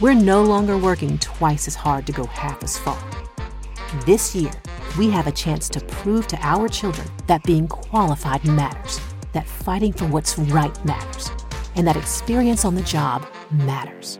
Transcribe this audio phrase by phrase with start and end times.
[0.00, 2.98] we're no longer working twice as hard to go half as far.
[4.04, 4.52] This year,
[4.98, 9.00] we have a chance to prove to our children that being qualified matters,
[9.32, 11.30] that fighting for what's right matters,
[11.76, 14.18] and that experience on the job matters.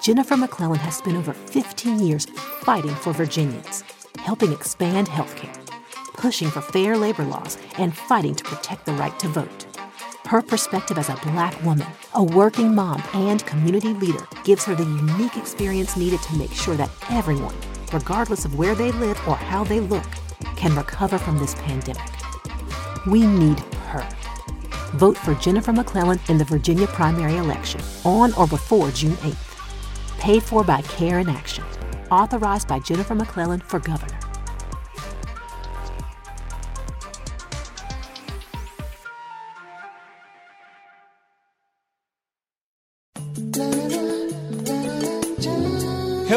[0.00, 2.26] Jennifer McClellan has spent over 15 years
[2.62, 3.84] fighting for Virginians,
[4.18, 5.56] helping expand healthcare,
[6.14, 9.66] pushing for fair labor laws, and fighting to protect the right to vote.
[10.32, 14.82] Her perspective as a black woman, a working mom, and community leader gives her the
[14.82, 17.54] unique experience needed to make sure that everyone,
[17.92, 20.06] regardless of where they live or how they look,
[20.56, 22.10] can recover from this pandemic.
[23.06, 24.08] We need her.
[24.94, 30.18] Vote for Jennifer McClellan in the Virginia primary election on or before June 8th.
[30.18, 31.64] Paid for by Care in Action.
[32.10, 34.21] Authorized by Jennifer McClellan for governor.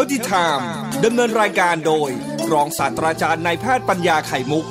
[0.05, 0.69] เฮลติไทม์
[1.05, 2.09] ดำเนินรายการโดย
[2.53, 4.65] รองศาสตราจารย์นายแพทย์ปัญญาไข่มุก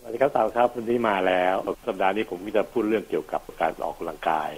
[0.00, 1.54] สวัสดีครับสาวครับ วันนี้มาแล้ว
[1.86, 4.50] สัปดาห์นี้ผมก็จะพูดเรื่องเกี่ยวกับการออกกำลังกาย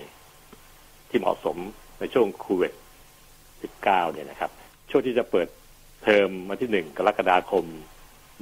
[1.09, 1.57] ที่เหมาะสม
[1.99, 2.73] ในช่วงโควิด
[3.43, 4.51] 19 เนี่ยนะครับ
[4.91, 5.49] ช่วงที่จะเปิด
[6.03, 7.65] เทอมวันที่หนึ่งกรกฎาคม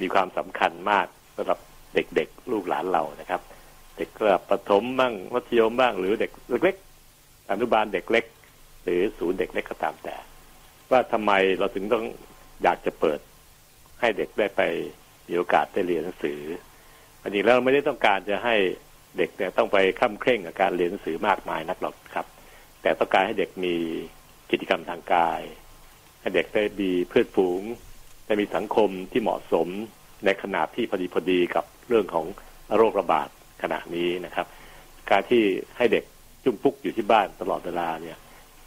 [0.00, 1.58] มีความสำคัญมากสำหรับ
[1.94, 3.40] เด็กๆ ลูกหลานเรานะครับ
[3.96, 6.30] เด็กระดับประถมบ้างมัธยมบ้างหรือเด็ก
[6.64, 6.76] เล็ก
[7.50, 8.26] อนุบาลเด็กเล็ก
[8.84, 10.16] หรือศูนย์เด็กเล็กก็ตามแต่
[10.90, 12.04] ว่าทำไมเราถึงต้อง
[12.62, 13.18] อยากจะเปิด
[14.00, 14.62] ให้เด็กได้ไป
[15.28, 16.40] มีโอกาสได้เรียนหนังสือ
[17.22, 18.56] อันนี้เราไม่ได้ต้องการจะให้
[19.18, 22.26] เด็กเนี่ยต้องไปข้ามเคร่งกับการเรียนหนังสือมากมายนักหรอกครับ
[22.82, 23.74] แต่ต้องการให้เด็กมี
[24.50, 25.40] กิจกรรมทางกาย
[26.20, 27.62] ให้เด็กได้มีเพื่อนฝูง
[28.26, 29.68] ได้มีสังคมที่เหมาะสม
[30.24, 32.26] ในขนาดที่พอดีพอดีกับเรื่องของ
[32.76, 33.28] โรคระบาด
[33.62, 34.46] ขณะนี้นะครับ
[35.10, 35.42] การที่
[35.76, 36.04] ให้เด็ก
[36.44, 38.18] จุ่มปุ๊กอยู่ที่บ้านตลอดเวลาเนี่ย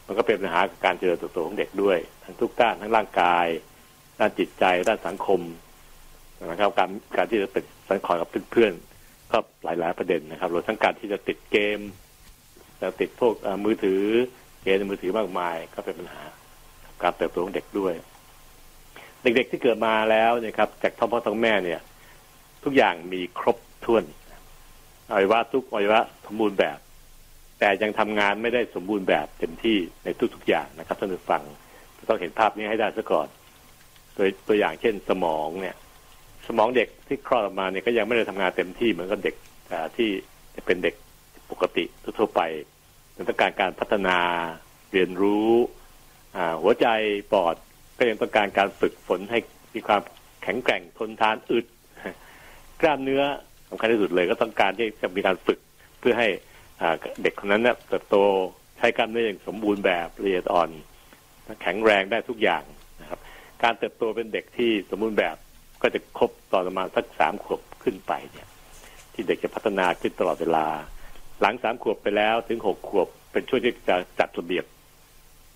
[0.07, 3.47] มันก็เป็นปัญหากับการเจริญเติบโตของเด็กด้วย ทั้งทุกด้านทั้งร่างกาย
[4.19, 5.41] ด้านจิตใจ ด้านสังคม
[6.45, 11.79] นะครับ การการที่จะเป็นสังคมกับเพื่อนๆก็หลาย ๆ ประเด็นนะครับรวมทั้งการที่จะติดเกม
[12.81, 13.33] จะติดพวก
[13.65, 14.03] มือถือ
[14.63, 16.21] เกมมือถือมากมาย ก็เป็นปัญหา
[16.85, 17.93] กับการเติบโตของเด็กด้วย
[19.21, 21.81] เด็กๆที่เกิดมาแล้วเนี่ยครับ จากท้องพ่อท้องแม่เนี่ย
[22.63, 24.03] ทุกอย่างมีครบถ้วน
[25.09, 26.77] อวัยวะทุกอวัยวะสมบูรณ์แบบ
[27.59, 31.43] แต่ยังทำงานไม่ได้สมบูรณ์แบบเต็มที่ในทุกๆอย่างนะครับท่านผู้ฟัง
[32.09, 33.27] ต้องเห็นภาพนี้ให้ได้ซะก่อน
[34.15, 35.75] ตัวตัวอย่างเช่นสมองเนี่ย
[36.47, 39.35] สมองเด็กที่คลอดออกมาเนี่ยก็ยังไม่ได้ทำงานเต็มที่เหมือนกับเด็ก
[39.95, 40.09] ที่
[40.65, 40.95] เป็นเด็ก
[41.51, 41.83] ปกติ
[42.19, 42.41] ทั่วไป
[43.15, 44.17] มันต้องการการพัฒนา
[44.91, 45.51] เรียนรู้
[46.61, 46.87] หัวใจ
[47.33, 47.55] ปอด
[47.97, 49.39] ก็ยังต้องการการฝึกฝนให้
[49.73, 50.01] มีความ
[50.43, 51.65] แข็งแกร่งทนทานอึด
[52.81, 53.23] กล้ามเนื้อ
[53.69, 55.59] สำคัญที่สุดเลยก็ต้องการที่จะมีการฝึก
[55.99, 56.27] เพื่อให้
[57.21, 58.15] เด็กคนนั้นเนี่ยเติบโต
[58.77, 60.69] ใช้กล้ามเนื้ออย่างสมบูรณ์แบบละเอียดอ่อน
[61.61, 62.63] แข็งแรงได้ทุกอย่าง
[63.01, 63.19] นะครับ
[63.63, 65.35] การเติบโตเป็นเด็กที่สมบูรณ์แบบ
[65.81, 68.47] ก็จะครบตอนประมาณสักสามขวบขึ้นไปเนี่ย
[69.13, 70.65] ที่เด็กจะพัฒนาขึ้นตลอดเวลา
[71.41, 74.65] หลังสามขวบไปแล้วถึงหกขวบ เป็นช่วงที่จะจัดระเบียบ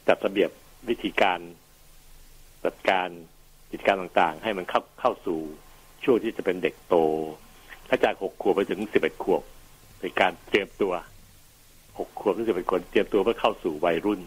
[0.08, 0.50] จัดระเบียบ
[0.90, 1.40] วิธีการ
[2.66, 3.08] จัดการ
[3.72, 5.40] กิจการต่างๆ ให้มันเข้าเข้าสู่
[6.04, 6.96] ช่วงที่จะเป็นเด็กโต
[7.90, 9.44] ถ้าจากหกขวบไปถึงสิบเอ็ดขวบ
[10.00, 10.94] เป็นการเตรียมตัว
[11.98, 14.22] หกขวบถึงสิบเอ็ดขวบเตรียมตัวเพื่อเข้าสู่วัยรุ่น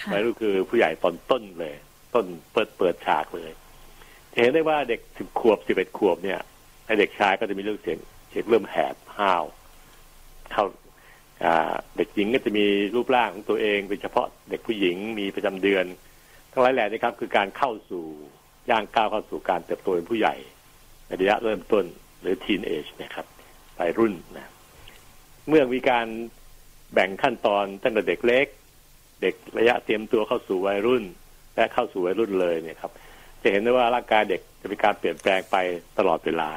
[0.00, 1.74] ค่ะวัยรุ่นคือผู้ใหญ่ตอนต้นเลย
[2.14, 3.50] ต้นเปิดเปิดฉากเลย
[4.32, 6.40] จะเห็นได้ว่าเด็กสิบขวบสิบเอ็ดขวบเนี่ย
[6.86, 7.98] ไอเด็กชายก็จะมีเรื่องเสียง
[8.28, 9.44] เสียงเริ่มแหบห้าว
[10.52, 10.64] เข้า
[11.44, 15.84] อ่าเด็กหญิงก็จะมีรูปร่างของตัวเองเป็นเฉพาะเด็กผู้หญิงมีประจำเดือน
[16.52, 18.04] ทั้งหลายแหล่นี่ครับคือการเข้าสู่
[18.70, 20.34] ย่างก้าวเข้าสู่การเติบโตเป็นผู้ใหญ่
[21.06, 21.84] ในระยะเริ่มต้น
[22.20, 23.26] หรือทีนเอจนะครับ
[23.78, 24.52] วัยรุ่นนะ
[25.48, 26.06] เมื่อมีการ
[26.94, 28.46] แบ่งขั้นตอนตั้งแต่เด็กเล็ก
[29.22, 31.04] เด็กระยะเตรียมตัวเข้าสู่วัยรุ่น
[31.56, 32.92] และเข้าสู่วัยรุ่นเลยเนี่ยครับ
[33.42, 35.56] จะเห็นได้ว่าร่างกายเด็กจะมีการเปลี่ยนแปลงไป
[35.98, 36.50] ตลอดเวลา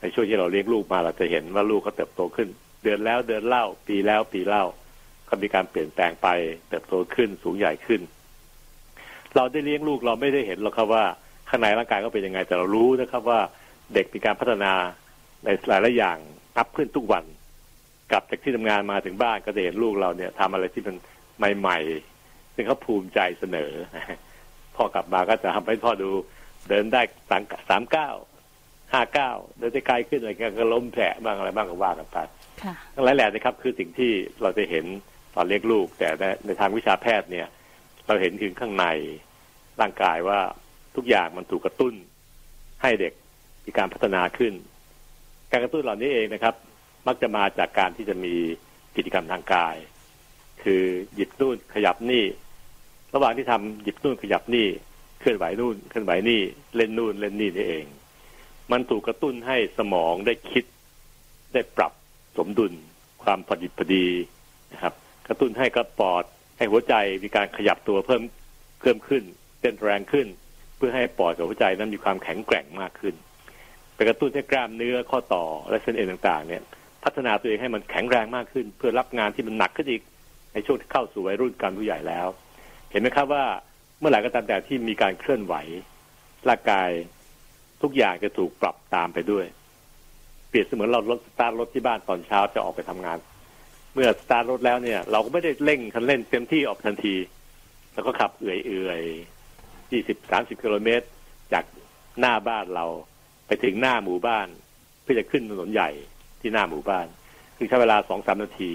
[0.00, 2.48] ในช่วงที่เราเลี้ยงลูกมาเราจะเห็นว่าลูกเขาเติบโตขึ้น
[2.82, 4.64] เดือนแล้วเดือนเล่า ปีแล้วปีเล่า
[5.28, 6.28] ก็มีการเปลี่ยนแปลงไป
[6.68, 8.00] เติบโตขึ้นสูงใหญ่ขึ้น
[9.36, 11.04] เราได้เลี้ยงลูกเราไม่ได้เห็นหรอกครับว่า
[11.48, 13.40] ข้างในร่างกายเขาเป็นยังไงแต่เรารู้นะครับว่า
[13.94, 14.72] เด็กมีการพัฒนา
[15.44, 16.18] ในหลายๆอย่าง
[16.56, 17.24] อัพขึ้นทุกวัน
[18.10, 20.96] กลับจากที่ทำงานมาถึงบ้านก็จะเห็นลูกเราเนี่ยทำอะไรที่มัน
[21.58, 23.72] ใหม่ๆซึ่งเขาภูมิใจเสนอ
[24.76, 26.10] พ่อกลับมาก็จะทำให้พ่อดู
[26.68, 28.10] เดินได้สามสามเก้า
[28.92, 30.30] ห้าเก้าเดินได้ไกลขึ้นอะไร
[30.60, 32.18] ก็ล้มแผลบ้างอะไรบ้างก็ว่ากันไป
[32.62, 34.84] ค่ะทั้งหลายแหล่นะครับ คือสิ่งที่เราจะเห็น
[35.34, 37.46] ตอนเลี้ยงลูก แต่ในในทางวิชาแพทย์เนี่ย
[38.06, 38.86] เราเห็นถึงข้างใน
[39.80, 40.40] ร่างกายว่า
[40.96, 41.94] ทุกอย่างมันถูกกระตุ้น
[42.82, 43.12] ให้เด็ก
[43.64, 44.52] มีการพัฒนาขึ้น
[45.50, 46.54] การกระตุ้นเหล่านี้เองนะครับ
[47.06, 48.34] มักจะมาจากการที่จะมี
[48.96, 49.76] กิจกรรมทางกาย
[50.62, 50.82] คือ
[51.14, 52.24] หยิบนู่นขยับนี่
[53.14, 54.66] ระหว่างที่ทำหยิบนู่นขยับนี่
[55.20, 56.40] เคลื่อนไหวนู่นเคลื่อนไหวนี่
[56.76, 57.86] เล่นนู่นเล่นนี่นี่เอง
[58.72, 60.64] มันถูกกระตุ้นให้สมองได้คิด
[61.52, 61.92] ได้ปรับ
[62.38, 62.72] สมดุล
[63.22, 64.06] ความพอดีพอดี
[64.72, 64.94] นะครับ
[65.28, 66.24] กระตุ้นให้กระปอด
[66.58, 68.22] ให้หัวใจมีการขยับตัวเพิ่ม
[68.80, 69.22] เพิ่มขึ้น
[69.60, 70.26] เต้นแรงขึ้น
[70.76, 73.14] เพื่อให้ปอดกับหัวใจนั้นมีความแข็งแกร่งมากขึ้น
[73.94, 76.62] ไปกระตุ้นให้กล้ามเนื้อข้อต่อและเส้นเอ็นต่างๆ เนี่ย
[77.04, 80.02] พัฒนาตัวเองให้มันแข็งแรงมากขึ้น เพื่อรับงานที่มันหนักขึ้นอีก
[80.52, 82.26] ในช่วงที่เข้าสู่วัยรุ่นการผู้ใหญ่แล้ว
[82.90, 83.44] เห็นไหมครับว่า
[83.98, 85.54] เมื่อไหร่ก็ตามแต่ที่มีการเคลื่อนไหว
[86.48, 86.90] ร่างกาย
[87.82, 89.46] ทุกอย่างจะถูกปรับตามไปด้วย
[90.48, 93.18] เปรียบเสมือนเรารถสตาร์ทรถที่บ้านตอนเช้าจะออกไปทำงาน
[93.94, 97.14] เมื่อสตาร์ทรถแล้วเนี่ย เราก็ไม่ได้เร่งคันเร่งเต็มที่ออกทันที
[97.94, 101.06] แล้วก็ขับเอื่อยๆยี่สิบสามสิบกิโลเมตร
[101.52, 101.64] จาก
[102.20, 102.86] หน้าบ้านเรา
[103.46, 104.48] ไปถึงหน้าหมู่บ้าน
[105.02, 105.90] เพื่อจะขึ้นถนนใหญ่
[106.40, 107.06] ที่หน้าหมู่บ้าน
[107.56, 108.70] คือใช้เวลาสองสามนาที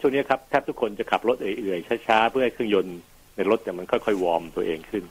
[0.00, 2.98] ช่วงนี้ครับแทบทุกคนจะขับรถเอื่อยๆช้าๆเพื่อให้เครื่องยนต์
[3.36, 5.04] ในรถเนี่ยมันค่อยๆวอร์มตัวเองขึ้น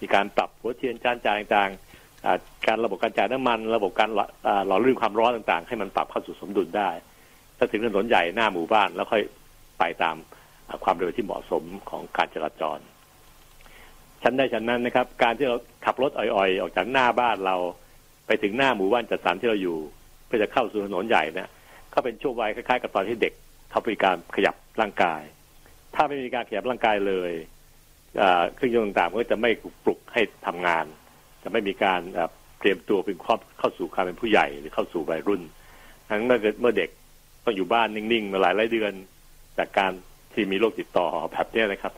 [0.00, 4.10] มีการปรับหัวเทียนจานจ่ายต่างๆการระบบการจ่ายน้ำมัน ระบบการ
[4.66, 6.90] หล่อลื่นความร้อนต่างๆ ให้มันปรับเข้าสู่สมดุลได้
[7.58, 9.22] ถ้าถึงถนนใหญ่หน้าหมู่บ้านแล้วค่อย
[9.78, 10.16] ไปตาม
[10.84, 12.78] ความเร็วที่เหมาะสมของการจราจร
[14.22, 17.56] ชั้นได้ชั้นนั้นนะครับ การที่เราขับรถอ่อยๆ ออกจากหน้าบ้านเรา
[18.26, 19.78] ไปถึงหน้าหมู่บ้านจัดสรรที่เราอยู่
[20.30, 21.50] พื่อจะเข้าสู่ถนนใหญ่เนะ
[21.94, 23.32] ก็เป็นช่วงวัยคล้ายๆ กับตอนที่เด็ก
[23.70, 25.22] เขาไปการขยับร่างกาย
[25.94, 27.32] ถ้าไม่มีการขยับร่างกายเลย
[28.54, 29.50] เครื่องยนต์ต่างๆก็จะไม่
[29.84, 30.84] ปลุกให้ทำงาน
[31.42, 32.00] จะไม่มีการ
[32.58, 35.42] เตรียมตัวเป็นครอบเข้าสู่การเป็นผู้ใหญ่หรือเข้าสู่วัยรุ่น
[36.10, 36.90] ทั้งเมื่อเมื่อเด็ก
[37.44, 38.92] ต้องอยู่บ้านนิ่งๆมาหลายหลายเดือน
[39.58, 39.92] จากการ
[40.32, 41.92] ที่มีโรคติดต่อแบบนี้นะครับ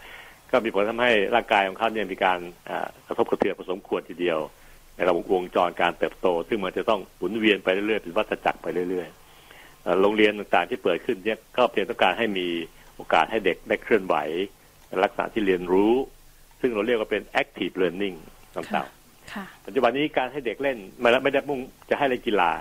[0.51, 2.39] ก็มีผลทำให้ร่างกายของเขาเนี่ยมีการ
[3.07, 4.39] กระทบกระเทือนผสมควรทีเดียว
[4.99, 12.47] นระบบวงจรการเติบโต ซึ่งมันจะต้องหมุนเวียนไปเรื่อยๆเป็นวัฏจักรไปเรื่อยๆโรงเรียนต่างๆที่เปิดขึ้นเนี่ยก็เพียงต้องการให้มี
[12.97, 14.15] โอกาสให้เด็กได้เคลื่อนไหว
[15.03, 15.93] ลักษณะที่เรียนรู้
[16.61, 18.17] ซึ่งเราเรียกว่าเป็น active learning
[18.57, 21.61] ต่างๆปัจจุบันนี้การให้เด็กเล่นมาแล้วไม่ได้มุ่ง
[21.91, 22.53] จะให้เล่นกีฬา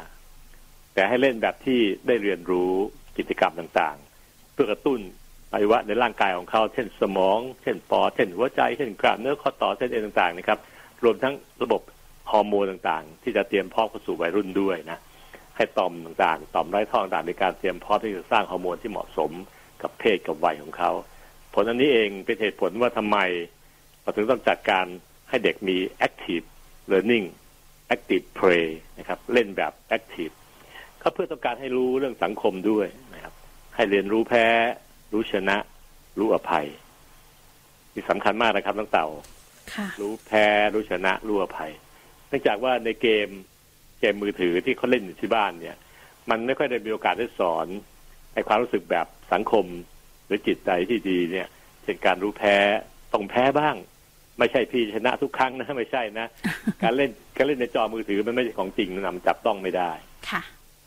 [0.93, 2.71] แต่ให้เล่นแบบที่ได้เรียนรู้
[3.17, 4.99] กิจกรรมต่างๆ เพื่อกระตุ้น
[5.53, 10.59] อวัยวะในร่างกายของเขาเช่นสมอง เช่นปอดเช่นหัวใจ เช่นกล้ามเนื้อข้อต่อเส้นเอ็นต่างๆนะครับ
[11.03, 11.81] รวมทั้งระบบ
[12.31, 14.99] ฮอร์โมนต่างๆ ที่จะเตรียมพร้อมเข้าสู่วัยรุ่นด้วยนะ
[15.57, 19.31] ให้ต่อมต่างๆ ต่อมไร้ท่อต่างๆในการเตรียมพร้อมที่จะสร้างฮอร์โมนที่เหมาะสม
[19.81, 20.91] กับเพศกับวัยของเขา
[21.53, 23.17] ผลอันนี้เองเป็นเหตุผลว่าทำไม
[24.01, 24.85] เราถึงต้องจัดการ
[25.29, 26.45] ให้เด็กมี active
[26.91, 27.25] learning
[27.95, 28.67] active play
[28.99, 30.33] นะครับ เล่นแบบ active
[31.01, 33.33] ก็เพื่อต้องการให้รู้เรื่องสังคมด้วยนะครับ
[33.75, 34.45] ให้เรียนรู้แพ้
[35.13, 35.57] รู้ชนะ
[36.19, 36.67] รู้อภัย
[37.93, 39.07] ที่สำคัญมากนะครับตั้งเต่า
[40.01, 41.71] รู้แพ้ รู้ชนะ รู้อภัย
[42.31, 43.27] นื่องจากว่าในเกม
[43.99, 45.77] เกมมือถือที่เขาเล่นอยู่ที่บ้านเนี่ย
[46.29, 47.67] มันไม่ค่อยได้มีโอกาสได้สอน
[48.33, 49.65] ในความรู้สึกแบบสังคม
[50.25, 51.47] หรือจิตใจที่ดีเนี่ย
[51.83, 52.55] เช่นการรู้แพ้
[53.13, 53.75] ต้องแพ้บ้าง
[54.39, 56.27] ไม่ใช่พี่ชนะทุกครั้งนะไม่ใช่นะ
[56.83, 59.91] การเล่นการเล่นในจอมือถือมันไม่ใช่ของจริงนำจับต้องไม่ได้
[60.29, 60.41] ค่ะ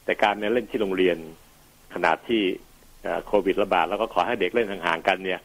[0.04, 1.16] แต่การเล่นที่โรงเรียน
[1.94, 2.42] ขนาดที่
[3.26, 5.40] โควิดระบาดแล้วก็ขอให้เด็กเล่นห่างๆกันเนี่ย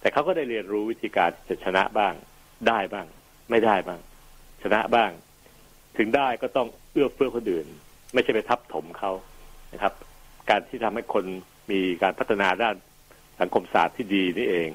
[0.00, 2.14] แต่เขาก็ได้เรียนรู้วิธีการจะชนะบ้าง
[2.68, 3.06] ได้บ้าง
[3.50, 4.00] ไม่ได้บ้าง
[4.62, 5.10] ชนะบ้าง
[5.98, 7.66] ถึงได้ก็ต้องเอื้อเฟื้อคนอื่น
[8.14, 9.12] ไม่ใช่ไปทับถมเขา
[9.72, 9.92] นะครับ
[10.50, 11.24] การที่ทำให้คน
[11.70, 12.74] มีการพัฒนาด้าน
[13.40, 14.70] สังคมศาสตร์ที่ดีนี่เอง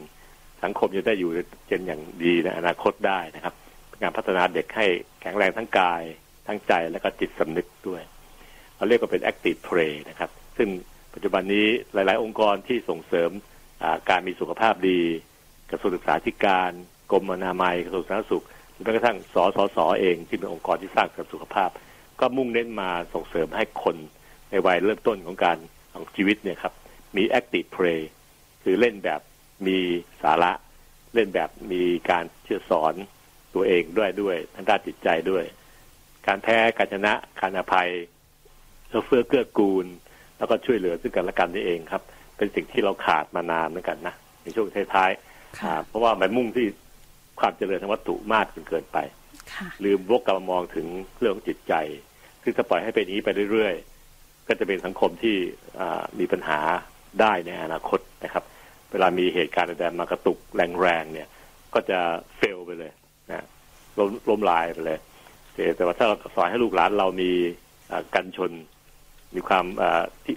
[0.64, 1.32] สังคมจะได้อยู่
[1.68, 3.54] เจนอย่างดีในอนาคตได้นะครับ
[3.88, 4.88] เป็นการพัฒนาเด็กให้
[5.22, 6.02] แข็งแรงทั้งกาย
[6.48, 8.02] ทั้งใจและก็จิตสำนึกด้วย
[8.76, 10.70] เราเรียกว่าเป็น active play นะครับ ซึ่ง
[11.14, 13.32] ปัจจุบันนี้หลาย ๆ องค์กรที่ส่งเสริม
[14.10, 15.02] การมีสุขภาพดี
[15.72, 16.72] กระทรวงศึกษาธิการ
[17.12, 18.46] กรมอนามัยกระทรวงสาธารณสุข
[18.84, 21.70] แม้กระทั่งสสสเองที่เป็นองค์กรที่สร้างเสริมสุขภาพ
[22.20, 23.96] ก็มุ่งเน้นมาส่งเสริมให้คน
[24.50, 25.58] ในวัยเริ่มต้นของการ
[25.94, 26.74] ของชีวิตเนี่ยครับ
[27.16, 28.02] มี active play
[28.64, 29.22] คือเล่นแบบ
[29.68, 29.78] มี
[30.24, 30.52] สาระ
[31.16, 32.94] เล่นแบบมีการเชื่อสอน
[33.54, 35.44] ตัวเองด้วยด้วยทางด้านจิตใจด้วย
[36.28, 37.90] การแพ้การชนะการอภัย
[39.06, 39.86] เฟื้อเกื้อกูล
[40.38, 42.02] แล้วก็ช่วยเหลือซึ่งกันและกันนี่เองครับ
[42.38, 46.68] เป็นสิ่งที่เราขาดมานานเหมือนกันนะในช่วงท้ายๆเพราะว่ามันมุ่งที่
[47.40, 48.98] ความเจริญทางวัตถุมากจนเกินไป
[49.84, 50.88] ลืมวกกลับมามองถึง
[51.20, 51.74] เรื่องจิตใจ
[52.44, 55.36] ซึ่งถ้าปล่อยให้เป็นนี้ไปเรื่อยๆ ก็จะเป็นสังคมที่
[56.20, 56.60] มีปัญหา
[57.22, 58.44] ได้ในอนาคตนะครับ
[58.92, 61.28] เวลามีเหตุการณ์อะไรมากระตุกแรงๆเนี่ย
[61.74, 62.00] ก็จะ
[62.38, 62.92] เฟลไปเลย
[63.30, 63.46] นะ
[63.98, 65.00] ล้มล้มลายไปเลย
[65.78, 67.32] แต่ว่าถ้าเราสอนให้ลูกหลานเรามี
[68.16, 68.52] กันชน
[69.36, 69.66] มีความ
[70.26, 70.36] ที่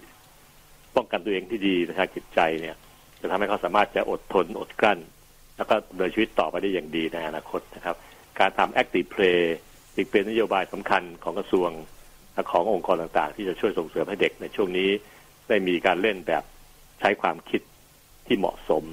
[0.97, 2.77] ป้องกันตัวเองที่ดีทางจิตใจเนี่ย
[3.21, 4.99] จะทำให้เขาสามารถจะอดทนอดกลั้น
[5.57, 7.97] แล้วก็ดำเนินชีวิตต่อไปได้อย่างดีในอนาคตนะครับ
[8.39, 9.41] การทำ active play
[9.95, 11.71] จึงเป็นนโยบายสำคัญของกระทรวง
[12.51, 14.91] ขององค์กรต่างๆ ที่จะช่วยส่งเสริมให้เด็กในช่วงนี้
[15.49, 16.45] ได้มีการเล่นแบบ
[17.01, 17.61] ใช้ความคิด
[18.27, 18.85] ที่เหมาะสม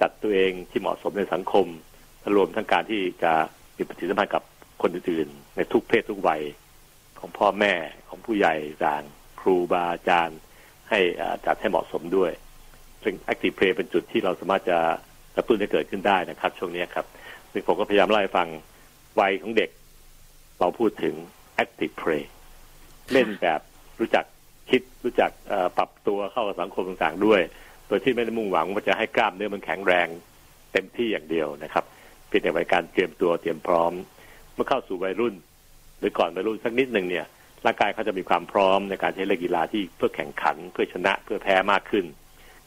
[0.00, 1.66] จัดตัวเองที่เหมาะสมในสังคม
[2.36, 3.32] รวมทั้งการที่จะ
[3.76, 4.42] มีปฏิสัมพันธ์กับ
[4.82, 6.42] คนอื่นๆในทุกเพศทุกวัย
[7.18, 7.72] ของพ่อแม่
[8.08, 8.54] ของผู้ใหญ่
[8.86, 9.02] ต่าง
[9.40, 10.38] ครูบาอาจารย์
[10.90, 11.00] ให้
[11.46, 12.32] จัดให้เหมาะสมด้วย
[13.02, 14.78] ซึ่ง Active Play เป็นจุดที่เราสามารถจะ
[15.36, 17.06] กระตุ้นให้เกิดขึ้นได้นะครับ ช่วงนี้ครับ
[17.52, 18.48] ซึ่งผมก็พยายามเล่าให้ฟัง
[19.20, 19.70] วัยของเด็ก
[20.60, 21.14] เราพูดถึง
[21.62, 22.24] Active Play
[23.12, 23.60] เล่นแบบ
[24.00, 24.24] รู้จัก
[24.70, 25.30] คิดรู้จัก
[25.78, 27.40] ปรับตัวเข้ากับสังคมต่างๆด้วย
[27.88, 30.08] โดยที่ไม่ได้มุ่งหวังว่าจะให้กล้ามเนื้อมันแข็งแรง
[30.72, 31.84] เต็มที่อย่างเดียวนะครับ
[32.28, 33.92] เพียงแต่ไวการเตรียมตัวเตรียมพร้อม
[34.54, 35.34] เมื่อเข้าสู่วัยรุ่น
[35.98, 37.26] หรือก่อนวัยรุ่นสักนิดหนึ่งเนี่ย
[37.66, 42.04] ร่างกายเขาจะมีความพร้อมในการใช้เล่นกีฬาที่เพื่อแข่งขันเพื่อชนะเพื่อแพ้มากขึ้น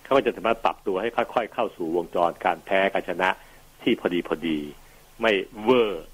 [0.08, 3.30] เขาก็จะสามารถปรับตัวให้ค่อยๆเข้าสู่วงจรการแพ้การชนะ
[3.82, 4.58] ที่พอดีพอดี
[5.22, 5.32] ไม่
[5.64, 6.06] เวอร์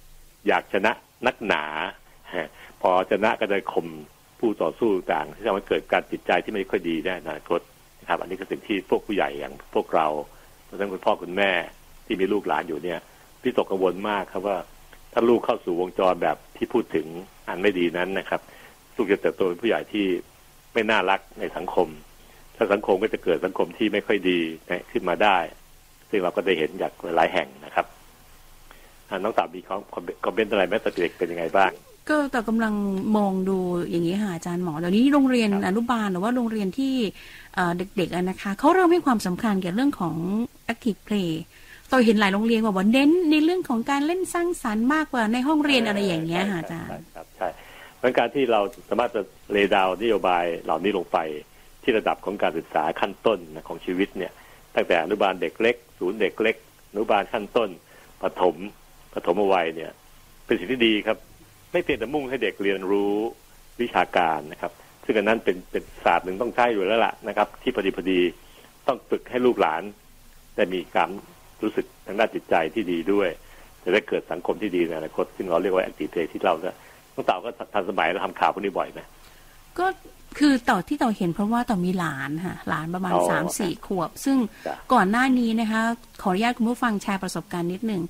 [0.48, 0.92] อยากชนะ
[1.28, 1.64] นักหนา
[2.82, 3.88] พอชนะก็จะข่ม
[4.40, 7.62] ผู้ต่อสู้ต่างที่ทำให้เกิดการจิตใจที่ไม่ค่อยดีได้นะคต
[8.00, 10.08] นะครับ อันนี้ก็สิ่งที่พวกผู้ใหญ่อย่างพวกเรา
[10.82, 11.52] ทั้งคุณพ่อคุณแม่
[12.06, 13.00] ที่มีลูกหลานอยู่เนี่ย
[13.42, 14.58] ที่ตกกังวลมากครับว่า
[15.14, 17.08] ถ้าลูกเข้าสู่วงจรแบบที่พูดถึง
[17.48, 18.42] อันไม่ดีนั้นนะครับ
[18.96, 20.06] ลูกจะเติบโตเป็นผู้ใหญ่ที่
[20.74, 21.88] ไม่น่ารักในสังคม
[22.56, 24.40] ถ้าสังคมก็จะเกิดสังคมที่ไม่ค่อยดี
[24.92, 25.38] ขึ้นมาได้
[26.10, 27.86] ซึ่งเราก็ได้เห็นจากหลายแห่งนะครับ
[29.24, 29.78] น้องตาบีเขา
[30.26, 31.72] คอมเมนต์อะไรแม้แต่เด็กเป็นยังไงบ้าง
[32.10, 32.74] ก็แต่กำลัง
[33.18, 33.58] มองดู
[33.90, 36.94] อย่างนี้ค่ะอาจารย์หมอเดี๋ยวนี้โรงเรียนอนุบาลหรือว่าโรงเรียนที่
[37.78, 40.16] เด็กๆนะคะเขาเริ่มให้ความสำคัญเกี่ยวกับเรื่องของ
[40.72, 41.32] active play
[41.92, 47.48] ตัวเห็นหลายโรงเรียนว่าว่าเน้นในเรื่องของการเล่นสร้างสรรค์มากกว่าในห้องเรียนอะไรอย่างเงี้ยค่ะอาจารย์ครับใช่
[47.98, 51.18] เพราะการที่เราสามารถจะเลดาว นโยบายเหล่านี้ลงไป
[51.84, 54.32] ที่ระดับของการศึกษาขั้นต้นของชีวิตเนี่ย
[54.76, 56.56] ตั้งแต่อนุบาลเด็กเล็ก ศูนย์เด็กเล็ก
[56.92, 57.70] อนุบาลขั้นต้น
[58.22, 58.56] ปฐม
[59.14, 59.92] ปฐมวัยเนี่ย
[60.46, 61.18] เป็นสิ่งที่ดีครับ
[61.72, 63.14] ไม่เพียงแต่มุ่งให้เด็กเรียนรู้
[63.82, 64.72] วิชาการนะครับ
[65.06, 68.20] ซึ่งอันนั้นเป็นเป็นศาสตร์หนึ่งต้องใช้อยู่แล้วล่ะนะครับ ที่พอดีพอดี
[68.88, 69.82] ต้องฝึกให้ลูกหลาน
[70.56, 71.10] ได้มีการ
[71.64, 73.30] รู้สึกทางด้านจิตใจที่ดีด้วย
[73.84, 76.76] จะได้เกิดสังคมที่ดีในอนาคตซึ่งเราเรียกว่าแอคทีฟเพลที่เราเนี่ย
[77.14, 79.02] ต้องเต่าก็ทันสมัยเราทำข่าวพวกนี้บ่อยไหม
[79.80, 79.86] ก็
[80.40, 84.38] คือต่อที่ต่อเห็นเพราะว่าต่อมีหลานค่ะหลานประมาณสามสี่ขวบ ซึ่ง
[84.94, 85.82] ก่อนหน้านี้นะคะ
[86.22, 88.02] ขออนุญาตคุณผู้ฟังแชร์ประสบการณ์นิดหนึ่ง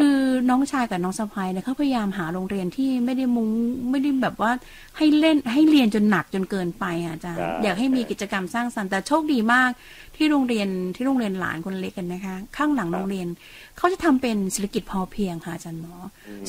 [0.06, 3.50] ือน้องชายกับน้องสะพายเนี่ยเขาพยายามหาโรงเรียนที่ไม่ได้มุง้ง
[3.90, 4.52] ไม่ได้แบบว่า
[4.96, 9.70] ให้เล่นให้เรียนจนหนักจนเกินไปอาจารย์อยากให้มีกิจกรรมสร้างสรรค์แต่โชคดีมาก
[10.16, 13.26] ที่โรงเรียนที่โรงเรียนหลานคนเล็กกันนะคะ ข้างหลังโรงเรียน
[13.76, 15.96] เขาจะทำเป็นเศรษฐกิจพอเพียงค่ะอาจารย์หมอ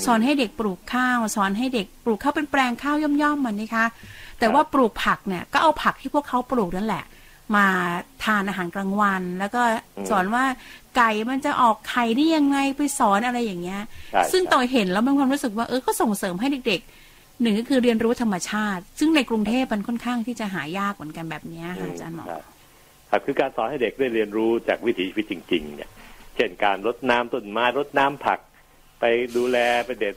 [0.05, 3.85] สอนให้เด็กปลูกข้าว สอนให้เด็กปลูกข้าวเป็นแปลงข้าวย่อมๆมันนะคะ
[4.39, 7.03] แต่ว่าปลูกผักเนี่ยก็เอาผักที่พวกเขาปลูกนั่นแหละ
[7.55, 7.67] มา
[8.23, 9.61] ทานอาหารกลางวัน แล้วก็
[10.09, 10.43] สอนว่า
[10.97, 13.81] ไก่มันจะออกไข่ได้ยังไงไปสอนอะไรอย่างเงี้ย
[14.31, 22.25] ซึ่งต่อเห็นแล้วมันความรู้สึกว่าเออก็ส่งเสริมให้เด็กๆหนึ่งก็คือเรียนรู้ธรรมชาติ ซึ่งในกรุงเทพมันค่อนข้างที่จะหายากเหมือนกันแบบนี้ค่ะอาจารย์หมอ
[23.09, 25.89] ครับคือการสอนให้เด็กได้เรียนรู้จากวิถีชีวิตจริง ๆ เนี่ย
[26.35, 28.39] เช่นการรดน้ำต้นไม้รดน้ำผัก
[28.99, 29.05] ไป
[29.35, 30.15] ดูแลไปเด็ด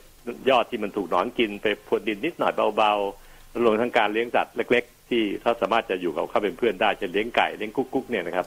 [0.49, 3.22] ยอดที่มันถูกหนอนกินไปพรวนดินนิดหน่อยเบาๆ
[3.65, 8.45] รวมทั้งการเลี้ยงสัตว์เล็ก ๆ ที่เขาสามารถจะอยู่กับเขาเป็นเพื่อนได้จะเลี้ยงไก่เลี้ยงกุ๊กๆเนี่ยนะครับ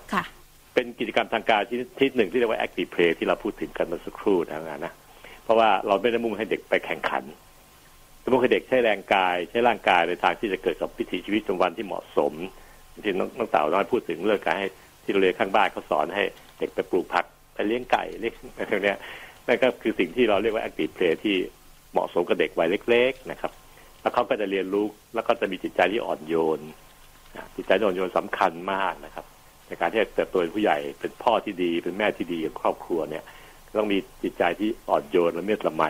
[0.75, 4.93] เป็นกิจกรรมทางการที่ที่หนึ่งที่เรียกว่า active play ที่เราพูดถึงกันเมื่อสักครู่นะนะ
[5.45, 7.25] เพราะว่าเราไม่ได้มุ่งให้เด็กไปแข่งขัน
[8.21, 12.33] แต่มุ่งให้เด็กใช้แรงกายใช้ร่างกายในทางที่จะเกิดกับวิถีชีวิตประจำวันที่เหมาะสม
[13.05, 14.69] ที่น้องน้องเต่าน้อยพูดถึงเรื่องการให้
[15.05, 16.25] ที่โรงเรียนข้างบ้านเขาสอนให้
[16.59, 18.95] เด็กไปปลูกผักไปเลี้ยงไก่เลี้ยงอะไรพวกนี้
[19.47, 21.37] นั่นก็คือสิ่งที่เราเรียกว่า active play ที่
[21.93, 23.53] เหมาะสมกับเด็กวัยเล็ก ๆ นะครับ
[24.07, 26.61] แล้วเขาก็จะเรียนรู้แล้วก็จะมีจิตใจที่อ่อนโยน
[27.57, 29.25] จิตใจอ่อนโยนสำคัญมากนะครับ
[29.69, 33.25] ในการที่จะเติบโตเป็นผู้ใหญ่เป็นพ่อที่ดี เป็นแม่ที่ดีของครอบครัวเนี่ย
[33.79, 35.85] ต้องมีจิตใจที่อ่อนโยนและเมตตาไม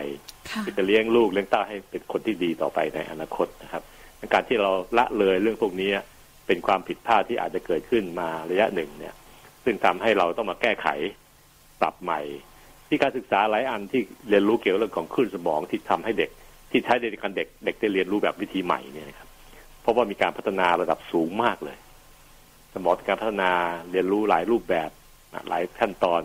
[0.77, 3.83] จะเลี้ยงลูกเลี้ยงเต้าให้เป็นคนที่ดีต่อไปในอนาคตนะครับ
[4.33, 5.91] การที่เราละเลยเรื่องพวกนี้
[6.47, 9.13] เป็นความผิดพลาดที่อาจจะเกิดขึ้นมาระยะหนึ่งเนี่ย
[9.63, 10.87] ซึ่งทำให้เราต้องมาแก้ไข
[11.81, 12.21] ปรับใหม่
[12.87, 16.29] ที่การศึกษาหลายอันที่เรียนรู้เกี่ยวกับเรื่องของคลื่นสมองที่ทำให้เด็ก
[16.71, 19.29] ที่ใช้ในการเด็กเด็กได้เรียนรู้แบบวิธีใหม่เนี่ยนะครับ
[19.81, 21.77] เพราะว่ามีการพัฒนาระดับสูงมากเลย
[22.73, 23.51] สมองการพัฒนา
[23.91, 24.89] เรียนรู้หลายรูปแบบ
[25.49, 26.21] หลายขั้นตอน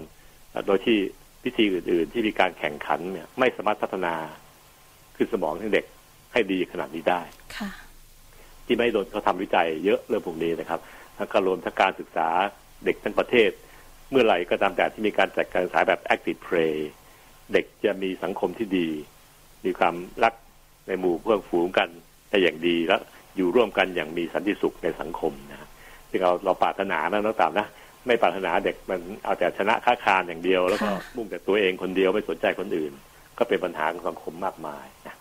[0.66, 0.98] โดยที่
[1.44, 4.14] วิธีอื่น ๆ ที่มีการแข่งขันเนี่ย ไม่สามารถพัฒนา
[5.16, 5.86] คือสมองของเด็ก
[6.32, 7.22] ให้ดีขนาดนี้ได้
[7.56, 7.70] ค่ะ
[8.66, 10.80] ที่ไม่โดนเขาทำวิจัยเยอะเรื่องพวกนี้นะครับ
[11.16, 12.28] แล้วก็รวมทั้งการศึกษา
[12.84, 13.50] เด็กทั้งประเทศ
[14.10, 16.76] เมื่อไหร่ก็ตามแต่ที่มีการจัดการศึกษาแบบ active play
[17.52, 18.88] เด็กจะมีสังคมที่ดี
[19.64, 20.34] มีความรัก
[20.86, 21.88] ในหมู่เพื่อนฝูงกัน
[22.30, 23.02] ได้อย่างดีแล้ว
[23.36, 25.68] อยู่ร่วมกันอย่างมีสันติสุขในสังคมนะ
[26.10, 27.66] ซึ่งเราเราปรารถนานะน้องตามนะ
[28.06, 32.92] ไม่ปรารถนาเด็กมันเอาแต่ชนะค้าคานอย่างเดียว แล้วก็มุ่งแต่ตัวเองคนเดียวไม่สนใจคนอื่น
[33.38, 35.14] ก็เป็นปัญหาของสังคมมากมายนะ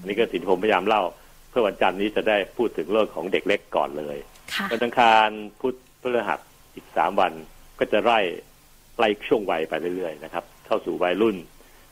[0.00, 1.02] อันนี้ก็สิ่งที่ผมพยายามเล่า
[1.50, 4.16] เพื่อวันจันทร์นี้จะได้พูดถึงเรื่องของเด็กเล็กก่อนเลย
[4.70, 5.28] วันอังคาร
[5.60, 6.40] พุธพฤหัส
[6.74, 7.32] อีกสามวัน
[7.78, 8.20] ก็จะไล่
[8.98, 11.36] ไล่ช่วงวัยไปเรื่อยๆนะครับ เข้าสู่วัยรุ่น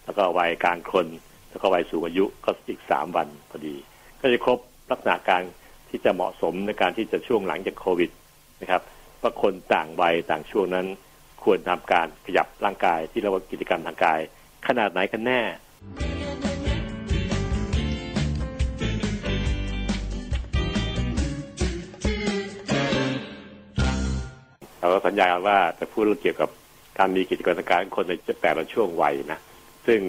[0.05, 1.07] แล้วก็วัยกลางคน
[1.51, 3.75] แล้วก็วัยสูงอายุก็อีกสามวันพอดี
[4.21, 4.59] ก็จะครบ
[4.91, 5.43] ลักษณะการ
[5.89, 8.11] ที่จะเหมาะสมในการที่จะช่วงหลังจากโควิด
[8.63, 8.83] นะครับ
[9.23, 10.87] ว่าคนต่างวัยต่างช่วงนั้น
[11.43, 14.21] ควรทำการขยับร่างกายที่เรียกว่ากิจกรรมทางกาย
[14.67, 15.41] ขนาดไหนกันแน่
[24.81, 26.51] เราก็สัญญาว่าจะพูดเรื่องเกี่ยวกับ
[26.99, 29.41] การมีกิจกรรมทางกายคนในแต่ละช่วงวัยนะ
[29.87, 30.01] ซึ่ง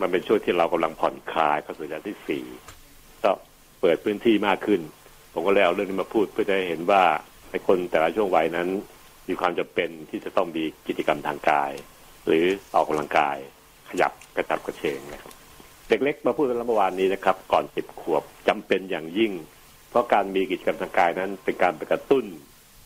[0.00, 2.44] มันเป็นช่วงที่เรากำลังผ่อนคลายเข้าสู่ระยะที่สี่
[3.24, 3.30] ก็
[3.80, 4.80] เปิดพื้นที่มากขึ้น
[5.32, 7.02] ผมก็เลยเอาเรื่องนี้มาพูดเพื่อจะให้เห็นว่า
[7.50, 8.68] ในคนแต่ละช่วงวัยนั้น
[9.28, 11.72] มีความจำเป็นที่จะต้องมีกิจกรรมทางกาย
[12.26, 12.44] หรือ
[12.74, 13.36] ออกกำลังกาย
[13.90, 15.32] ขยับกระจับกระเฉงนะครับ
[15.88, 19.32] เด็กเล็กมาพูดกันเมื่อวานนี้นะครับ ก่อนสิบขวบจำเป็นอย่างยิ่ง
[19.90, 22.24] เพราะการมีกิจกรรมทางกายนั้น เป็นการไปกระตุ้น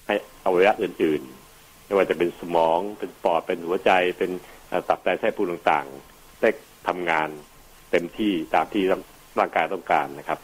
[0.07, 1.23] ให้อวัยวะอื่น
[1.55, 4.31] ๆ ไม่ว่าจะเป็นสมองเป็นปอดเป็นหัวใจเป็น
[4.89, 6.12] ตับไตไส้พุงต่างๆ
[6.43, 6.51] ได้
[6.89, 7.29] ทำงาน
[7.91, 8.83] เต็มที่ตามที่
[9.39, 10.39] ร่างกายต้องการนะครับ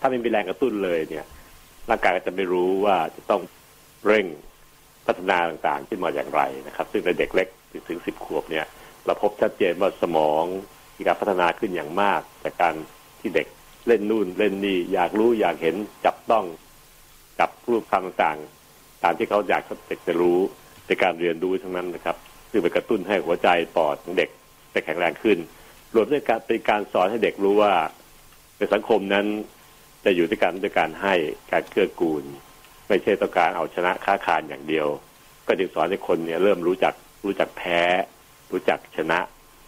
[0.00, 1.26] ถ้าไม่มีแรงกระตุ้นเลยเนี่ย
[1.90, 3.42] ร่างกายก็จะไม่รู้ว่าจะต้อง
[4.06, 4.26] เร่ง
[5.06, 7.48] พัฒนาต่างๆ ขึ้นมาอย่างไรนะครับ ซึ่งในเด็กเล็ก
[7.88, 8.66] ถึงสิบขวบเนี่ย
[9.06, 10.44] เราพบชัดเจนว่าสมอง
[10.96, 12.74] มีการพัฒนาขึ้นอย่างมาก จากการ
[13.20, 13.46] ที่เด็ก
[13.86, 15.76] เล่นนู่นเล่นนี่อยากรู้อยากเห็น
[16.06, 16.44] จับต้อง
[17.38, 20.38] จับรูปคำต่างๆตามที่เขาอยากเด็กจะรู้
[20.86, 22.16] ในการเรียนรู้ทั้งนั้นนะครับ
[22.50, 24.30] ซึ่งไปกระตุ้นให้หัวใจปอดของเด็ก
[24.70, 25.38] ไปแข็งแรงขึ้น
[25.94, 27.72] รวมด้วยการเป็นการสอนให้เด็กรู้ว่า
[28.58, 29.26] ในสังคมนั้น
[30.04, 31.14] จะอยู่ด้วยกันด้วยการให้
[31.52, 32.24] การเกื้อกูล
[32.88, 34.86] ไม่ใช่ต้องการเอาชนะค้าคานอย่างเดียว
[35.46, 37.80] ก็จึงสอนให้คนเนี่ยเริ่มรู้จักรู้จักแพ้
[38.52, 39.18] รู้จักชนะ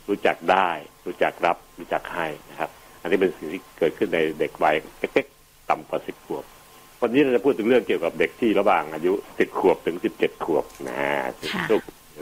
[0.09, 0.69] รู้จักได้
[1.07, 6.45] รู้จักรับ รู้จักให้นะครับ อันนี้เป็นสิ่งที่เกิดขึ้นในเด็กวัยเล็กๆต่ำกว่าสิบขวบ
[7.03, 11.01] วันนี้เราจะพูดถึงเรื่องเกี่ยวกับเด็กที่ระหว่างอายุสิบขวบถึงสิบเจ็ดขวบนะ
[11.69, 11.81] ช่วง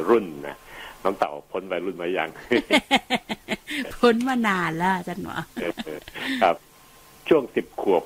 [0.09, 0.57] รุ่นนะ
[1.05, 2.31] น้องเต่าพ้นวัยรุ่นมายัง
[4.01, 5.39] พ้นมานานแล้วจันหวะ
[6.43, 6.57] ครับ
[7.29, 8.03] ช่วงสิบขวบ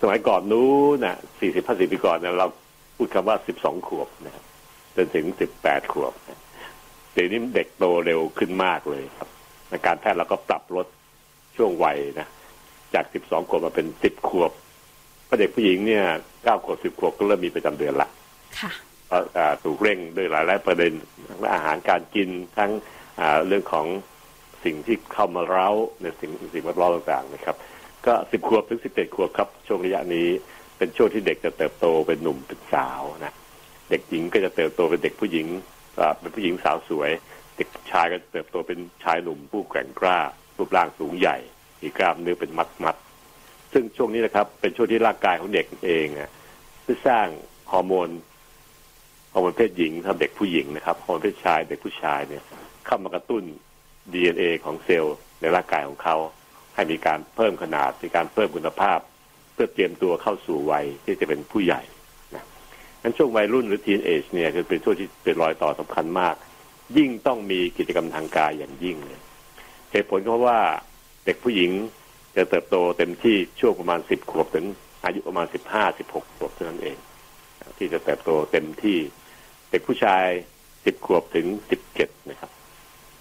[0.00, 2.48] สมัยก่อนนู้นนะสี่สิบห้าสิบปีก่อนเนี่ยเรา
[2.96, 4.44] พูดคำว่าสิบสองขวบนะครับ
[4.96, 6.12] จนถึงสิบแปดขวบ
[7.14, 9.28] เดี๋ยวนี้เด็กโตเร็วขึ้นมากเลยครับ
[9.70, 10.86] ในการแพทย์เราก็ปรับลด
[11.56, 12.28] ช่วงวัยนะ
[12.94, 14.50] จากสิบสองขวบมาเป็นสิบขวบ
[15.28, 16.04] พอเด็กผู้หญิงเนี่ย
[16.44, 18.08] เก้าขวบสิบขวบก็เริ่มมีประจำเดือนละ
[18.60, 18.70] ค่ะ
[19.64, 20.92] ถูกเร่งด้วยหลายหลายประเด็น
[21.28, 22.70] ทั้งอาหารการกินทั้ง
[23.46, 23.86] เรื่องของ
[24.64, 25.68] สิ่งที่เข้ามาเร้า
[26.02, 27.56] ในสิ่งสิ่งแวดล้อมต่างๆนะครับ
[28.06, 30.28] ก็สิบขวบถึงสิบเจ็ดขวบครับ ช่วงระยะนี้
[30.78, 33.32] เป็นช่วงที่เด็กจะเติบโตเป็นหนุ่มเป็นสาวนะ
[33.90, 35.46] เด็กหญิงก็จะเติบโตเป็นเด็กผู้หญิง
[36.18, 37.10] เป็นผู้หญิงสาวสวย
[37.56, 40.18] เด็กชายก็เติบโตเป็นชายหนุ่มผู้แกร่งกล้า
[40.56, 41.36] รูปร่างสูงใหญ่
[41.82, 42.96] มีกล้ามเนื้อเป็นมัดมัด
[43.72, 46.30] ซึ่งช่วงนี้นะครับเป็นช่วงที่ร่างกายของเด็กเองอะ
[46.84, 47.26] ที่สร้าง
[47.72, 48.08] ฮอร์โมน
[49.32, 52.42] ฮอร์โมนเพศหญิงทำเด็กผู้หญิงนะครับฮอร์โมนเพศชายเด็กผู้ชายเนี่ย
[52.86, 53.42] เข้ามากระตุ้น
[54.12, 56.16] DNA ของเซลล์ในร่างกายของเขา
[56.74, 58.98] ให้มีการเพิ่มขนาดมีการเพิ่มคุณภาพ
[59.52, 61.82] เพื่อเตรียมตัวเข้าสู่วัยที่จะเป็นผู้ใหญ่
[62.34, 62.44] นะ
[63.02, 66.36] นั้นช่วงวัยรุ่นหรือทีนเอจเนี่ยคือเป็นช่วงที่เป็นรอยต่อสำคัญมาก
[66.96, 69.20] ยิ่งต้องมีกิจกรรมทางกายอย่างยิ่งเลย
[69.92, 70.58] เหตุผลเพราะว่า
[71.24, 71.70] เด็กผู้หญิง
[72.36, 74.66] จะเติบโตเต็มที่ช่วงประมาณสิบขวบถึง
[75.04, 76.96] อายุประมาณสิบห้าสิบหกขวบเท่านั้นเอง
[77.78, 78.98] ที่จะเติบโตเต็มที่
[79.70, 80.26] เด็กผู้ชาย
[80.84, 82.50] สิบขวบถึงสิบเจ็ดนะครับ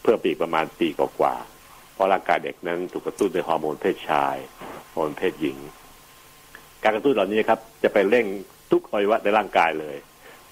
[0.02, 1.36] เพื่อปีประมาณปีกว่า
[1.94, 4.36] เพราะร่างกายเด็กนั้นถูกกระตุ้นด้วยฮอร์โมนเพศชาย
[4.94, 5.58] ฮอร์โมนเพศหญิง
[6.84, 8.26] การกระตุ้นเหล่านี้ครับจะไปเร่ง
[8.72, 9.98] ทุกอวัยวะในร่างกายเลย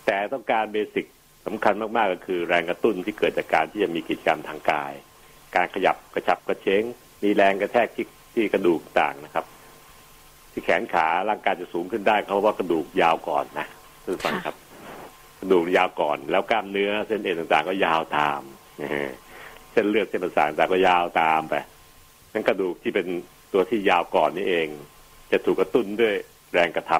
[0.05, 1.05] แต่ต้องการเบสิก
[1.45, 4.93] สำคัญมากๆก็คือแรงกระตุ้นที่เกิดจากการที่จะมีกิจกรรมทางกาย
[5.55, 6.83] การขยับกระชับกระเฉง
[7.23, 9.45] มีแรงกระแทกที่ที่กระดูกต่างนะครับ
[10.51, 13.67] ที่แขนขาร่างกายจะสูงขึ้นได้เพราะว่ากระดูกยาวก่อนนะ
[14.05, 14.55] ทุกท่านครับ
[15.39, 18.41] กระดูกยาวก่อน แล้วกล้ามเนื้อเส้นเอ็นต่างๆ ก็ยาวตาม
[19.71, 21.55] เส้นเลือดเส้นประสาทต่างก็ยาวตามไป
[22.33, 23.07] นั้นกระดูกที่เป็น
[23.53, 24.67] ตัวที่ยาวก่อนนี่เอง
[25.31, 26.13] จะถูกกระตุ้นด้วย
[26.53, 26.93] แรงกระท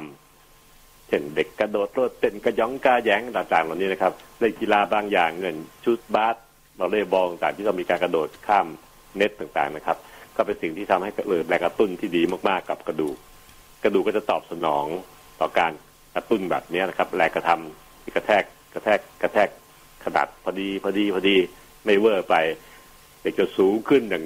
[0.48, 6.36] ำเช่นเด็กกระโดดโลดเต้นกระยองกาแยงต่างๆเหล่านี้นะครับเล่นกีฬาบางอย่างเงินชุดบาส
[6.78, 8.68] บอลเล่บอลต่างที่ต้องมีการกระโดดข้าม
[9.18, 9.98] เน็ตต่างๆนะครับ
[10.36, 13.18] ก็เป็นสิ่งที่ทำให้เกิดแรงกระตุ้นที่ดีมากๆกับกระดูก
[13.84, 14.86] กระดูกก็จะตอบสนอง
[15.40, 15.72] ต่อการ
[16.16, 18.44] กระตุ้นแบบนี้นะครับ แรงกระทำ ที่กระแทก
[18.74, 19.50] กระแทกกระแทก
[20.06, 21.38] ขนาดพอดีพอดีพอดี
[21.86, 22.36] ไม่เวอร์ไป
[23.22, 24.24] เด็กจะสูงขึ้นอย่าง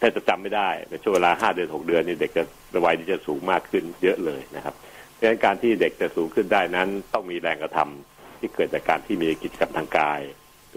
[0.00, 4.74] ถ้าจะจำไม่ได้ในช่วงเวลาห้าเดือนหกเดือนนี่เด็กจะวัยที่จะสูงมากขึ้นเยอะเลยนะครับ
[5.18, 10.20] ดังนั้นการที่เด็กจะสูงขึ้นได้นั้น ต้องมีแรงกระทำที่เกิดจากการที่มีกิจกรรมทางกาย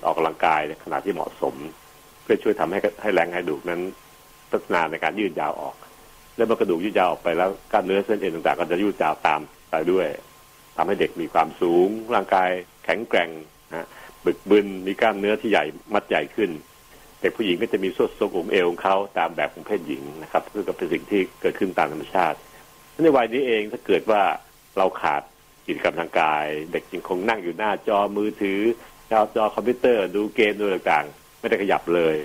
[0.05, 1.55] ออกกำลังกายในขณะที่เหมาะสม
[2.23, 3.81] เพื่อช่วยทำให้ให้แรงให้ดูกนั้น
[4.49, 5.75] พัฒนาในการยืดยาวออก
[6.35, 10.07] แล้วเมื่อกระดูกยืดยาวออกไปแล้วกล้ามเนื้อเส้นเอ็นต่างๆ ก็จะยืดยาวตามไปด้วย
[10.81, 12.49] ทำให้เด็กมีความสูง ร่างกาย
[12.85, 13.29] แข็งแกร่ง
[13.71, 13.87] นะ
[14.25, 16.49] บึกบึนมีกล้ามเนื้อที่ใหญ่มัดใหญ่ขึ้น
[17.21, 22.37] เด็กผู้หญิงก็จะมีส่วนทรงของเอวของเขาตามแบบของเพศหญิงนะครับซึ่งก็เป็นสิ่งที่เกิดขึ้นตามธรรมชาติ
[23.03, 24.21] ในวัยนี้เองถ้าเกิดว่า
[24.77, 25.21] เราขาด
[25.65, 28.59] กิจกรรมทางกาย เด็กยังคงนั่งอยู่หน้าจอมือถือ
[29.11, 32.15] จอจอคอมพิวเตอร์ดูเกมดูต่างๆ ไม่ได้ขยับเลย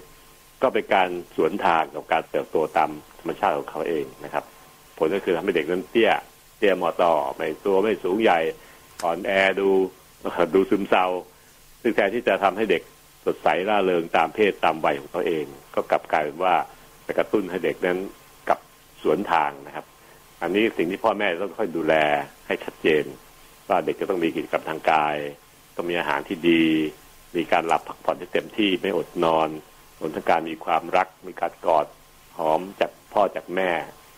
[0.62, 2.90] ก็เป็นการสวนทางกับการเติบโตตาม
[3.20, 4.44] ธรรมชาติของเขาเองนะครับ
[4.98, 6.12] ผลก็คือทำให้เด็กนั้นเตี้ย
[6.64, 8.40] เตี้ยม่อต้อไม่ตัวไม่สูงใหญ่
[9.04, 9.68] อ่อนแอดู
[10.54, 11.06] ดูซึมเศร้า
[11.82, 12.82] ซึ่งแทนที่จะทำให้เด็ก
[13.24, 16.54] สดใสร่าเริงตามเพศตามวัยของเขาเอง ก็กลับกลายเป็นว่า
[17.04, 17.98] ไปกระตุ้นให้เด็กนั้น
[18.48, 18.60] กลับ
[19.02, 19.86] สวนทางนะครับ
[20.42, 21.94] อันนี้สิ่งที่พ่อแม่ต้องคอยดูแล
[22.46, 23.04] ให้ชัดเจน
[23.68, 25.16] ว่าเด็กจะต้องมีกิจกรรมทางกาย
[25.76, 26.64] ต้องมีอาหารที่ดี
[27.36, 29.48] มีการหลับพักผ่อนที่เต็มที่ไม่อดนอน
[30.00, 31.86] รวมทั้งการมีความรักมีการกอด
[32.38, 33.70] หอมจากพ่อจากแม่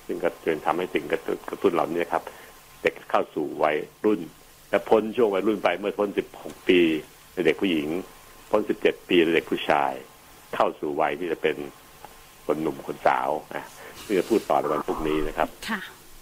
[0.07, 2.23] ซึ่งก็จะทำให้สิ่งกระตุ้นเหล่านี้ครับ
[2.87, 4.21] ด็กเข้าสู่วัยรุ่น
[4.71, 6.81] และพ้นช่วงวัยรุ่นไปเมื่อพ้น 16 ปี
[7.35, 7.89] ในเด็กผู้หญิง
[8.51, 9.93] พ้น 17 ปีในเด็กผู้ชาย
[10.55, 11.57] เข้าสู่วัยที่จะเป็น
[12.47, 13.65] คนหนุ่มคนสาวนะ
[14.05, 15.49] ที่จะพูดต่อในวันพรุ่งนี้นะครับ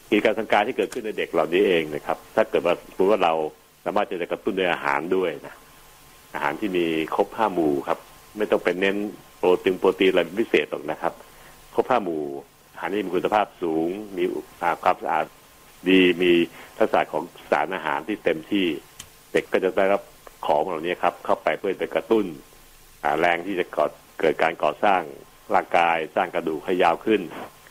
[0.09, 3.35] กิจการทางการที่เกิดขึ้นในเด็กเหล่านี้เองนะครับ ถ้าเกิดว่าสมมติว่าเรา
[3.85, 5.55] สามารถจะกระตุ้นด้วยอาหารด้วยนะ
[6.35, 7.99] อาหารที่มีครบห้าหมู่ครับ
[8.37, 8.97] ไม่ต้องเป็นเน้น
[9.39, 11.13] โปรตีนโปรตีนอะไรพิเศษหรอกนะครับ
[11.75, 12.23] ครบห้าหมู่
[12.73, 14.25] อาหารนี้มีคุณภาพสูง มี
[14.83, 15.27] ความสะอาด
[15.91, 16.33] ดีมี
[16.79, 18.67] ทักษะของสารอาหารที่เต็มที่
[19.33, 20.03] เด็กก็จะได้รับ
[20.47, 22.27] ของเหล่านี้ครับ เข้าไปเพื่อไปกระตุ้น
[23.21, 23.87] แรงที่จะก่อ
[24.21, 25.03] เกิดการก่อสร้าง
[25.55, 27.21] ร่างกาย สร้างกระดูกให้ยาวขึ้น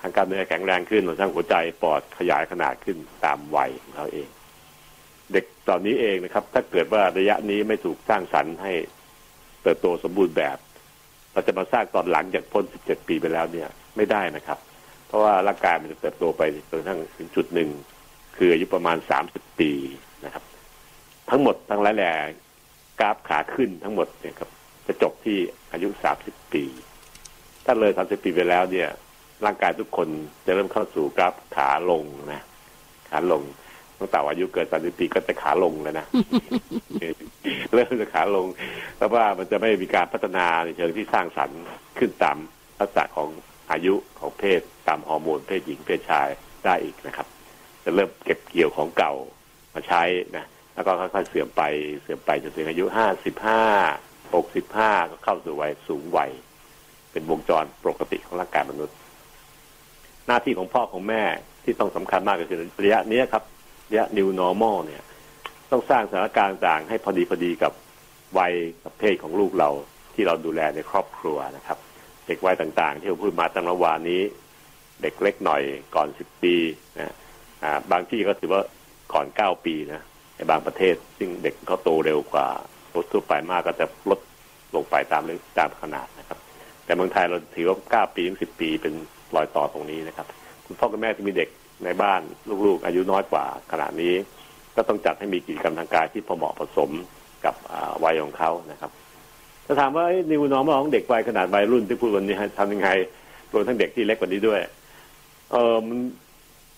[0.02, 4.28] ทางการเนื้อแข็งแรงขึ้นสร้างหัวใจปอดขยายขนาดขึ้นตามวัยของเขาเอง
[5.32, 8.74] เด็กตอนนี้เองนะครับ ถ้าเกิดว่าระยะนี้ไม่ถูกสร้างสรรค์ให้
[9.64, 10.58] เติบโตสมบูรณ์แบบ
[11.34, 14.60] เราจะมาสร้างตอนหลังจากพ้น 17 ปีไปแล้วเนี่ย ไม่ได้นะครับ
[15.08, 17.70] เพราะว่าร่างกายมันจะเติบโตไปจนทั้งถึงจุดหนึ่ง
[18.38, 18.98] คืออายุประมาณ
[19.30, 19.72] 30 ปี
[20.26, 20.44] นะครับ
[21.30, 22.12] ทั้งหมดทั้งหลายแหล่
[23.00, 24.50] กราฟขาขึ้นทั้งหมดเนี่ยครับ
[24.88, 25.38] จะจบที่
[25.72, 25.88] อายุ
[26.22, 26.64] 30 ปี
[27.66, 28.90] ถ้าเลย 30 ปีไปแล้วเนี่ย
[29.46, 30.08] ร่างกายทุกคน
[30.46, 32.42] จะเริ่มเข้าสู่กราฟขาลงนะ
[33.10, 33.44] ขาลง
[34.00, 36.06] ตั้งแต่อายุเกิดสามสิบปีก็จะขาลงแล้วนะ
[37.74, 38.48] เริ่มจะขาลง
[38.98, 41.62] เพราะว่ามันจะไม่มีการพัฒนาในเชิงที่สร้างสรรค์
[41.98, 42.38] ขึ้นตาม
[42.80, 43.30] ลักษณะของ
[43.72, 46.28] อายุของเพศตามฮอร์โมนเพศหญิงเพศชาย
[46.66, 47.28] ได้อีกนะครับ
[47.84, 49.14] จะเริ่มเก็บเกี่ยวของเก่า
[49.74, 50.04] มาใช้
[50.38, 51.62] นะแล้วก็ค่อยๆเสื่อมไป
[52.02, 53.64] เสื่อมไปจนถึงอายุห้าสิบห้า
[54.34, 56.32] หกสิบห้าก็เข้าสู่วัยสูงวัย
[57.12, 58.96] เป็นวงจรปกติของร่างกายมนุษย์
[60.28, 61.24] หน้าที่ของพ่อของแม่
[61.64, 63.44] ที่ต้องสำคัญมากก็คือระยะนี้ครับ
[63.90, 65.04] ระยะ new normal เนี่ย
[65.72, 67.74] ต้องสร้างสถานการณ์ต่างให้พอดีพอดีกับ
[68.38, 69.70] วัยกับเพศของลูกเรา
[70.14, 71.78] ที่เราดูแลในครอบครัวนะครับ
[72.28, 74.22] เด็กวัยต่างๆ ที่เราพูดมาตั้งแต่วานนี้
[75.02, 75.62] เด็กเล็กหน่อย
[75.96, 76.56] ก่อนสิบปี
[76.98, 77.16] นะ
[77.64, 78.62] อ่าบางที่ก็ถือว่า
[79.14, 80.02] ก่อนเก้าปีนะ
[80.36, 82.48] ในบางประเทศ ซึ่งเด็กเขาโตเร็วกว่า
[83.12, 84.20] ทั่วไปมากก็จะลด
[84.76, 86.40] ลงไปตามเรื่องตามขนาดนะครับ
[86.86, 88.94] แต่เมืองไทยเราถือว่าเก้าปีถึงสิบปีเป็น
[89.36, 90.28] รอยต่อตรงนี้นะครับ
[90.66, 91.50] คุณพ่อคุณแม่ที่มีเด็ก
[91.86, 92.22] ในบ้าน
[92.66, 94.14] ลูกๆ อายุน้อยกว่าขนาดนี้
[94.76, 96.90] ก็ต้องจัดให้มีกิจกรรมทางกายที่พอเหมาะผสม
[97.46, 97.56] กับ
[98.04, 98.92] วัยของเขานะครับ
[99.66, 102.90] ถ้าถามว่านิวนอร์มของเด็กวัยขนาดวัยรุ่นที่พูดวันนี้ทำยังไง
[103.54, 104.60] รวมทั้งเด็กที่เล็กกว่านี้ด้วย
[105.52, 106.00] เออมัน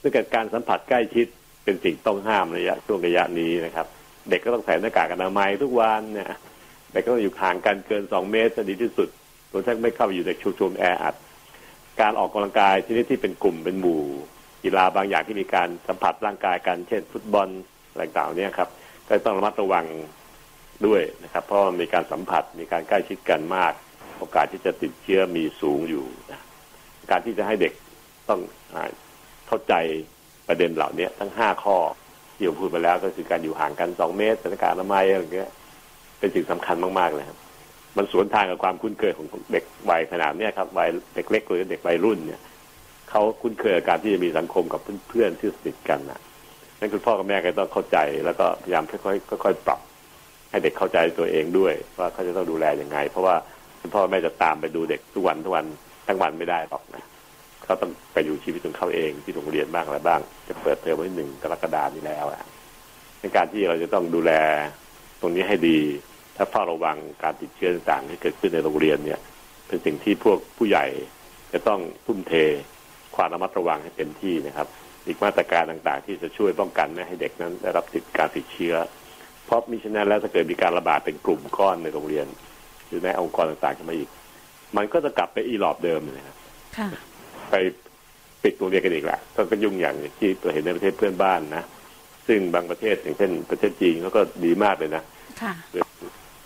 [0.06, 1.28] เรื่องการสัมผัสใกล้ชิด
[1.64, 3.88] เป็นสิ่งต้องห้ามระยะช่วงระยะนี้นะครับ
[4.30, 6.28] เด็กก็ต้องใส่หน้ากากอนามัยทุกวันเนี่ย
[6.92, 9.10] เด็กก็ต้องอยู่ห่างกันเกินสองเมตรจะดีที่สุด
[9.52, 11.16] รวมทั้งไม่เข้าไปอยู่ในชุมชนแออัด
[12.02, 14.02] การออกกำลังกายชนิดที่เป็นกลุ่มเป็นหมู่
[14.64, 17.48] กีฬาบางอย่างที่มีการสัมผัสร่างกายกันเช่น ฟุตบอล
[17.92, 18.70] อะไรต่างๆเนี่ยครับ
[19.08, 19.86] ก็ต้องระมัดระวัง
[20.86, 23.74] ด้วยนะครับ เพราะมีการสัมผัสมีการใกล้ชิดกันมาก
[24.20, 26.42] โอกาสที่จะติดเชื้อมีสูงอยู่นะ
[27.12, 27.74] การที่จะให้เด็ก
[28.30, 28.40] ต้อง
[29.48, 29.74] เข้าใจ
[30.48, 31.78] ประเด็นเหล่านี้ทั้งห้าข้อ
[32.36, 35.50] ที่ผมพูดไปแล้วก็คือการอยู่ห่างกันสองเมตรสถานการณ์อนามัยอะไรเงี้ย
[36.20, 37.38] เป็นสิ่งสำคัญมากๆเลยครับ
[37.98, 42.42] มันสวนทางกับความคุ้นเคยของเด็กวัยขนาดนี้ครับวัยเด็กเล็กหรือเด็กวัยรุ่นเนี่ย
[43.10, 46.20] เขาคุ้นเคยกับการที่จะมีสังคมกับเพื่อนๆที่สนิทกันนะ
[46.80, 49.80] นั่นคุณพ่อกับแม่ก็ต้องเข้าใจ แล้วก็พยายามค่อยๆค่อยๆปรับ
[50.50, 53.36] ให้เด็กเข้าใจตัวเองด้วย ว่าเขาจะต้องดูแลยังไง เพราะว่า
[53.82, 55.66] คุณพ่อแม่จะตามไปดูเด็กทุกวันทุกวัน
[56.08, 57.04] ทั้งวันไม่ได้หรอกนะ
[57.66, 62.44] เขาต้องไปอยู่ชีวิตของเขาเองที่โรงเรียนบ้างอะไรบ้าง จะเปิดเทอมวันที่หนึ่งกรกฎาคมนี้แล้วอะ
[63.20, 64.32] ในการที่เราจะต้องดูแล
[65.22, 65.80] ตรงนี้ให้ดี
[66.36, 69.20] ถ้าเฝ้าระวังการติดเชื้อต่างๆที่เกิดขึ้นในโรงเรียนเนี่ย
[69.68, 70.86] เป็นสิ่งที่พวกผู้ใหญ่
[71.54, 72.34] จะต้องทุ่มเท
[73.16, 74.68] ความระมัดระวังให้เต็มที่นะครับ
[75.06, 78.76] อีกมาตรการต่างๆ ที่จะช่วยป้องกันไม่ให้เด็กนั้นได้รับติดการติดเชื้อ
[79.46, 82.28] เพราะมิฉะนั้นแล้วถ้าเกิดมีการระบาดเป็นกลุ่มก้อนในโรงเรียน
[82.88, 84.10] หรือในองค์กรต่างๆขึ้นมาอีก
[84.78, 86.38] มันก็จะกลับไปอีหลอบเดิมเลยครับ
[87.50, 87.56] ไป
[88.44, 91.64] ปิดโรงเรียนกันอีกแหละก็ก็ยุ่งอย่างที่เราเห็นในประเทศเพื่อนบ้านนะ
[92.28, 95.04] ซึ่งบางประเทศอย่างเช่น ประเทศจีนเขาก็ดีมากเลยนะ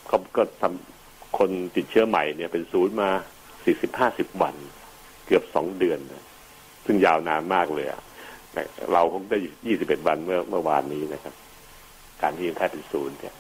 [0.08, 3.10] เขาก็ทำคนติดเชื้อใหม่เนี่ยเป็นศูนย์มา
[3.64, 4.56] สี่สิบห้าสิบวัน
[5.26, 6.26] เกือบสองเดือนนะ
[6.86, 8.02] ซึ่งยาวนานมากเลยอะ
[8.94, 11.34] เราคงได้ยี่สิบเอ็ดวันเมื่อเมื่อวานนี้นะครับ
[12.22, 13.36] การที่ยังแค่เป็นศูนย์เนี่ย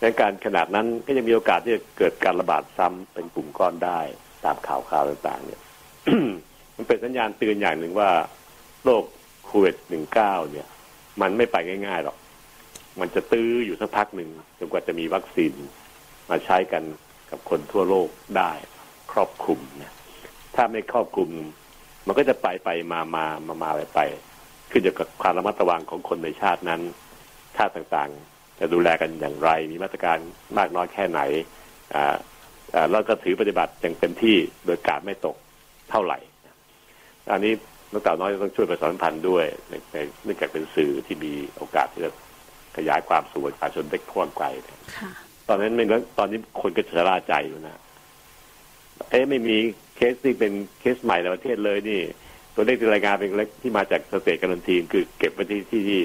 [0.00, 4.00] ในการขนาดนั้นก็ยังมีโอกาสที่จะเกิดการระบาดซ้ำเป็นกลุ่มก้อนได้
[4.44, 5.60] ตามข่าวข่าวต่าง ๆ เนี่ย
[6.76, 8.10] มันเป็นสัญญาณเตือนอย่างหนึ่งว่า
[8.84, 9.04] โรค
[9.44, 10.68] โควิดหนึ่งเก้าเนี่ย
[11.20, 11.56] มันไม่ไป
[11.86, 12.16] ง่ายๆหรอก
[13.00, 15.52] มันจะตื้ออยู่สักพักหนึ่งจนกว่าจะมีวัคซีน
[16.30, 16.82] มาใช้กัน
[17.30, 18.52] กับคนทั่วโลกได้
[19.12, 19.92] ครอบคลุมเนี่ย
[20.54, 21.30] ถ้าไม่ครอบคลุม
[22.06, 24.00] มันก็จะไปไปมามามามาไปไป
[24.70, 26.80] ขึ้นอยู่กับความระมัดระวังของคนในชาตินั้น
[27.56, 30.18] ชาติต่างๆ จะดูแลกันอย่างไร มีมาตรการ
[30.58, 31.20] มากน้อยแค่ไหน
[31.94, 32.16] อ่า
[32.90, 35.36] แล้วก็ถือปฏิบัติอย่างเต็มที่โดยการไม่ตก
[35.90, 36.18] เท่าไหร่
[37.30, 37.52] อันนี้
[37.92, 42.10] นักต่าน้อยต้องช่วยประชาสัมพันธ์ด้วยในในเนื่องจากเป็นสื่อที่มีโอกาสที่จะ
[42.76, 44.46] ขยายความสู่ประชาชนได้กว้างไกล
[45.48, 45.84] ตอนนั้นไม่
[46.18, 47.80] ตอนนี้คนก็ชะล่าใจอยู่นะ
[49.10, 49.56] เอ๊ะไม่มี
[49.96, 52.00] เคสที่เป็นเคสใหม่ในประเทศเลยนี่
[52.54, 56.00] ตัวเลขที่รายงานเป็นเลขที่มาจาก state quarantine คือเก็บไว้ที่ที่ที่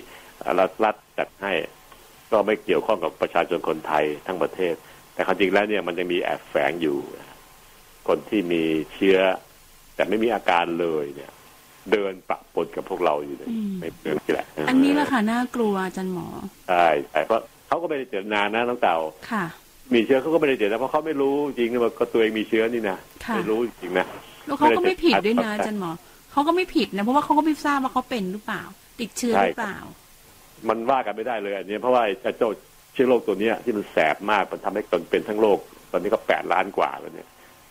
[0.60, 1.54] รัฐรัฐจัดให้
[2.32, 4.74] ก็ไม่เกี่ยวข้องกับประชาชนคนไทยทั้งประเทศ
[5.14, 6.98] แต่ความจริงแล้วเนี่ยมันจะมีแอบแฝงอยู่
[8.08, 9.20] คนที่มีเชื้อ
[9.98, 11.32] แต่ไม่มีอาการเลยเนี่ย
[11.92, 16.28] เดินปะปนกับพวกเราอยู่เลยไม่เปลือกแหละอันนี้แหละค่ะน่ากลัวอาจารย์หมอ
[16.70, 18.98] ใช่ใช่เพราะเขาก็ไม่ได้เจอนานนะน้องเต่า
[19.32, 19.46] ค่ะ
[19.94, 22.98] มีเชื้อเขาก็ไม่ได้เจอนะเพราะเขาไม่รู้จริงนะว่าก็ตัวเองมีเชื้อนี่นะ
[23.36, 24.06] ไม่รู้จริงนะ
[24.46, 25.92] แล้วเขาก็ไม่ผิดด้วยนะอาจารย์หมอ
[26.32, 28.64] เขาก็ไม่ผิดนะเพราะว่าเขาก็ไม่ทราบว่าเขาเป็นหรือเปล่า
[29.02, 29.78] ติดเชื้อหรือเปล่า
[30.70, 32.50] มันว่ากันไม่ได้เลยอันนี้เพราะว่าไอ้เจ้า
[32.94, 35.60] เชื้อโรคตัวเนี้ยที่มันแสบมากมันทำให้ตนเป็นทั้งโลก
[35.92, 37.28] ตอนนี้ก็แปดล้านกว่าแล้วเนี่ย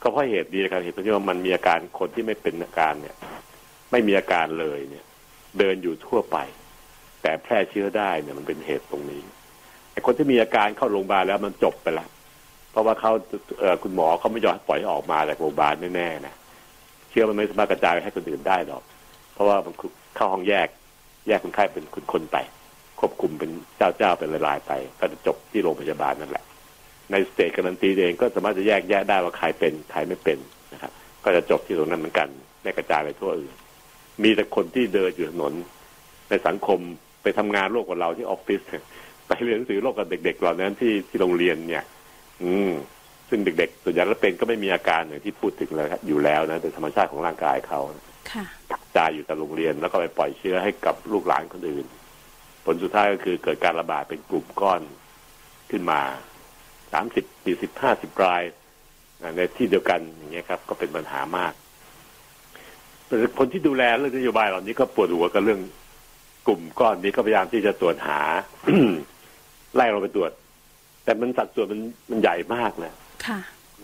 [0.07, 3.17] ก็เพราะเหตุดีนะครับเหตุที่ว่ามันมีอาการคนที่ไม่เป็นอาการเนี่ย
[3.91, 5.05] ไม่มีอาการเลยเนี่ย
[5.59, 6.37] เดินอยู่ทั่วไป
[7.23, 9.23] แต่แพร่เชื้อได้เนี่ยมันเป็นเหตุตรงนี้
[9.93, 12.09] ไอ้คนที่มีอาการเข้าโรงพยาบาลแล้วมันจบไปแล้ว
[12.71, 13.13] เพราะว่าเขา
[13.61, 16.35] เอคุณหมอเขาไม่ยอมปล่อยออกมาจากโรงพยาบาลแน่ๆนะ
[17.11, 18.83] เชื้อมันไม่สามารถกระจายให้คนอื่นได้หรอก
[19.35, 19.75] เพราะว่ามัน
[20.17, 20.69] เข้าห้องแยก
[21.29, 22.37] แยกคนไข้เป็นคนๆไป
[23.01, 26.46] ควบคุมเป็นเจ้าเจ้าเป็นลายๆไป ก็จะจบที่โรงพยาบาลนั่นแหละ
[27.11, 30.39] ในสเตจการันตีเองก็สามารถจะแยกแยะได้ว่าใครเป็นใครไม่เป็น
[30.73, 30.93] นะครับ
[31.25, 32.29] ก็จะจบที่ตรงนั้นเหมือนกัน
[32.63, 33.55] ไม่กระจายไปทั่วอื่น
[34.23, 35.53] มีแต่คนที่เดินอยู่ถนน
[36.29, 36.79] ในสังคม
[37.23, 38.61] ไปทำงานโลกกับเราที่ออฟฟิศ
[39.27, 41.85] ไปเรียนหนังสือโลกกับเด็กๆเหล่านั้นที่ที่โรงเรียนเนี่ย
[42.43, 42.71] อืม
[43.29, 47.81] ซึ่งเด็กๆส่วนใหญ่แล้วเป็นก็ไม่มีอาการอย่างที่พูดถึงเลยอยู่แล้วนะแต่ธรรมชาติของร่างกายเขา
[48.97, 51.87] จายอยู่แต่โรงเรียนแล้วก็ไปปล่อยเชื้อให้กับลูกหลานคนอื่น
[52.65, 54.83] ผลสุดท้ายก็คือเกิดการระบาดเป็นกลุ่มก้อน
[55.71, 56.01] ขึ้นมา
[56.93, 58.43] สามสิบสี่สิบห้าสิบราย
[59.37, 61.53] ในที่เดียวกันอย่างเงี้ยครับ ก็เป็นปัญหามาก
[63.39, 65.61] คนที่ดูแลเรื่องนโยบายเหล่านี้ก็ปวดหัวกับเรื่อง
[66.47, 68.21] กลุ่มก้อนนี้ก็พยายามที่จะตรวจหา
[69.75, 70.31] ไล่เราไปตรวจ
[71.05, 72.95] แต่มันสัดส่วนมันมันใหญ่มากนะ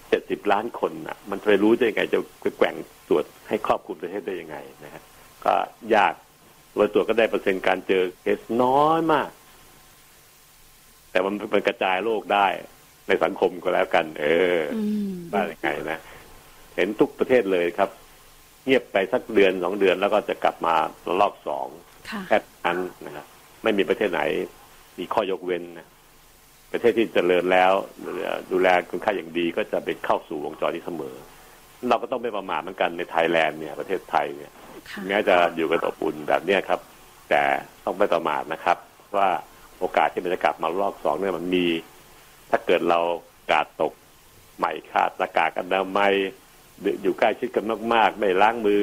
[0.09, 2.75] เจ็ดสิบล้านคนอะ มันจะไปรู้ได้ยังไง จะไปแกว่ง
[3.09, 5.03] ตรวจให้ครอบคลุมประเทศได้ยังไงนะฮะ
[5.45, 5.55] ก็
[5.95, 6.15] ยาก
[6.77, 9.29] เราตรวจก็ได้เปอร์เซ็นต์การเจอเคสน้อยมาก
[11.11, 12.47] แต่มันมันกระจายโรคได้
[13.09, 14.59] ในสังคมก็แล้วกัน เออ
[15.33, 15.99] ว่ายังไงนะ
[16.77, 17.91] เห็นทุกประเทศเลยครับ
[18.65, 20.75] เงียบไปสักเดือนสองเดือนแล้วก็จะกลับมา
[21.09, 21.67] ระลอกสอง
[22.29, 23.27] แค่นั้นนะครับ
[23.63, 24.21] ไม่มีประเทศไหน
[24.99, 25.89] มีข้อยกเว้นนะ
[26.73, 27.73] ประเทศที่เจริญแล้ว
[28.53, 31.15] ดูแลคนไข้อย่างดีก็จะเป็นเข้าสู่วงจรนี้เสมอ
[31.89, 34.53] เราก็ต้องไม่ประมาทเหมือนกันในไทยแลนด์เนี่ย ประเทศไทยเนี่ย
[35.09, 36.81] แม้จะอยู่กันอบอุ่นแบบเนี้ยครับ
[37.31, 37.43] แต่
[37.85, 38.79] ต้องไม่ประมาทนะครับ
[39.17, 39.29] ว่า
[39.79, 41.67] โอกาสที่มันจะกลับมารอบสองเนี่ยมันมี
[42.55, 43.01] ถ้าเกิดเรา
[43.51, 43.93] กาดตก
[44.59, 46.15] ใหม่ขาดหน้ากากอนามัย
[47.03, 48.83] อยู่ใกล้ชิดกันมากๆ ไม่ล้างมือ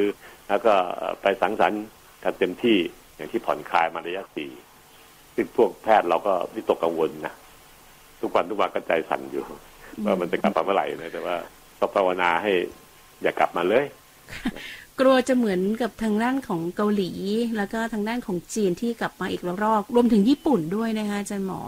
[0.50, 0.74] แล้วก็
[1.22, 1.84] ไปสังสรรค์
[2.24, 2.78] กันเต็มที่
[3.16, 4.52] อย่างที่ผ่อนคลายมาระยะสี่
[5.36, 7.34] ซึ่งพวกแพทย์เราก็วิตกกังวลนะ
[8.22, 9.44] ทุกวันทุกวันก็ใจสั่นอยู่
[10.06, 11.36] ว่ามันจะกลับมาเมื่อไหร่นะแต่ว่า
[11.80, 12.52] ต้องภาวนาให้
[13.22, 13.86] อย่ากลับมาเลย
[15.00, 17.12] กลัวจะเหมือนกับทางด้านของเกาหลี
[17.58, 21.62] แล้วก็ทางด้านของจีนที่กลับมาอีกรอบรวมถึงญี่ปุ่นด้วยนะคะอาจารย์หมอ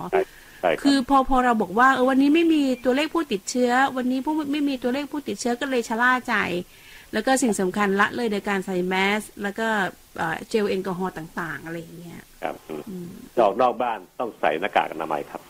[0.84, 6.36] คือพอพอเราบอกว่าเออวันนี้ไม่มีตัวเลขผู้ติดเชื้อ วันนี้ผู้ไม่มีตัวเลขผู้ติดเชื้อก็เลยชะล่าใจ
[7.14, 9.68] แล้วก็สิ่งสำคัญละเลยโดยการใส่แมส แล้วก็
[10.50, 12.56] เจลแอลกอฮอล์ต่าง ๆ อะไรอย่างเงี้ยครับ
[13.40, 15.42] ออกนอกบ้านต้องใส่หน้ากากอนามัยครับ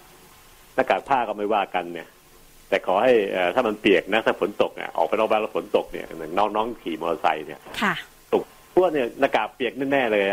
[0.75, 2.07] หน้ากากผ้าก็ไม่ว่ากันเนี่ย
[2.69, 3.13] แต่ขอให้
[3.55, 6.05] ถ้ามันเปียกนะถ้าฝนตกเนี่ยออกไปนอกบ้านแล้วฝนตกเนี่ย
[6.37, 7.59] น้องน้องขี่มอเตอร์ไซค์เนี่ย
[8.33, 8.43] ตก
[8.75, 10.25] พวกเนี่ยหน้ากากเปียกแน่ๆเลย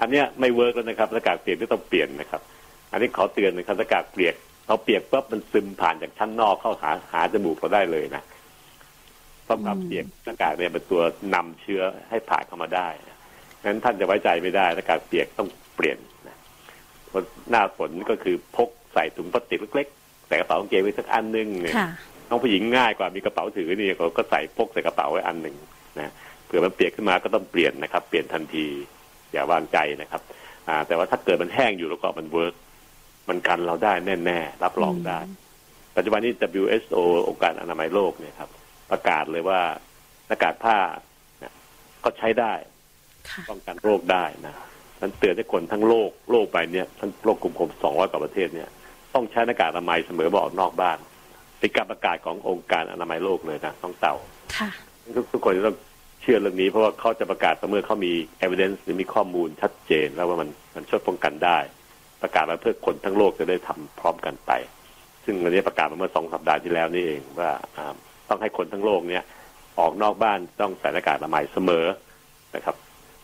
[0.00, 2.42] อันเนี้ยไม่ work แล้วนะครับหน้ากากเปียกที่ต้องเปลี่ยนนะครับ
[2.92, 4.34] อันนี้ขอเตือนนะครับหน้ากากเปียก
[4.66, 8.22] พอเปียกปุ๊บมันซึมผ่านจากชั้นนอกเข้าหาหาจมูกเราได้เลยนะ
[9.44, 11.02] เพราะความเปียกหน้ากากเนี่ยเป็นตัว
[11.34, 12.88] นำเชื้อให้ผ่านเข้ามาได้
[13.64, 15.98] งั้นท่านจะไว้ใจไม่ได้หน้ากากเปียกต้องเปลี่ยน
[16.28, 16.36] นะ
[17.50, 21.74] หน้าฝนก็คือพกใส่ถุงพลาสติกเล็กๆแต่กระเป๋ากางเกงไว้สักอันนึงเนี่ย
[22.28, 25.56] น้องผู้หญิงง่ายกว่ามีกระเป๋าถือนี่เขาก็ใส่พกใส่กระเป๋าไว้อันหนึ่ง
[25.98, 26.12] นะ
[26.46, 28.66] เผื่อมันเปียกขึ้นมาก็ต้องเปลี่ยนนะครับ เปลี่ยนทันที
[29.32, 30.22] อย่าวางใจนะครับ
[30.68, 32.54] อ่า แต่ว่าถ้าเกิดมันแห้งอยู่แล้วก็มัน work
[33.28, 33.92] มันกันเราได้
[34.26, 35.18] แน่ๆรับรองได้
[35.96, 38.50] ปัจจุบันนี้ WSO องค์การอนามัยโลกเนี่ยครับ
[38.90, 39.60] ประกาศเลยว่า
[40.26, 40.78] หน้ากากผ้า
[41.38, 41.52] เนี่ย
[42.04, 42.52] ก็ใช้ได้
[43.50, 44.54] ป้องกันโรคได้นะ
[45.00, 48.68] มันเตือนให้คนทั้งโลกโลกไปเนี่ยทั้งโลกกลุ่มๆสองร้อยกว่าประเทศเนี่ย
[49.14, 50.98] ต้องใช้หน้ากากอนามัยเสมอเมื่อออกนอกบ้าน
[51.58, 54.14] เป็นการประกาศขององค์การอนามัยโลกเลยนะต้องเต่า
[55.16, 55.76] ทุกทุกคนต้อง
[56.22, 58.12] เชื่อเรื่องนี้เพราะว่าเขาจะประกาศเมื่อเขามี
[58.44, 61.58] evidence หรือมีข้อมูลชัดเจนแล้วว่ามันมันช่วยป้องกันได้
[62.22, 64.52] ประกาศมาเพื่อคนทั้งโลกจะได้ทำพร้อมกันไป
[65.24, 67.50] ซึ่งอันนี้ประกาศมาเมื่อสองสัปดาห์ที่แล้วนี่เองว่า
[68.28, 69.24] ต้องให้คนทั้งโลกเนี่ย
[69.80, 71.84] ออกนอกบ้านต้องใส่หน้ากากอนามัยเสมอ
[72.54, 72.76] นะครับ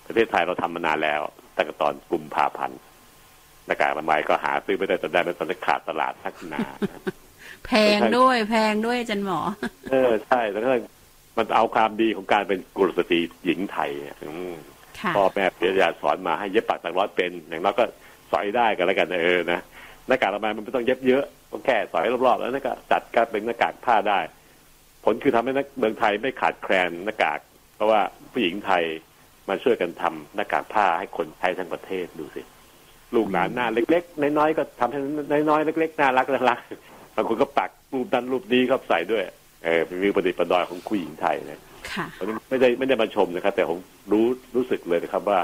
[0.06, 1.20] ประเทศไทยเราทำมานานแล้ว
[1.56, 2.78] ตั้งแต่ตอนกุมภาพันธ์
[3.66, 6.60] หน้ากากอนามัยก็หาซื้อไม่ได้ตอนได้ไม่ตอนนี้ขาดตลาดทักนา
[7.66, 9.40] แพงด้วยแพงด้วยจันหมอ
[9.90, 10.70] เออใช่แล้วก็
[11.36, 13.90] มันเอาความดีของการเป็นกุลสตรีหญิงไทย
[15.16, 17.84] พ่อแม่เพียรสอนมาให้เย็บปักตักร้อยเป็น อย่างน้อยก็
[18.34, 19.60] สอยได้กันแล้วกันเออนะ
[20.08, 24.20] หน้ากากอนามัยมันไม่ต้องเย็บเยอะก็แค่สอยรอบๆแล้วนั่นก็จัดการเป็นหน้ากากผ้าได้
[25.04, 27.38] ผลคือทำให้นักเมืองไทยไม่ขาดแคลนหน้ากาก
[27.76, 28.00] เพราะว่า
[28.32, 28.84] ผู้หญิงไทย
[29.48, 32.42] มาช่วยกันทำหน้ากากผ้าให้คนไทยทั้งประเทศดูสิ
[33.14, 34.98] ลูกหลานหน้าเล็กๆ น้อยๆก็ทำให้
[35.50, 36.60] น้อยๆเล็กๆน่ารักน่ารัก
[37.16, 39.22] บางคนก็ปักรูปนั้นรูปนี้เข้าใส่ด้วย
[39.64, 41.60] เออเป็นวิวประดิษฐ์ประดอยของผู้หญิงไทยนะ
[41.92, 42.06] ค่ะ
[42.48, 43.78] ไม่ได้ไม่ได้มาชมนะครับ แต่ผม
[44.12, 45.38] รู้รู้สึกเลยนะครับว่า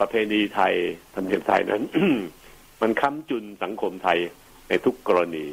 [0.00, 0.74] ประเพณีไทย
[1.14, 1.82] ธรรมเนียมไทยนั้น
[2.82, 4.18] มันค้ำจุนสังคมไทย
[4.68, 5.46] ในทุกกรณี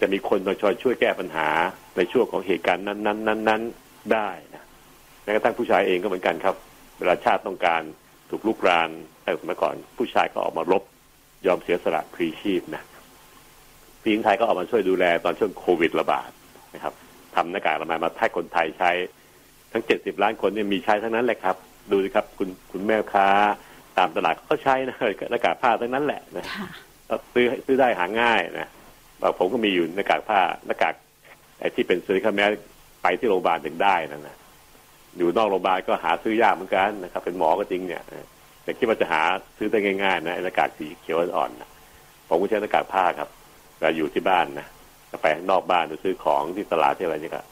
[0.00, 1.48] จะมีคนมาช่วยช่วยแก้ปัญหา
[1.96, 3.62] ในช่วงของเหตุการณ์นั้นนั้นนั้นนั้น
[4.12, 4.64] ได้นะ
[5.22, 6.54] แม้กระทั่งผู้ชายเองก็เหมือนกันครับ
[6.98, 7.82] เวลาชาติต้องการ
[8.30, 8.90] ถูกลุกราน
[9.22, 10.82] แต่เมื่อก่อน ผู้ชายก็ออกมารบ
[11.46, 12.82] ยอมเสียสละพรีชีพนะ
[14.00, 16.30] ผู้หญิงไทยก็ออกมาช่วยดูแลตอนช่วงโควิดระบาด
[16.74, 16.94] นะครับ
[17.36, 18.90] ทำหน้ากากอนามัยมาให้คนไทยใช้
[19.72, 21.56] ทั้งเจ็ดสิบล้านคนเนี่ยมีใช้ทั้งนั้นแหละครับ
[21.90, 23.28] ดูสิครับ คุณคุณแม่ค้า
[23.98, 24.96] ตามตลาดก็ใช้นะ
[25.30, 26.44] หน้ากากผ้าทั้งนั้นแหละนะ
[27.34, 28.68] ซื้อซื้อได้หาง่ายนะ
[29.20, 30.94] บอกผมก็มีอยู่หน้ากากผ้าหน้ากาก
[31.60, 32.50] ไอ้ที่เป็นซิลิคอนแมส
[33.02, 34.36] ไปที่โรงพยาบาลถึงได้นั่นนะ
[35.16, 38.02] อยู่นอกโรงพยาบาลก็หาซื้อยากเหมือนกันนะครับ เป็นหมอก็จริงเนี่ย
[38.62, 39.22] แต่คิดว่าจะหา
[39.56, 41.70] ซื้อได้ง่ายๆนะหน้ากากสีเขียวอ่อนนะ
[42.28, 43.28] ผมก็ใช้หน้ากากผ้าครับ
[43.78, 44.66] แต่อยู่ที่บ้านนะ
[45.22, 47.42] ไปนอกบ้านไปซื้อของที่ตลาดที่อะไรนี่ก็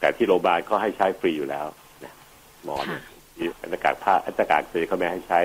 [0.00, 1.66] แต่ที่โรงพยาบาลเขาให้ใช้ฟรีอยู่แล้ว
[2.04, 2.12] นะ
[2.64, 3.02] หมอเนี่ย
[3.70, 5.40] หน้ากากผ้าหน้ากากสีเขาไม่ให้ใช้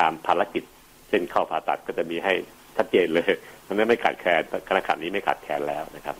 [0.00, 0.64] ตามภารกิจ
[1.08, 2.32] เช่นเข้าผ่าตัดก็จะมีให้
[2.76, 3.32] ชัดเจนเลย
[3.66, 6.16] มันไม่ขาดแคลนขณะขันนี้ไม่ขาดแคลนแล้วนะครับ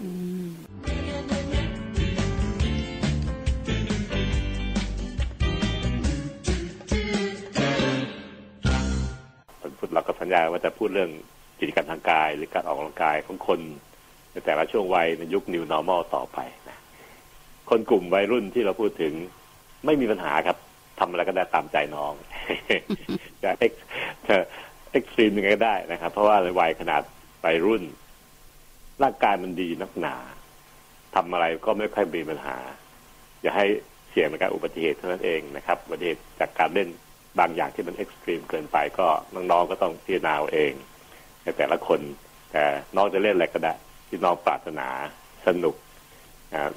[9.94, 11.10] เราก็สัญญาว่าจะพูดเรื่อง
[11.60, 13.60] กิจกรรมทางกาย หรือการออกกำลังกายของคน
[14.32, 16.78] ในแต่ละช่วงวัยในยุค New Normal ต่อไปนะ
[17.70, 19.12] คนกลุ่มวัยรุ่นที่เราพูดถึง
[19.84, 20.56] ไม่มีปัญหาครับ
[21.02, 22.12] ทำอะไรก็ได้ตามใจน้อง
[23.42, 23.72] จะเอ็ก
[24.26, 24.36] จะ
[24.92, 27.02] เอ็กซ์ตรีมยังไงก็ได้นะครับ เพราะว่าในวัยขนาด
[27.44, 27.82] วัยรุ่น
[29.02, 30.16] ร่างกายมันดีนักหนา
[31.14, 32.56] ทำอะไรก็ไม่ค่อยมีปัญหา
[33.42, 33.66] อย่าให้
[34.10, 36.88] เสี่ยงในการอุบัติเหตุเท่านั้นเองนะครับอุบัติเหตุจากการเล่น
[37.38, 40.72] บางอย่างที่มันเอ็กซ์ตรีมเกินไปก็น้องๆก็ต้องพิจารณาเอง
[41.42, 42.00] ในแต่ละคน
[42.52, 42.62] แต่
[42.96, 43.74] น้องจะเล่นอะไรก็ได้
[44.08, 44.88] ที่น้องปรารถนา
[45.46, 45.74] สนุก
[46.52, 46.72] นะ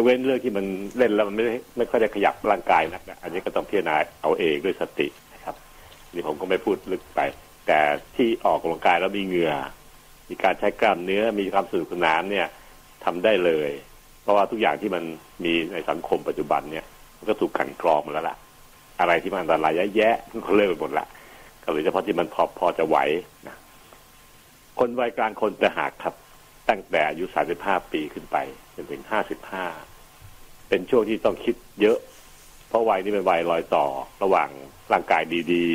[0.00, 0.66] จะเว้นเรื่องที่มัน
[0.98, 1.44] เล่นแล้วมันไม่
[1.76, 5.54] ไม่ค่อยได้ขยับร่างกายนะอันนี้ก็ต้องพิจารณาเอาเองด้วยสตินะครับ
[6.14, 7.20] นี่ผมก็ไม่พูดลึกไป
[7.66, 7.78] แต่
[8.16, 9.54] ที่ออกกำลังกายแล้วมีเหงื่อ
[10.28, 12.46] มีการใช้กล้ามเนื้อมีความสนุกสนานเนี่ย
[13.04, 13.70] ทำได้เลย
[14.22, 15.04] เพราะว่าทุกอย่างที่มัน
[15.44, 16.84] มีในสังคมปัจจุบันเนี่ย
[17.18, 18.36] มันก็ถูกกันกรองมาแล้วล่ะ
[19.00, 21.06] อะไรที่มันอันตรายแย่ๆก็เลิกไปหมดละ
[21.64, 22.98] ก็เลยเฉพาะที่มันพอพอจะไหว
[23.48, 23.56] นะ
[24.78, 26.14] คนวัยกลางคนจะหักครับ
[26.68, 28.36] ตั้งแต่อายุสามสิบห้าปีขึ้นไป
[28.76, 29.64] จนถึงห้าสิบห้า
[30.68, 31.98] เป็นช่วงที่ต้องคิดเยอะ
[32.68, 33.86] เพราะวัยนี้เป็นวัยรอยต่อ
[34.22, 34.50] ระหว่าง
[34.92, 35.66] ร่างกายดี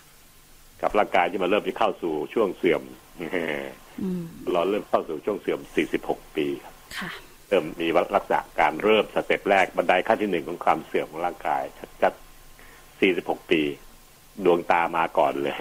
[0.00, 2.82] ๆ กับร่างกายที่มันเริ่มที่เข้าสู่ช่วงเสื่อม
[4.52, 6.74] เราเริ่มเข้าสู่ช่วงเสื่อมสี่สิบหกปีครับ
[7.48, 11.62] เริ่มมีลักษณะการเริ่มสเต็ปแรกบันไดขั้นที่หนึ่งของความเสื่อมของร่างกาย
[12.02, 13.62] ชัดๆสี่สิบหกปี
[14.44, 15.56] ดวงตามาก่อนเลย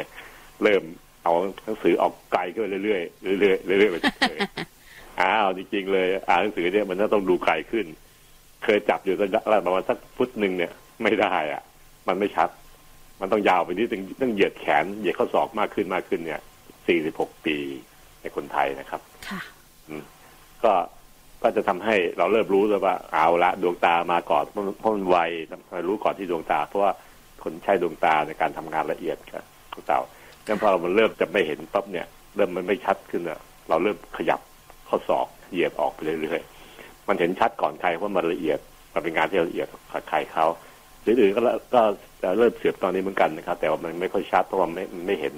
[0.63, 0.83] เริ่ม
[1.23, 1.33] เอา
[1.65, 3.95] หนังสือออกไกลขึ้นเรื่อยๆเรื่อยๆเรื่อยๆไป
[4.29, 4.41] เลย
[5.21, 7.85] อ้าวจริงๆเลย อ่านหนังสือเนี่ยมันต้องดูไกลขึ้น
[8.63, 10.71] เคยจับอยู่ระยะประมาณสักฟุตหนึ่งเนี่ย
[11.03, 11.61] ไม่ได้อะ
[12.07, 12.49] มันไม่ชัด
[13.21, 16.41] มันต้องยาวไปนิดนึงต้องเหยียดแขนเหยียดข้อศอกมากขึ้นมากขึ้นเนี่ย
[16.87, 17.57] สี่สิบหกปี
[18.21, 19.41] ในคนไทยนะครับค่ะ
[20.63, 20.73] ก็
[21.43, 25.17] ก็จะทำให้เราเริ่มรู้เลยว่าเอาละดวงตามาก่อนเพราะมันไว
[25.87, 26.91] รู้ก่อนที่ดวงตา เพราะว่า
[27.43, 30.01] คนใช้ดวงตาในการทำงานละเอียดครับของเต่า
[30.45, 33.39] งั้นพอเรามันเริ่มจะไม่เห็นปั๊บเนี่ย เริ่มมันไม่ชัดขึ้นอะ
[33.69, 34.39] เราเริ่มขยับ
[34.89, 36.60] ขข้อศอกเหยียบออกไปเรื่อยๆ
[37.07, 38.59] มันเห็นชัดก่อนใครว่ามันละเอียด
[38.93, 39.67] มันเป็นงานที่ละเอียด
[40.09, 40.45] ใครเขา
[41.01, 41.41] หรืออื่นก็
[41.75, 41.81] ก็
[42.37, 45.33] เริ่มเสียบตอนนี้เหมือนกันนะครับ แต่ว่ามันไม่ค่อยชัดเพราะว่าไม่ไม่เห็น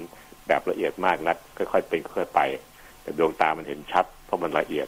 [0.48, 2.40] แบบละเอียดมากนักค่อยๆเป็นค่อยๆไป
[3.02, 4.86] แต่ดวงตามันเห็นชัด เพราะมันละเอียด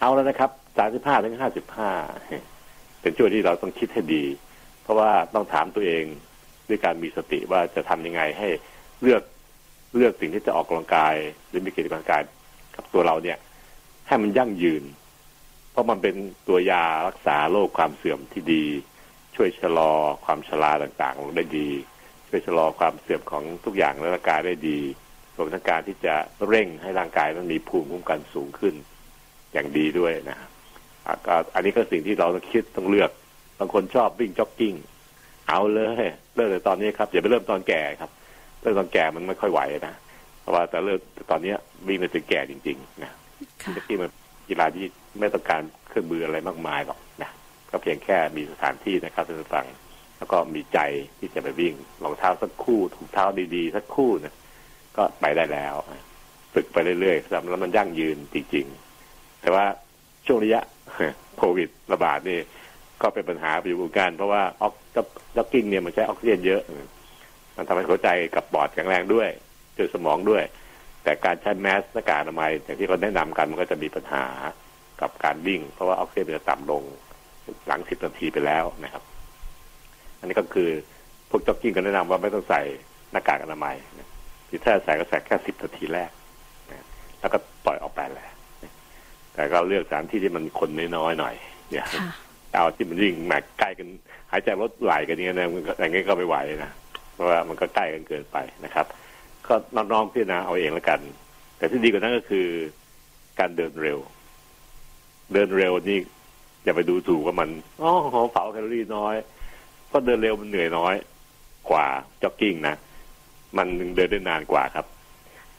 [0.00, 1.90] เอาแล้วนะครับสามสิบห้าถึงห้าสิบห้า
[3.00, 4.24] เป็นช่วงที่เราต้องคิดให้ดี
[4.82, 6.04] เพราะว่าต้องถามตัวเอง
[6.68, 8.48] ด้วยการมีสติว่าจะทำยังไงให้
[9.02, 9.22] เลือก
[9.96, 11.14] เลือกสิ่งที่จะออกกำลังกาย
[11.48, 12.22] หรือมีกิจกรรมกาย
[12.74, 13.38] กับตัวเราเนี่ย
[14.06, 14.82] ให้มันยั่งยืน
[15.76, 16.16] เพราะมันเป็น
[16.48, 18.64] ตัวยารักษาโรคความเสื่อมที่ดี
[19.36, 19.92] ช่วยชะลอ
[20.24, 21.68] ความชราต่างๆลงได้ดี
[22.28, 24.78] ช่วยชะลอความเสื่อมของทุกอย่างในร่างกายได้ดี
[25.36, 26.14] รวมทั้งการที่จะ
[26.48, 28.74] เร่งให้ร่างกายมันมีภูมิคุ้มกันสูงขึ้น
[29.52, 30.38] อย่างดีด้วยนะ
[31.26, 33.10] ก็อันนี้ก็สิ่งที่เราต้องคิดต้องเลือก
[33.58, 34.74] บางคนชอบวิ่งจ็อกกิ้ง
[35.48, 36.04] เอาเลย
[36.34, 38.10] เริ่มแต่ตอนนี้ครับอย่าไปเริ่มตอนแก่ครับ
[38.62, 39.94] เริ่มตอนแก่มันไม่ค่อยไหวนะ
[40.40, 40.98] เพราะว่าแต่เริ่ม
[41.30, 41.54] ตอนนี้
[41.88, 43.12] วิ่งไปถึงแก่จริง ๆ นะ
[43.76, 44.10] จ็อกกิ้งมัน
[44.48, 44.86] กีฬาที่
[45.20, 47.30] ไม่ต้องการเครื่องมืออะไรมากมายหรอกนะ
[47.70, 49.66] ก็เพียงแค่มีสถานที่นะครับท่านฟัง
[50.18, 50.78] แล้วก็มีใจ
[51.18, 54.34] ที่จะไปวิ่งรองเท้าสักคู่ถุงเท้าดีๆ สักคู่นะ
[54.96, 55.74] ก็ไปได้แล้ว
[56.54, 59.64] ฝึกไปเรื่อยๆแล้วมันยั่งยืนจริงๆ แต่ว่า
[60.26, 60.60] ช่วงระยะ
[61.36, 62.38] โควิดระบาดนี่
[63.02, 64.74] ก็เป็นปัญหาไปอยู่กันเพราะว่าออก
[65.36, 66.62] จ็อกกิ้งเนี่ยมันใช้ออกซิเจนเยอะ
[67.56, 69.28] มันทำให้หัวใจกับปอดแข็งแรงด้วย
[69.76, 70.42] ช่วยสมองด้วย
[71.04, 74.24] แต่การใช้แมสหน้ากากอนามัยอย่างที่เขาแนะนำกันมันก็จะมีปัญหา
[75.00, 76.82] กับการวิ่ง เพราะว่าออกซิเจนจะต่ำลง
[77.66, 79.02] หลังสิบนาทีไปแล้วนะครับ
[80.18, 80.70] อันนี้ก็คือ
[81.30, 82.62] พวกจ็อกกิ้งก็แนะนำว่าไม่ต้องใส่
[83.12, 83.76] หน้ากากอนามัย
[84.48, 86.10] ที่ถ้าใส่ก็ใส่แค่สิบนาทีแรก
[87.20, 88.28] แล้วก็ปล่อยออกไปแหละ
[89.34, 91.34] แต่ก็เลือกสถานที่ที่มันคนน้อยๆหน่อย
[91.70, 91.86] เนี่ย
[92.52, 93.88] เอาที่มันยิ่งแมกใกล้กัน
[94.30, 95.48] หายใจรถไหลกันอย่างนี้นะ
[95.80, 96.70] อย่างนี้ก็ไม่ไหวนะ
[97.12, 98.86] เพราะว่ามันก็ใกล้กันเกินไปนะครับ
[99.46, 101.00] ก็น้องๆพี่นะเอาเองแล้วกัน
[101.56, 102.46] แต่ที่ดีกว่านั้นก็คือ
[103.38, 103.98] การเดินเร็ว
[105.32, 105.98] เดินเร็วนี่
[106.64, 107.48] อย่าไปดูถูกว่ามัน
[107.82, 109.14] อ๋อหอมเผาแคลอรี่น้อย
[109.88, 110.94] เพราะเดินเร็วมันเหนื่อยน้อย
[111.70, 111.86] กว่า
[112.22, 112.74] จ็อกกิ้งนะ
[113.56, 113.66] มัน
[113.96, 114.86] เดินได้นานกว่าครับ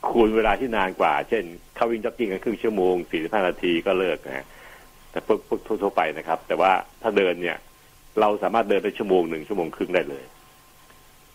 [0.08, 1.44] คูณเวลาที่นานกว่า เช่น
[1.76, 4.46] เข้าวิ่งจ็อกกิ้งกันครึ่งชั่วโมงสี่สิบห้านาทีก็เลิกนะ
[5.12, 7.58] แต่พวกพวกทั่วไปนะครับ แต่ว่าถ้าเดินเนี่ย
[8.20, 10.26] เราสามารถเดินไปชั่วโมงหนึ่งชั่วโมงครึ่งได้เลย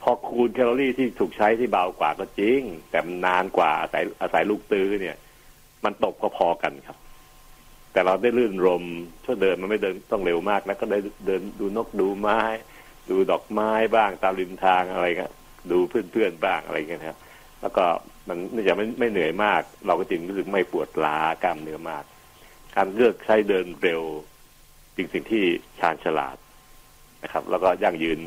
[0.03, 2.61] พอคูณแคลอรี่ที่ถูกใช้ที่เบากว่าก็จริง
[2.91, 5.17] แต่มันนานกว่าอาศัยอาศัยลูกตื้อเนี่ย
[5.85, 6.97] มันตกพอๆกันครับ
[7.93, 8.83] แต่เราได้ลื่นลม
[9.25, 12.41] ช่วยเดินมันไม่เดินต้องเร็วมากแล้วก็ได้เดินดูนกดูไม้
[13.11, 15.33] ดูดอกไม้บ้างตามริมทางอะไรเงี้ย
[15.71, 17.19] ดูเพื่อนๆบ้างอะไรเงี้ยครับ
[17.61, 17.85] แล้วก็
[18.29, 22.05] มันไม่จะไม่ไม่เหนื่อยมาก เราก็จริงรู้สึกไม่ปวดล้ากล้ามเนื้อมาก
[22.77, 24.03] การเลือกใช้เดินเร็ว
[24.97, 25.45] จริงสิ่งที่
[25.81, 26.37] ชาญฉลาด
[27.23, 28.19] นะครับ แล้วก็ยั่งยืน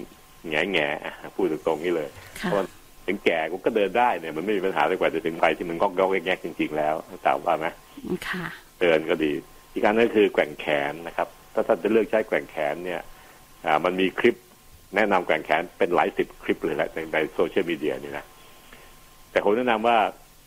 [0.49, 0.87] แง่แง่
[1.35, 2.59] พูดตรงๆนี่เลยเพราะ
[3.05, 6.95] ถึงแก่ก็เดินได้เนี่ยมันไม่มีปัญหาเลยกว่าจะถึงไปที่มันก็กแงกจริง ๆ แล้ว
[7.25, 7.67] ตามว่าไหม
[8.29, 8.45] ค่ะ
[8.81, 9.31] เดินก็ดี
[9.75, 13.01] อีกการนึงคือแกว่งแขนนะครับ ถ้าท่านจะเลือกใช้แกว่งแขนเนี่ย
[13.85, 14.35] มันมีคลิป
[14.95, 18.25] แนะนำแกว่งแขนเป็นหลายสิบคลิปเลยแหละในโซเชียลมีเดียนี่นะ
[19.31, 19.97] แต่ผมแนะนำว่า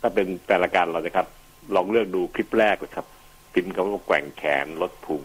[0.00, 1.26] ถ้าเป็นแต่ละการเรานะครับ
[1.74, 3.06] ลองเลือกดูคลิปแรกเลยครับ
[3.52, 5.22] พิมพ์คำว่าแกว่งแขนลดพุง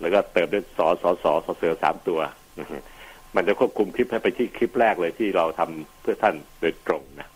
[0.00, 2.20] แล้วก็เติมด้วยสอสอสอสอเสือสามตัว
[3.34, 7.28] มันจะควบคุมคลิปให้ไปที่คลิปแรกเลยที่เราทำเพื่อท่านโดยตรงนะ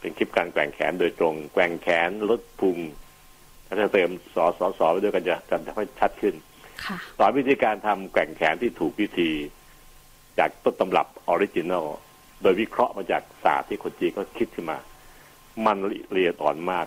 [0.00, 2.78] เป็นคลิปการแกว่งแขนโดยตรง แกว่งแขนลดพุง
[3.72, 6.34] ถ้าจะเติมสอสอสอไปด้วยกันจะจะทำให้ชัดขึ้น
[7.18, 9.30] สอนวิธีการทำแกว่งแขนที่ถูกวิธี
[10.38, 11.86] จากต้นตำรับ original
[12.42, 14.78] โดยวิเคราะห์มาจากศาสตร์ที่คนจีนก็คิดขึ้นมา
[15.66, 15.76] มัน
[16.14, 16.86] ละเอียดอ่อนมาก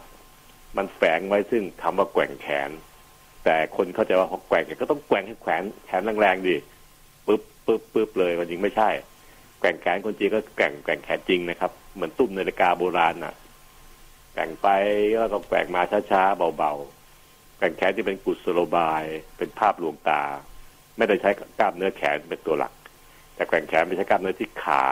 [0.78, 2.70] มันแฝงไว้ซึ่งคำว่าแกว่งแขน
[3.46, 6.56] แต่คนเข้าใจว่าพอแกว่งก็ต้องแกว่งให้แขนแขนแรงๆดิ
[7.28, 8.90] ปึ๊บปึ๊บปึ๊บเลยมันจริงไม่ใช่
[9.60, 13.34] แกว่งแขนคนจริงก็แกว่งแกว่งแขนจริงนะครับ เหมือนตุ้มนาฬิกาโบราณน่ะ
[14.36, 14.70] แกว่งไป
[15.20, 15.82] แล้วก็แกว่งมา
[16.12, 19.04] ช้าๆเบาๆแกว่งแขนที่เป็นกุศโลบาย
[19.38, 20.22] เป็นภาพลวงตา
[20.98, 21.30] ไม่ได้ใช้
[21.60, 22.74] กล้ามเนื้อแขนเป็นตัวหลัก
[23.36, 24.84] แต่แกว่งแขนไม่ใช่กล้ามเนื้อที่ขา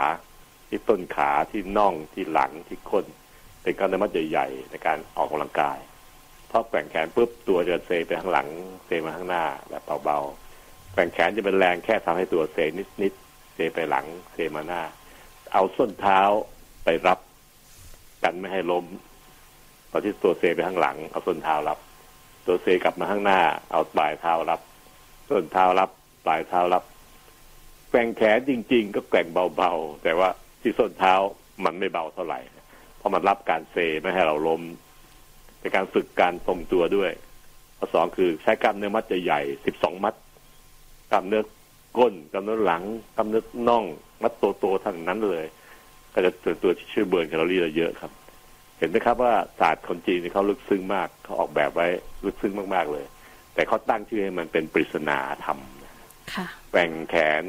[0.68, 3.06] ที่ต้นขาที่น่องที่หลังที่ก้น
[3.62, 5.78] เป็นกล้ามเนื้อมัดใหญ่ๆในการออกกำลังกาย
[6.50, 8.48] พอแกว่งแขนปุ๊บตัวจะเซไปข้างหลัง
[8.86, 12.56] เซมาข้างหน้าแบบเบาๆแกว่งแขนจะเป็นแรงแค่ทำให้ตัวเซ
[13.02, 14.82] นิดๆเซไปหลังเซมาหน้า
[15.52, 16.20] เอาส้นเท้า
[16.84, 17.18] ไปรับ
[18.22, 18.86] กันไม่ให้ล้ม
[19.96, 21.78] ตอนที่ตัวเซไปข้างหลัง เอาส้นเท้ารับ
[22.46, 23.40] ตัวเซกลับมาข้างหน้า
[23.72, 24.60] เอาปลายเท้ารับ
[25.30, 25.90] ส้นเท้ารับ
[26.24, 26.84] ปลายเท้ารับ
[27.90, 29.26] แกว่งแขนจริง ๆ ก็แกว่ง
[29.56, 30.28] เบาๆ แต่ว่า
[30.62, 31.14] ที่ส้นเท้า
[31.64, 32.40] มันไม่เบาเท่าไหร่
[32.96, 34.62] เพราะมันรับการเซไม่ให้เราล้ม
[35.60, 37.10] เป็นการฝึกการทรงตัวด้วย
[37.78, 40.14] ข้อสองคือใช้กล้ามเนื้อมัดใหญ่สิบสองมัด
[41.10, 41.42] กล้ามเนื้อ
[41.98, 42.82] ก้นกล้ามเนื้อหลัง
[43.16, 43.84] กล้ามเนื้อน่อง
[44.22, 45.46] มัดโตๆทั้งนั้นเลย
[46.12, 48.12] ก็จะเป็นตัวที่ช่วยเบิร์นแคลอรี่เราเยอะครับ
[48.86, 51.86] ห็นไหมครับว่าศาสตร์คนจีนเขาลึกซึ้งมากเขาออกแบบไว้
[52.26, 53.04] ลึกซึ้งมากๆเลย
[53.54, 55.58] แต่เขาตั้งชื่อให้มันเป็นปริศนาธรรม
[56.72, 57.42] แกว่งแขน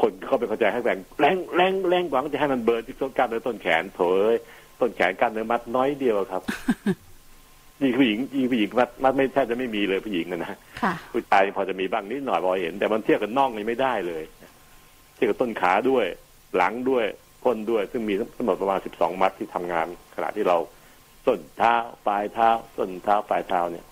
[0.00, 4.34] คนเขาไปเข้าใจให้แกว่งแรงแรงแรงหวังจะให้มัน burn ที่ต้นกล้ามเนื้อต้นแขนโถ
[4.80, 6.42] ต้นแขนกล้ามเนื้อมัดน้อยเดียวครับ
[7.82, 10.58] ยิ่งผู้หญิงยิ่งผู้หญิงมัดมัดไม่แทบจะไม่มีเลยผู้หญิงนะ
[11.12, 14.22] ผู้ชายพอจะมีบ้างนิดหน่อยพอเห็น แต่มันเทียบกับน่องนี่ไม่ได้เลย
[15.14, 16.06] เทียบกับต้นขาด้วย
[16.56, 17.04] หลังด้วย
[17.44, 20.58] ก้นด้วย ซึ่งมีทั้งหมดประมาณสิบสองมัดที่ทำงาน ขณะที่เรา
[21.26, 21.74] ส้นเท้า
[22.06, 23.86] ปลายเท้าส้นเท้าปลายเท้าเนี่ย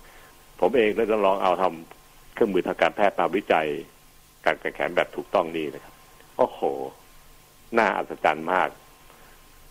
[0.60, 3.68] ผมเองได้ลองเอาทำเครื่องมือทางการแพทย์มาวิจัย
[4.44, 5.94] การแข่งขันแบบถูกต้องนี่นะครับ
[6.38, 6.60] โอ้โห
[7.78, 8.68] น่าอัศจรรย์มาก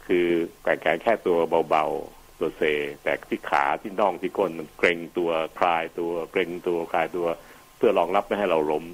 [0.06, 0.28] คือ
[0.64, 1.38] แข่งขันแค่ตัว
[1.70, 2.62] เบาๆตัวเซ
[3.04, 7.28] แต่ที่ขาที่น่องที่ก้นมันเกรงตัวคลายตัวเกรงตัวคลายตัว
[7.78, 8.86] เพื่อรองรับไม่ให้เราล้ม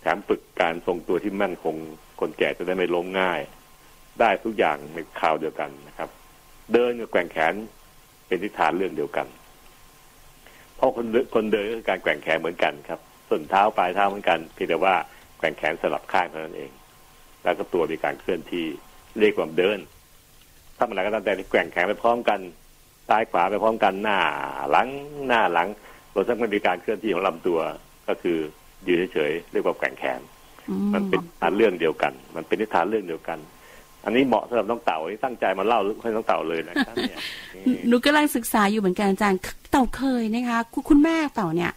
[0.00, 1.76] แถมฝึกการทรงตัวที่มั่นคง
[2.20, 3.40] คนแก่จะได้ไม่ล้มง่าย
[4.20, 6.10] ได้ทุกอย่างในคราวเดียวกันนะครับ
[6.72, 7.54] เดินกับแกว่งแขน
[8.26, 9.26] เป็นทิศทางเรื่องเดียวกัน
[10.76, 14.94] เพราะคนคนเดินก็คือการแกว่งแขนเหมือนกันครับส่วนเท้าปลายเท้าเหมือนกันเพียงแต่ว่า
[15.38, 16.70] แกว่งแขนสลับข้างเท่านั้นเอง
[17.42, 18.66] แล้วก็ตัวมีการเคลื่อนที่
[19.20, 19.78] เรียกว่าเดิน
[20.76, 22.40] ถ้ามันอะไรก็ตามแต่ที่แกว่งแขนไปพร้อมกัน
[23.08, 24.18] ซ้ายขวาไปพร้อมกันหน้า
[24.70, 24.88] หลัง
[25.28, 25.68] หน้าหลัง
[26.14, 27.60] รวมทั้งมันมีการเคลื่อนที่ของลำตัว
[28.08, 28.38] ก็คือ
[28.86, 30.20] ยืนเฉยๆเรียกว่าแกว่งแขน
[30.94, 33.38] มันเป็นฐานเรื่องเดียวกัน มันเป็นนิทานเรื่องเดียวกัน
[34.06, 37.18] อันนี้เหมาะสำหรับน้องเต่าที่ตั้งใจมาเล่าให้น้องเต่าเลยนะครับเนี่ย
[37.88, 39.40] หนูกำลังศึกษาอยู่เหมือนกันอาจารย์
[39.70, 41.72] เต่าเคยนะคะคุณแม่เต่าเนี่ย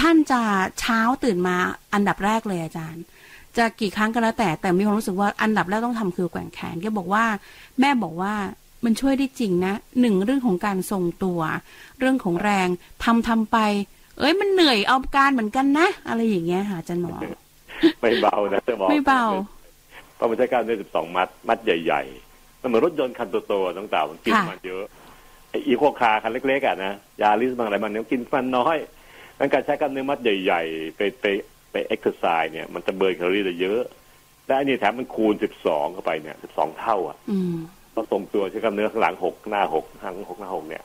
[0.00, 0.40] ท่านจะ
[0.80, 1.56] เช้าตื่นมา
[1.94, 3.02] อันดับแรกเลยอาจารย์
[3.56, 7.24] จะกี่ครั้งก็แล้วแต่แต่มีความรู้สึกว่าอันดับแรกต้องทำคือแกว่งแขนแกบอกว่า
[7.80, 8.34] แม่บอกว่า
[8.84, 11.40] มันช่วยได้จริงนะหนึ่งเรื่องของการทรงตัว
[11.98, 12.68] เรื่องของแรง
[13.04, 13.58] ทำทำไป
[14.18, 17.16] เอ้ยมันเหนื่อยเอาการเหมือนกันนะ อะไรอย่างเงี้ยค่ะอาจารย์หมอ
[18.00, 19.24] ไม่เบานะจะบอกไม่เบา
[20.18, 24.84] เพราะมันใช้กล้ามเนื้อสิบสองมัด มัดใหญ่ๆมันเหมือนรถยนต์คันโตๆต่างๆมันกินมันเยอะ
[25.50, 26.92] ไอ้ eco car คันเล็กๆอะนะ
[27.22, 28.76] Yaris บางอะไรมันเนี่ยกินมันน้อย
[29.38, 31.24] งั้นการใช้กล้ามเนื้อมัดใหญ่ๆไปไป
[31.70, 33.82] ไปเอ็กซ์ไซส์เนี่ยมันจะ burn แคลอรี่ได้เยอะ
[34.46, 37.16] และอันนี้แถมมันคูณสิบสองเข้าไปเนี่ยสิบสองเท่าอะ
[37.94, 40.84] ก็ทรงตัวใช้กล้ามเนื้อข้างหลังหกหน้าหกข้างหกหน้าหกเนี่ย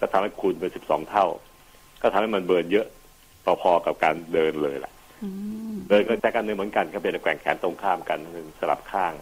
[0.00, 1.26] ก็ทำให้คูณเป็นสิบสองเท่า
[2.02, 2.86] ก็ทำให้มันเบิร์นเยอะ
[3.62, 4.92] พอๆกับการเดินเลยแหละ
[5.88, 8.18] เดินก็ใช้กันเนื้อเหมือนกันก็เป็นแกว่งแขนตรงข้ามกัน
[8.58, 9.12] สลับข้าง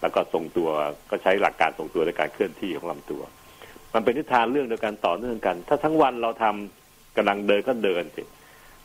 [0.00, 0.68] แล้วก็ทรงตัว
[1.10, 3.22] ก็ใช้หลักการทรงตัวในการเคลื่อนที่ของลำตัว
[3.94, 8.22] มันเป็นทิศทางเรื่องเดียวกันต่อเนื่องกัน ถ้าทั้งวันเราทำกำลังเดินก็เดินสิ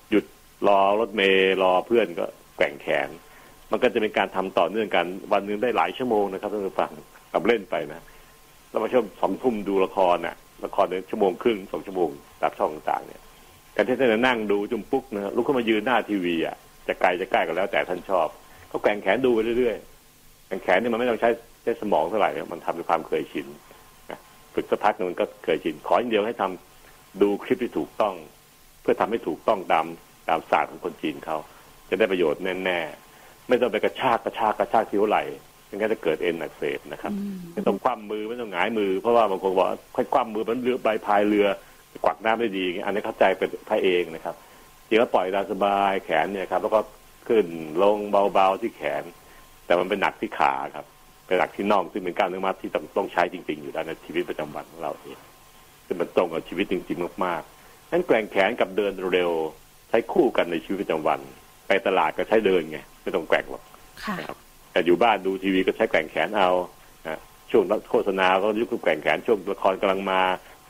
[0.09, 0.25] หยุด
[0.67, 2.25] รอรถเมย์รอเพื่อนก็
[2.57, 3.09] แกว่งแขน
[3.71, 6.91] มันก็จะเป็นการทำต่อเนื่องกัน วันนึงได้หลายชั่วโมงนะครับท่านผู้ฟัง
[7.33, 8.01] กับเล่นไปนะ
[8.69, 10.35] เรามาชมสองทุ่มดูละครน่ะ
[10.65, 12.09] ละครเนี่ยชั่วโมงครึ่งสองชั่วโมง
[12.41, 13.21] ตามช่องต่างๆเนี่ย
[13.75, 16.55] การที่ท่านนั่งดูจุ่มปุ๊กนะลุกขึ้นมายืนหน้าทีวีอะ
[16.87, 18.27] จะไกลจะใกล้ก็แล้วแต่ท่านชอบ
[18.71, 21.29] ก็แกว่งแขนดูไปเรื่อยๆแกว่งแขนนี่มันไม่ต้องใช้
[21.63, 23.47] ใช้สมองเท่าไหร่มันทำด้วยความเคยชิน
[24.53, 28.13] ฝึกสักพักนึงมันก็เคยชินขออย่างเดียวให้ทำดูคลิปที่ถูกต้อง
[28.81, 29.85] เพื่อทำให้ถูกต้องตาม
[30.29, 31.37] ตามศาสตร์ของคนจีนเขา
[31.89, 35.23] จะได้ประโยชน์แน่ๆไม่ต้องไปกระชากกระชากกระชากที่หัวไหล่
[35.65, 37.13] ไม่งั้นจะเกิดเอ็นอักเสบนะครับ
[37.53, 41.47] ไม่ต้องคว่ำมือไม่ต้องหงายมือ เพราะว่าบางคนบอกค่อยคว่ำมือมันเรือใบพายเรือ
[42.05, 44.35] กวักน้ำได้ดี อันนี้เข้าใจเป็นพระเองนะครับ
[44.87, 46.79] จริงแล้วปล่อยตามสบายแขนเนี่ยครับแล้วก็
[47.27, 47.45] ขึ้น
[47.83, 47.97] ลง
[48.33, 49.03] เบาๆที่แขน
[49.65, 50.85] แต่มันเป็นหนักที่ขาครับ
[51.27, 55.17] เป็นหนักที่น่องซึ่งเป็นกล้ามเนื้อมัดที่ต้องต้องใช้จริง ๆ อยู่ในชีวิตประจำวันของเราเอง
[55.85, 59.31] ซึ่งมันตรงกับชีวิตจริง ๆ มากๆนั้นแกว่งแขนกับเดินเร็ว
[59.89, 61.19] ใช้คู่กันในชีวิตประจำวัน
[61.67, 63.63] ไปตลาดก็ใช้เดินไงไม่ต้องแกว่งหรอก
[64.27, 64.37] ครับ
[64.71, 66.49] แต่อยู่บ้านดูทีวีก็ใช้แกว่งแขนเอา
[67.51, 70.21] ช่วงโฆษณาก็ยุคแกว่งแขนช่วงละครกำลังมา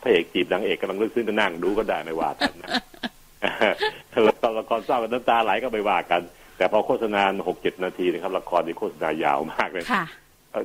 [0.02, 2.70] พระเอกจีบนางเอกกำลังลึกซึ้งก็นั่งดูก็ได้ไม่ว่ากันนะ
[4.24, 6.22] แล้วตอนละครเศร้ากันน้ำตาไหลก็ไม่ว่ากัน
[6.58, 9.86] แต่พอโฆษณาหกเจ็ดนาทีนะครับละครนี่โฆษณายาวมากเลย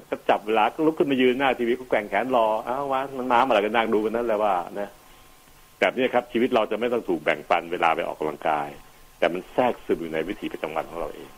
[0.08, 4.88] ก็จับเวลาก็ลุกขึ้นมายืนหน้าทีวีก็แกว่งแขนรออ้าววะมันน้ำอะไรก็นั่งดูกันนั่นแหละว่านะ
[5.80, 8.68] แบบนี้ครับ ชีวิตเราจะไม่ต้องถูกแบ่งปันเวลาไปออกกำลังกาย
[9.18, 11.28] แต่มันแทรกซึมอยู่ในวิถีประจำวันของเราเอง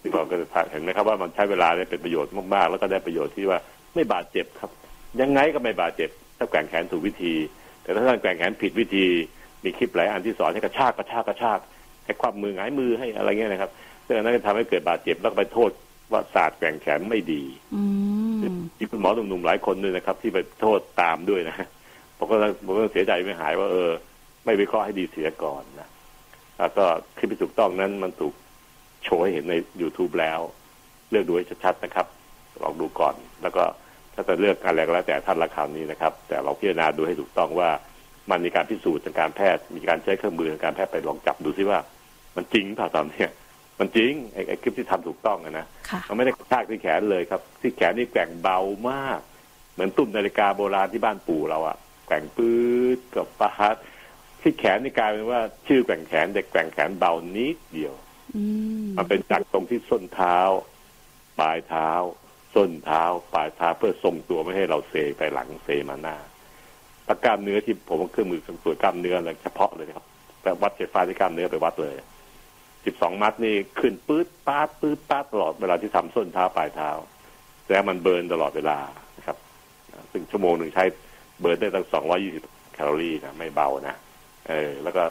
[0.00, 3.58] ที่เราก็จะเห็นไหมครับว่ามันใช้เวลาได้เป็นประโยชน์มากๆ แล้วก็ได้ประโยชน์ที่ว่า
[3.94, 4.70] ไม่บาดเจ็บครับ
[5.20, 6.10] ยังไงก็ไม่บาดเจ็บ
[6.42, 7.34] ถ้าแกว่งแขนถูกวิธี
[7.82, 9.06] แต่ถ้าท่านแกว่งแขนผิดวิธี
[9.64, 11.58] มีคลิปหลายอันที่สอนให้กระชากกระชากกระชาก
[12.04, 13.70] ให้ความมือหงายมือให้อะไรเงี้ยนะครับ
[14.04, 15.70] ซึ่งนั้นจะทำให้เกิดบาดเจ็บแล้วไปโทษ
[16.12, 17.42] ว่าศาสตร์แกว่งแขนไม่ดี
[18.76, 21.56] ที่คุณหมอหนุ่มๆหลายคนด้วยนะครับ ที่ไปโทษตามด้วยนะ
[22.18, 23.90] ผมก็ผมก็เสียใจไม่หายว่า เออ
[24.44, 25.88] ไม่วิเคราะห์ให้ดีเสียก่อนนะ
[26.58, 26.84] แล้วก็
[27.16, 28.34] คลิปที่ถูกต้องนั้นมันถูก
[29.04, 30.40] โชว์ให้เห็นใน youtube แล้ว
[31.10, 32.06] เลือกดูให้ชัดๆนะครับ
[32.62, 33.64] ลองดูก่อน แล้วก็
[34.14, 37.70] ถ้าจะเลือกอะไรก็แล้วแต่ท่านละคำนี้นะครับ แต่เราพิจารณาดูให้ถูกต้องว่า
[38.30, 41.78] มันมีการพิสูจน์ทางการแพทย์มีการใช้เครื่องมือทางการแพทย์ไปลองจับดูซิว่า
[42.36, 43.24] มันจริงเปล่าตอนนี้
[43.78, 45.66] มันจริงไอ้คลิปที่ทำถูกต้องนะ
[46.08, 48.58] มันไม่ได้กระชากที่แขนเลยครับ ที่แขนนี่แกว่งเบา
[48.90, 49.20] มาก
[49.72, 52.56] เหมือนตุ้มนาฬิกาโบราณที่บ้านปู่เราอะแกว่งปื๊
[52.96, 53.74] ดกับปาร์ต
[54.40, 57.94] ที่แขนนี่กลายเป็นว่า ชื่อแกว่งแขนเด็กแกว่งแขนเบานิดเดียว
[58.96, 60.38] มันเป็นจากตรงที่ส้นเท้า
[61.38, 61.90] ปลายเท้า
[62.54, 63.02] ส้นเท้า
[63.34, 66.16] ปลายเท้าเพื่อทรงตัวไม่ให้เราเซไปหลังเซมาหน้า
[67.06, 70.06] ตะกล้ามเนื้อที่ผมเครื่องมือตรวจกล้ามเนื้อเฉพาะเลยครับ
[70.42, 71.94] แต่วัดไฟฟ้าที่กล้ามเนื้อไปวัดเลย
[72.84, 76.90] สิบสองมัดนี่ขึ้นปื๊ดป้าปื๊ดป้าตลอดเวลาที่ทำส้นเท้าปลายเท้า
[77.66, 78.78] แต่มันเบิร์นตลอดเวลา
[79.18, 79.36] นะครับ
[80.12, 80.84] ซึ่งชั่วโมงหนึ่งใช้
[81.40, 82.44] เบิร์นได้ตั้งสองร้อยี่สิบ
[82.74, 83.96] แคลอรี่นะไม่เบานะ
[84.48, 85.02] เออ แล้วก็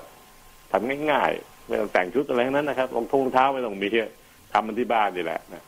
[0.72, 3.88] ทำง่ายๆไม่ต้องแต่งชุดอะไรทั้งนั้นนะครับรองทงเท้าไม่ต้องมี
[4.54, 5.64] ทำมันที่บ้านนี่แหละนะ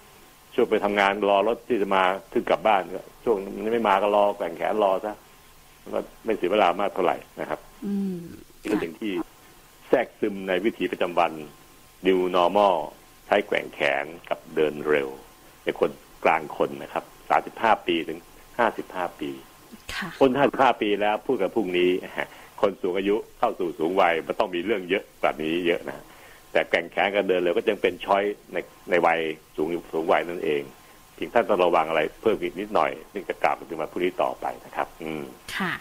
[0.54, 5.16] ช่วงไปทำงานรอรถที่จะมาถึงกลับบ้านก็ช่วงนี้ไม่มาก็รอแข่งแขนรอซะ
[5.96, 7.60] ก็ไม่เสียเวลามากเท่าไหร่นะครับ
[8.62, 9.12] นี่ก็สิ่งที่
[9.90, 11.32] แทรกซึมในวิถีประจำวัน
[12.08, 12.76] new normal
[13.26, 15.10] ใช้แกว่งแขนกับเดินเร็ว
[15.64, 15.90] ในคน
[16.24, 18.20] กลางคนนะครับสาสิบห้าปีถึง
[18.60, 19.30] ห้าสิบห้าปี
[20.20, 21.90] คนห้าสิบห้าปีแล้วพูดกับพรุ่งนี้
[22.62, 26.04] คนสูงอายุเข้าสู่สูงวัยมันต้องมีเรื่องเยอะกว่านี้เยอะนะ
[26.54, 28.24] แต่แก่งแขนกับเดินเร็วก็ยังเป็นช้อย
[28.54, 28.58] ใน
[28.90, 29.20] ในวัย
[29.56, 30.62] สูงสูงวัยนั่นเอง
[31.16, 35.24] เพียงท่านต้องระวังอะไรเพิ่มอีกนิดหน่อยซึ่งจะกลับมาถึงมาพรุ่งนี้ต่อไปนะครับ อืม
[35.58, 35.74] ค่ะ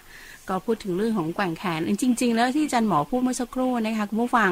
[0.49, 4.51] ก็พูดถึงเรื่องของแกว่งแขนจริง ๆ แล้วที่อาจารย์หมอพูดเมื่อสักครู่นะคะคุณผู้ฟัง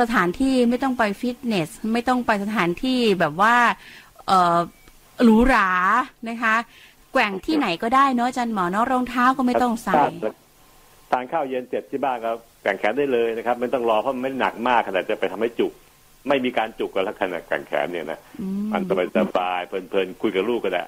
[0.00, 3.54] สถานที่ไม่ต้องไปฟิตเนส ไม่ต้องไปสถานที่แบบว่า
[4.26, 4.58] เออ
[5.22, 5.70] หรูหรา
[6.28, 6.54] นะคะ
[7.12, 9.94] แกว่งที่ไหนก็ได้เนาะอาจารย์หมอเนาะรองเท้าก็ไม่ต้องใส่
[11.12, 15.72] ทานข้าวเย็นเสร็จที่บ้านก็แกว่งแขนได้เลยนะครับ ไม่ต้องรอเพราะมันไม่หนักมากขนาดจะไปทำให้จุก
[16.28, 18.20] ไม่มีการจุกกันแล้วขนาดแกว่งแขนเนี่ยนะ
[18.72, 20.84] มันสบายสบายเพลินๆคุยกับลูกก็ได้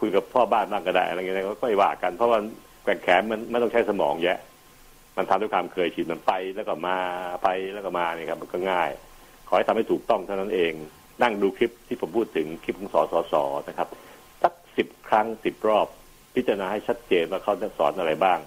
[0.00, 2.38] คุยกับพ่อบ้านบ้างก็ได้อะไรเงี้ยก็ไม่ว่ากัน เพราะว่า
[2.84, 4.38] แกว่งแขนมันไม่ต้องใช้สมองแยะ
[5.16, 6.98] มันทำด้วยความเคยชินมันไปแล้วก็มา
[7.42, 8.90] ไปแล้วก็มาเนี่ยครับ มันก็ง่าย
[9.48, 10.72] ขอให้ทำให้ถูกต้องเท่านั้นเอง
[11.22, 13.34] นั่งดูคลิปที่ผมพูดถึงคลิปของสสส
[13.68, 13.88] นะครับ
[14.42, 15.86] สักสิบครั้งสิบรอบ
[16.34, 18.38] พิจารณาให้ชัดเจนว่าเขาจะสอนอะไรบ้าง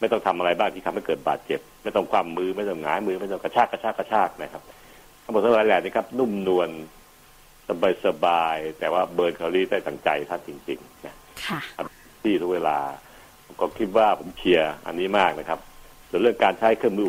[0.00, 4.62] ไม่ต้องทำอะไรบ้างที่ทำให้เกิดบาดเจ็บ ไม่ต้องความมือไม่ต้องหงายมือไม่ต้องกระชากกระชากกระชากนะครับ
[5.24, 6.68] ทั้งหมดทั้งหลายแหล่นะครับ นุ่มนวล
[7.68, 11.14] สบายสบาย แต่ว่า burn แคลอรี่ได้ตั้งใจท่านจริงๆนะ
[12.22, 12.78] ที่ทุกเวลา
[13.60, 15.58] ก็คิดว่าผมเชียร์อันนี้มากนะครับ
[16.10, 17.06] ส่วนเรื่องการใช้เครื่องมือ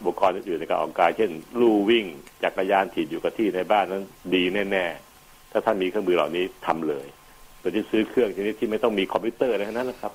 [0.00, 2.06] อุปกรณ์อื่นในการออกกาย เช่น ลู่วิ่ง
[2.42, 4.02] จักรยานถีบอยู่กับที่ในบ้านนั้น
[4.34, 7.06] ดีแน่ๆถ้าท่านมีเครื่องมือเหล่านี้ทำเลย
[7.60, 10.12] โดยที่ซื้อเครื่องชนิดที่ไม่ต้องมีคอมพิวเตอร์อะไรทั้งนั้นนะครับ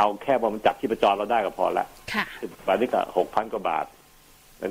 [0.00, 2.24] เอาแค่ว่ามันจับที่ประจรเราได้ก็พอละค่ะ
[2.66, 3.86] บาทนี้ก็หกพันกว่าบาท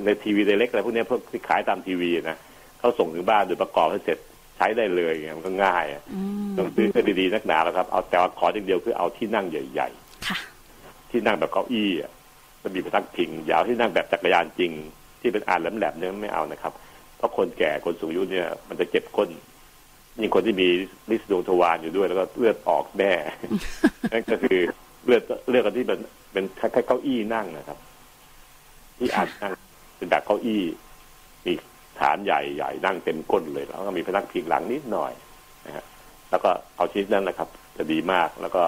[0.04, 2.36] ในทีวีเล็กอะไรพวกนี้พวกที่ขายตามทีวีนะ
[2.78, 4.18] เขาส่งถึงบ้านโดยประกอบให้เสร็จ
[4.56, 5.84] ใช้ได้เลยมันก็ง่าย
[6.56, 12.10] ต้องซื้อก็ดีๆนักหนาแล้วครับ เอาแต่ว่าขออย่างเดียวคือเอาที่นั่งใหญ่ๆที่นั่งแบบเก้าอี้อะ
[12.62, 14.72] มันมีไปทักพิงยาวที่นั่งแบบจักรยานจริง
[15.20, 16.72] ที่เป็นอ่านแหลมๆเนี่ยไม่เอานะครับ
[17.16, 19.28] เพราะคนแก่คนสูงอายุเนี่ย มันจะเจ็บก้น
[20.20, 20.68] ยิ่งคนที่มี
[21.10, 23.12] ลิสดวงทวารอยู่ด้วยแล้วก็เลือดออกแน่
[24.12, 24.60] นั่นก็คือ
[25.06, 25.98] เลือดเลือดกันที่เป็น
[26.32, 27.78] เป็นคล้ายๆเก้าอี้นั่งนะครับ
[28.98, 29.52] ที่อ่านนั่ง
[29.96, 30.62] เป็นแบบเก้าอี้
[31.44, 31.52] มี
[32.00, 35.12] ฐานใหญ่ๆนั่งเต็มก้นเลย แล้วก็มีพนักพิงหลังนิดหน่อย
[35.66, 35.84] นะฮะ
[36.30, 38.62] แล้วก็เอาชิ้นนั้นนะครับ จะดีมากแล้วก็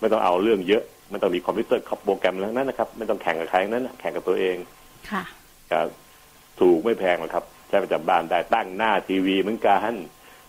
[0.00, 0.82] ไม่ต้องเอาเรื่องเยอะ
[1.12, 4.56] มันต้องมีคอมพิวเตอร์ขับโปรแกรมแล้วนั้นนะครับ ไม่ต้องแข่งกับใครนั้นแข่งกับตัวเอง
[5.10, 5.24] ค่ะ
[6.60, 9.92] ถูกไม่แพงหรอกครับ ใช้ประจำบ้านได้ตั้งหน้าทีวีเหมือนกัน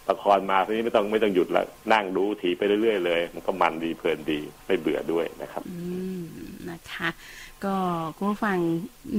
[0.10, 5.78] ละครมาทีนี้ไม่ต้องไม่ต้องหยุดแล้วนั่งดูทีไปเรื่อยๆเลย มันก็มันดีเพลินดีไม่เบื่อด้วยนะครับ อื
[6.20, 6.22] ม
[6.70, 7.10] นะคะ
[7.64, 7.76] ก็
[8.16, 8.58] คุณผู้ฟัง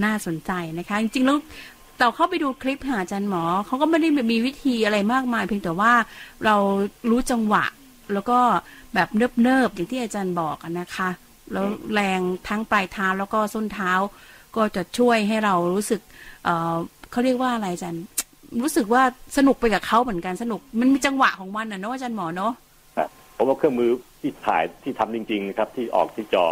[0.04, 1.38] น่าสนใจนะคะ จริงๆแล้ว
[2.00, 5.92] เราเข้าไปดูคลิปหาอาจารย์หมอเขาก็ไม่ได้มีวิธีอะไรมากมาย เพียงแต่ว่า
[6.44, 6.56] เรา
[7.10, 7.64] รู้จังหวะ
[8.12, 8.38] แล้วก็
[8.94, 9.08] แบบ
[9.42, 11.08] เนิบๆอย่างที่อาจารย์บอกนะคะ
[11.52, 13.92] แล้วแรงทั้งปลายเท้าแล้วก็ส้นเท้า
[14.56, 16.00] ก็จะช่วยให้เรารู้สึก
[16.44, 18.04] เเขาเรียกว่าอะไรอาจารย์
[18.60, 19.02] รู้สึกว่า
[19.36, 22.52] สนุกไปกับเขาเหมือนกันสนุก มันมีจังหวะของมันนะเนาะอาจารย์หมอเนาะ
[23.36, 23.90] ผมว่าเครื่องมือ
[24.20, 26.46] ที่ถ่ายที่ทำจริงๆครับ ที่ออกที่จอ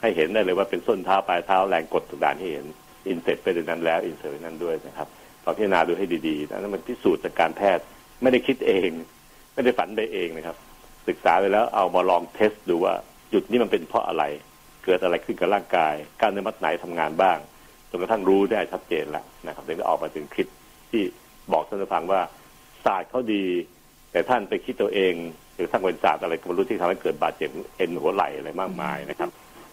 [0.00, 2.66] ให้เห็นได้เลยว่าเป็นส้นเท้าปลายเท้าแรงกดตุกด่านให้เห็น
[3.08, 5.08] อินเสร็จไปในนั้นแล้วอินเสร็จนั้นด้วยนะครับ
[5.44, 7.84] ลองพิจารณาดูให้ดีๆนะมันพิสูจน์จากการแพทย์
[8.22, 8.90] ไม่ได้คิดเอง
[9.54, 10.56] ไม่ได้ฝันไปเองนะครับ
[11.08, 12.94] ศึกษาไปแล้วเอามาลองเทสดูว่า
[13.32, 14.24] จุดนี้มันเป็นเพราะอะไร
[14.84, 17.38] เกิดอะไรขึ้นกับร่างกายกล้ารเนื้อมัดไหนทำงานบ้าง
[17.90, 20.48] จนกระทั่งรู้ได้ชัดเจนแล้วนะครับถึงก็ออกมาถึงคลิป
[20.90, 21.02] ที่
[21.52, 22.20] บอกท่านผู้ฟังว่า
[22.84, 23.44] ศาสตร์เขาดี
[24.12, 25.14] แต่ท่านไปคิดตัวเอง
[25.54, 29.30] หรือทั้งเป็นศาสตร์อะไรก็ไม่รู้ที่ทำให้เกิดบาดเจ็บเอ็นหัวไหล่อะไรมากมายนะครับ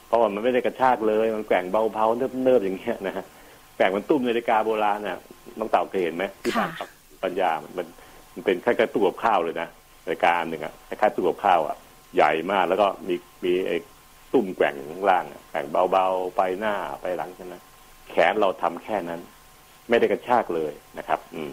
[0.08, 3.26] เพราะว่ามันไม่ได้กระชากเลยมันแกว่งเบาๆเนิบๆอย่างเงี้ยนะฮะ
[3.78, 5.20] แกว่งมันตุ้มนาฬิกาโบราณน่ะ
[5.60, 6.72] น้องเต่าเคยเห็นไหมที่บ้าน
[7.24, 7.88] ปัญญามัน
[8.34, 9.68] มันเป็นคล้ายๆตู้กับข้าวเลยนะ
[10.10, 11.76] รายการหนึ่งอะคล้ายๆตู้กับข้าวอะ
[12.16, 13.78] ใหญ่มากแล้วก็มีมีไอ้
[14.34, 17.56] ตุ้มแกว่งข้างล่างแกว่งเบาๆไปหน้าไปหลังใช่ไหม
[18.10, 19.22] แขนเราทำแค่นั้น
[19.90, 21.52] ไม่ได้กระชากเลยนะครับ อืม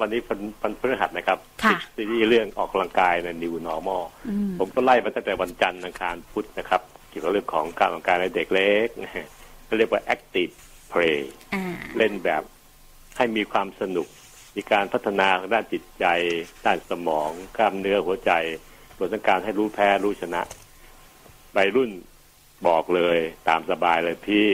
[0.00, 1.38] วันวันนี้เป็นวันพฤหัสนะครับ
[1.94, 4.02] ซีรีส์เรื่องออกกำลังกายใน New Normal
[4.58, 8.88] ผมก็ไล่มาตั้งแต่วันจันทร์อังคารพุธนะครับ เกี่ยวกับเรื่องของการออกกำลังกายในเด็กเล็ก
[9.68, 10.52] ก็เรียกว่า active
[10.92, 11.18] play
[11.96, 12.42] เล่นแบบ
[13.16, 14.06] ให้มีความสนุก
[14.56, 16.06] มีการพัฒนาด้านจิตใจ
[16.66, 18.32] ด้านสมอง กล้ามเนื้อหัวใจ
[18.98, 20.42] รวมทั้งการให้รู้แพ้รู้ชนะ
[21.56, 21.90] วัยรุ่น
[22.66, 24.46] บอกเลยตามสบายเลยพี่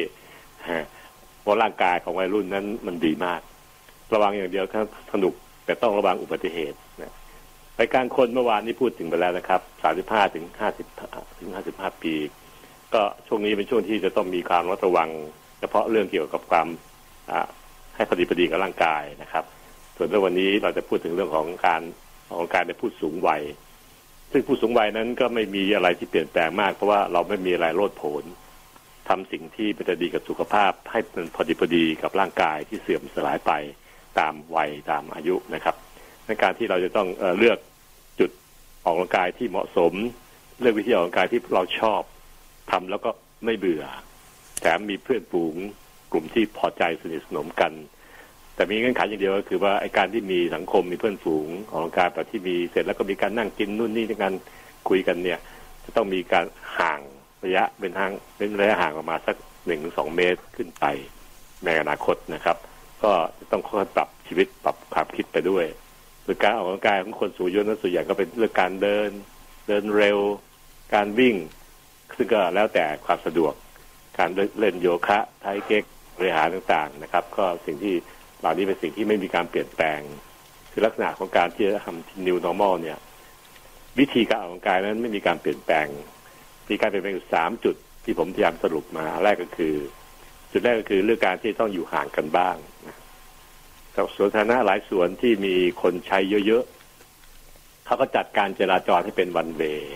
[1.42, 3.40] เพราะร่างกายของวัยรุ่นนั้นมันดีมาก
[4.14, 5.34] ระวังอย่างเดียวครับสนุก
[5.64, 7.12] แต่ต้องระวังอุบัติเหตุนะ
[7.76, 10.86] ไปการคนเมื่อวานนี้พูดถึงไปแล้วนะครับสามสิบห้าถึงห้าสิบ
[11.40, 12.14] ถึงห้าสิบห้าปี
[12.94, 15.08] ก็ช่วงนี้เป็นช่วงที่จะต้องมีความระวัง
[15.60, 16.66] เฉพาะเรื่องเกี่ยวกับความ
[17.94, 19.44] ให้พอดีพอดีกับร่างกายนะครับ
[19.96, 21.82] ส่วนในวันนี้เราจะพูดถึงเรื่องของการ
[22.36, 23.42] ของการในผู้สูงวัย
[24.32, 28.24] ซึ่งผู้สูงวัยนั้นก็ไม่มีอะไรที่เปลี่ยนแปลงมาก เพราะว่าเราไม่มีอะไรโลดโผน
[29.08, 33.52] ทำสิ่งที่เป็นดีกับสุขภาพ ให้มันพอดีพอดีกับร่างกายที่เสื่อมสลายไป
[34.18, 35.76] ตามวัยตามอายุนะครับ
[36.26, 37.58] ในการที่เราจะต้องเอเลือก
[38.20, 38.30] จุด
[38.84, 39.92] ออกกำลังกายที่เหมาะสม
[40.60, 42.02] เลือกวิธีออกกำลังกายที่เราชอบ
[42.70, 43.10] ทำแล้วก็
[43.44, 43.84] ไม่เบื่อ
[44.60, 45.54] แถมมีเพื่อนฝูง
[46.12, 47.72] กลุ่มที่พอใจสนิทสนมกัน
[48.62, 54.34] แต่มีเงื่อนไขอย่างเดียวก็คือว่าไอการที่มีสังคมมีเพื่อนฝูงออกกำลังกายแบบที่มีเสร็จแล้วก็มีการนั่งกินนู่นนี่ในการ
[54.88, 55.38] คุยกันเนี่ย
[55.84, 56.46] จะต้องมีการ
[56.78, 57.00] ห่าง
[57.44, 59.36] ระยะเป็นทางเป็นระยะห่างประมาณสัก
[59.66, 60.84] หนึ่งสองเมตรขึ้นไป
[61.64, 62.56] ในอนาคตนะครับ
[63.02, 63.12] ก็
[63.52, 65.64] ต้องค่อยปรับชีวิตปรับความคิดไปด้วย
[66.24, 69.10] โดยการออกกำลังกายของคนสูงอายุนั้นส่วนใหญ่ก็เป็นเรื่องการเดิน
[69.68, 70.18] เดินเร็ว
[70.94, 71.34] การวิ่ง
[72.16, 73.52] ซึ่งก็แล้วแต่ความสะดวก
[74.18, 75.84] การเล่นโยคะไทเก๊ก
[76.16, 77.94] บริหารต่างๆนะครับ ก็สิ่งที่
[78.42, 80.00] เหล่านี้เป็นสิ่งที่ไม่มีการเปลี่ยนแปลง
[80.72, 82.98] คือลักษณะของการที่จะทำ new normal เนี่ย
[83.98, 85.86] วิธีการออกกำลังกายนั้นไม่มีการเปลี่ยนแปลง
[86.70, 89.74] มีการเปลี่ยนแปลงอยู่สามจุดที่ผมพยายามสรุปมาแรกก็คือ
[90.52, 92.56] จุดแรกก็คือเรื่องการที่ต้องอยู่ห่างกันบ้าง
[94.16, 99.94] สวนสาธารณะหลายสวนที่มีคนใช้เยอะๆเขาก็จัดการจราจรให้เป็นวันเวย์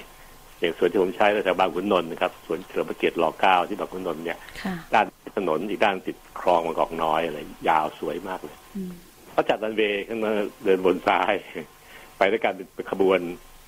[0.60, 4.38] อย่างสวนที่ผมใช้แถวบางขุนนนท์นะครับสวนเฉลิมพระเกียรติรอเก้าที่บางขุนนนท์เนี่ย
[4.94, 7.38] ด้านถนนอีกด้านติดคลองบางกอกน้อยอะไร
[7.68, 8.56] ยาวสวยมากเลย
[9.32, 10.30] เขาจัดวันเวย์ขึ้นมา
[10.64, 11.34] เดินบนซ้าย
[12.18, 13.18] ไปด้วยการเป็นขบวน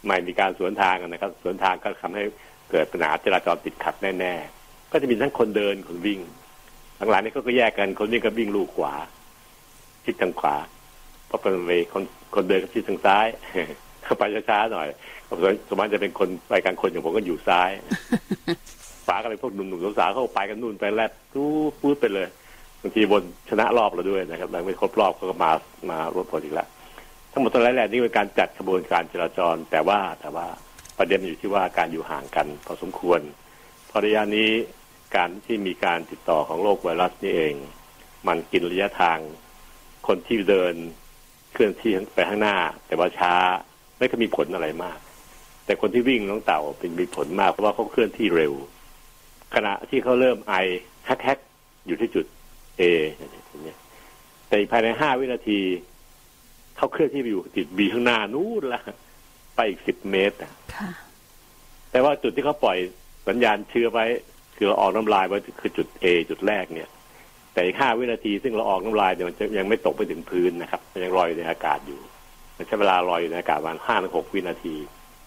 [0.05, 2.23] ใหม่มีการสวนทางนะครับ สวนทางก็ทำให้
[2.71, 6.21] เกิดปัญหาจราจรติดขัดแน่ๆ ก็จะมีทั้งคนเดินคนวิ่ง
[7.11, 8.95] หลังๆนี้ก็แยกกันคนวิ่งก็วิ่งลูกขวา
[10.05, 10.57] ชิดทางขวา
[11.27, 12.03] เพราะเป็นเวคน
[12.35, 13.27] คนเดินก็ชิดทางซ้าย
[14.19, 14.89] ไปช้าๆหน่อย
[15.29, 15.35] สม
[15.79, 17.71] มติจะเป็นคนไปกลางคนอย่างผมก็อยู่ซ้าย
[19.07, 21.49] ฝาก็เลยพวกหนุ่มๆสาวๆเขาไปกันนู่นไปแลดตู้
[21.81, 22.29] พูดไปเลย
[22.83, 25.51] บางทีบนชนะรอบเราด้วยนะครับยังไม่ครบรอบเขาก็มา
[25.91, 26.69] มารถผลอีกแล้ว
[27.33, 30.47] ทั้งหมดทั้งหลายแหล่นี่เป็นการจัดขบวนการจราจร แต่ว่าแต่ว่า
[30.99, 33.21] ประเด็นอยู่ที่ว่าการอยู่ห่างกันพอสมควร
[33.91, 34.51] พอระยะนี้
[35.17, 37.55] การที่มีการติดต่อของโรคไวรัสนี่เอง
[38.29, 39.19] มันกินระยะทาง
[40.07, 40.75] คนที่เดิน
[41.53, 42.57] เคลื่อนที่ไปข้างหน้า
[42.87, 43.35] แต่ว่าช้า
[43.99, 44.99] ไม่ก็มีผลอะไรมาก
[45.65, 48.53] แต่คนที่วิ่งน้องเต่าเป็นมีผลมาก เพราะว่าเขาเคลื่อนที่เร็ว
[49.55, 50.55] ขณะที่เขาเริ่มไอ
[51.05, 51.39] แฮก
[51.87, 52.27] อยู่ที่จุด
[52.79, 52.83] เอ
[54.49, 55.61] แต่ภายในห้าวินาที
[56.77, 58.81] เขาเคลื่อนที่ไปอยู่จุดบีข้างหน้านู้นละ
[59.57, 60.53] ไปอีกสิบเมตรอะ
[61.91, 62.79] แต่ว่าจุดที่เขาปล่อย
[63.29, 64.07] สัญญาณเชื้อไว้
[64.57, 66.89] คือเราออกน้ำลายไว้คือจุดเอจุดแรกเนี่ย
[67.53, 72.01] แต่อีกห้าวินาทีซึ่งเราออกน้ำลายเนี่ยมันจะยังไม่ตกไปถึงพื้นนะครับ ยังลอยในอากาศอยู่
[72.59, 74.75] มันใช้เวลาลอยอยู่ในอากาศประมาณห้าถึงหกวินาที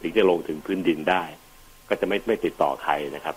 [0.01, 1.23] ถึงจะลงถึงพื้นดินได้
[1.89, 3.35] ก็จะไม่ไม่ติดต่อใครนะครับ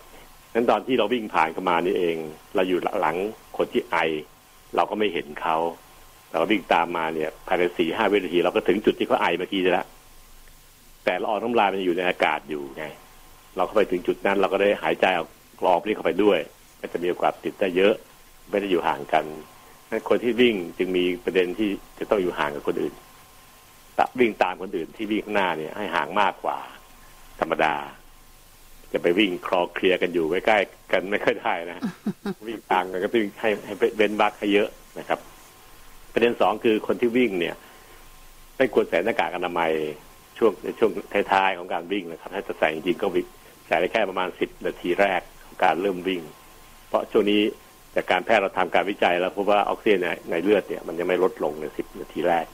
[0.54, 2.16] นั้นตอนที่เราวิ่งผ่านเข้ามานี่เอง
[2.54, 3.16] เราอยู่หลัง
[3.56, 3.96] คนที่ไอ
[4.76, 5.56] เราก็ไม่เห็นเขา
[6.30, 9.86] เราวิ่งตามมาเนี่ยภายในสี่ห้าวินาที เราก็ถึงจุดที่เขาไอเมื่อกี้แล้ว
[11.04, 12.84] แต่ละออกน้ำลายมันอยู่ในอากาศอยู่ไง
[13.56, 15.28] เราเข้าไปถึงจุดนั้น เราก็ได้หายใจออก
[15.60, 16.38] กรอบนี้เข้าไปด้วย
[16.80, 17.94] ก็จะมีโอกาสติดได้เยอะ
[18.50, 19.24] ไม่ได้อยู่ห่างกัน
[19.90, 21.68] นั้นคนที่วิ่งจึงมีประเด็นที่
[21.98, 22.94] จะต้องอยู่ห่างกับคนอื่น
[24.20, 26.58] วิ่งตามคนอื่นที่วิ่งข้างหน้าเนี่ยให้ห่างมากกว่า
[27.40, 27.74] ธรรมดา
[28.92, 31.82] จะไปวิ่งคลอเคลียร์กันอยู่ใกล้ๆกันไม่ค่อยได้นะ
[32.46, 34.68] วิ่งต่างกันก็ต้องให้ให้เว้นบักให้เยอะ
[34.98, 35.18] นะครับ
[36.12, 37.54] ประเด็นสองคือคนที่วิ่งเนี่ย
[38.56, 39.72] ไม่ควรใส่หน้ากากอนามัย
[40.38, 40.90] ช่วงในช่วง
[41.32, 43.26] ท้ายๆของการวิ่งนะครับ ถ้าจะใส่จริงๆก็วิ่ง
[43.66, 46.22] ใส่ได้แค่ประมาณสิบนาทีแรกของการเริ่มวิ่ง
[46.88, 47.40] เพราะช่วงนี้
[47.94, 52.46] จากการแพทย์เราทำการวิจัยแล้วพบว่าออกซิเจนในเลือดเนี่ยมันยังไม่ลดลงในสิบนาทีแรก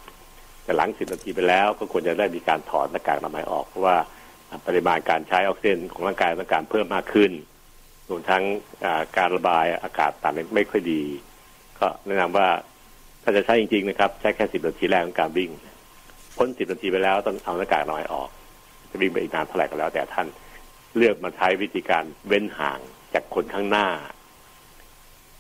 [0.65, 3.97] แต่หลังสิบนาทีไปแล้ว ก็ควรจะได้มีการถอดหน้ากากอนามัยออกเพราะว่า
[4.67, 7.31] ปริมาณการใช้ออกซิเจนของร่างกายต้องการเพิ่มมากขึ้น
[8.09, 8.43] รวมทั้ง
[9.17, 11.03] การระบายอากาศต่างไม่ค่อยดี
[11.79, 12.49] ก็แนะนำว่า
[13.23, 15.51] ถ้าจะใช้จริง ๆ นะครับ ใช้แค่สิบนาทีแรกของการวิ่ง
[16.37, 18.29] พ้นสิบนาทีไปแล้วต้องเอาหน้ากากน้อยออก
[18.91, 20.27] จะวิ่งไปอีกนานเท่าไหร่ก็แล้ว แต่ท่าน
[20.97, 22.81] เลือกมาใช้วิธีการเว้นห่าง
[23.15, 23.89] จากคนข้างหน้า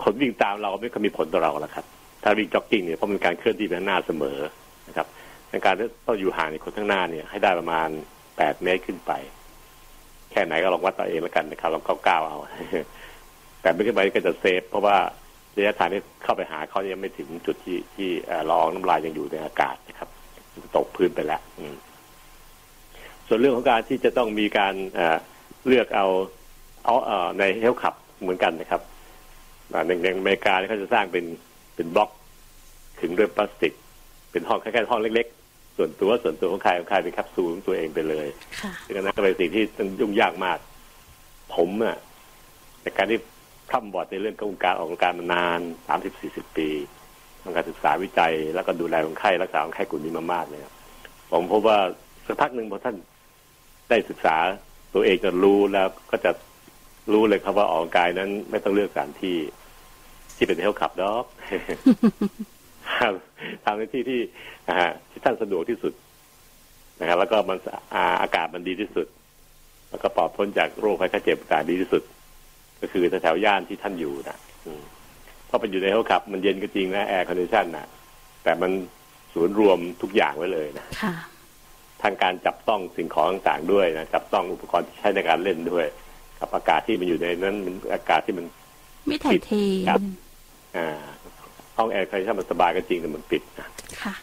[0.02, 1.84] คนวิ่งตามเราไม่ก็มีผลต่อเราแล้วครับ
[2.22, 4.38] ถ้าวิ่งจ็อกกิ้งเนี่ยเพราะมันการเคลื่อนที่ไปข้างหน้าเสมอ
[4.88, 5.06] นะครับ
[5.50, 7.88] ในการที่ต้องอยู่ห่างในคนข้างหน้าเนี่ยให้ได้ประมาณ
[8.36, 9.12] แปดเมตรขึ้นไป
[10.30, 12.38] แค่ไหนก็ลองวัดตัวเองแล้วกันนะครับลองก้าวๆเอา
[13.62, 14.96] แต่ไม่ขึ้นไปก็จะเซฟ เพราะว่า
[15.56, 18.08] ระยะทางที่เข้าไปหาเขายังไม่ถึงจุดที่ที่
[18.48, 20.08] ละอองน้ำลายยังอยู่ในอากาศนะครับ
[20.76, 21.40] ตกพื้นไปแล้ว
[23.28, 24.74] ส่วนเรื่องของการที่จะต้องมีการ
[25.66, 26.06] เลือกเอา
[26.84, 26.94] เอา
[27.38, 28.82] ในเฮลขับเหมือนกันนะครับ
[29.86, 31.24] ในในอเมริกาเขาจะสร้างเป็น
[31.74, 32.10] เป็นบล็อก
[33.00, 33.72] ขึงด้วยพลาสติก
[34.32, 38.26] เป็นห้องแค่ห้องเล็ก ๆ ส่วนตัวส่วนตัวของใครของใครเป็นแคปซูลของตัวเองไปเลย
[38.84, 39.64] ซึ่งนั้นก็เป็นสิ่งที่
[40.00, 40.58] ยุ่งยากมาก
[41.54, 41.96] ผมอะ
[42.82, 43.18] ในการที่
[43.70, 46.68] คร่ำบอดในเรื่องของการออกกำลังกายมานานสามสิบสี่สิบปี
[47.42, 50.60] ทำการศึกษาวิจัย แล้วก็ดูแลคนไข้รักษาคนไข้กลุ่มนี้มามากเลย
[51.30, 51.78] ผมพบว่า
[52.26, 52.96] สักพักหนึ่งพอท่าน
[53.88, 54.36] ได้ศึกษา
[54.94, 56.30] ตัวเองจะรู้แล้วก็จะ
[57.12, 59.36] รู้เลยครับว่าออกกำลังกายนั้น ไม่ต้องเลือกสถานที่
[60.36, 61.24] ที่เป็น health club ดอก
[63.64, 64.20] ทำในที่ที่
[65.10, 65.92] ที่ท่านสะดวกที่สุด
[67.00, 67.58] นะครับ แล้วก็มัน
[68.22, 69.06] อากาศมันดีที่สุด
[69.90, 72.02] แล้วก็ปลอดพ้นจากโรคภัยไข้เจ็บต่างดีที่สุด
[72.80, 74.38] ก็คือแถวย่านที่ท่านอยู่นะ
[75.46, 77.86] เพราะเป็นอยู่ใน health club มันเย็นก็จริงนะ air condition นะ
[78.44, 78.70] แต่มัน
[79.32, 80.86] ศูนย์รวมทุกอย่างไว้เลยนะ
[82.02, 85.86] ทางการจับต้องสิ่งของต่างๆด้วยนะจับต้องอุปกรณ์ที่ใช้ในการเล่นด้วย
[86.38, 88.46] กับอากาศที่มันอยู่ในนั้นมันอากาศที่มัน
[89.06, 89.50] ไม่ถ่ายเท
[90.76, 90.88] อ่า
[91.80, 93.68] ห้อง air condition มันสบายก็จริงแต่มันปิดนะ
[94.02, 94.14] ค่ะ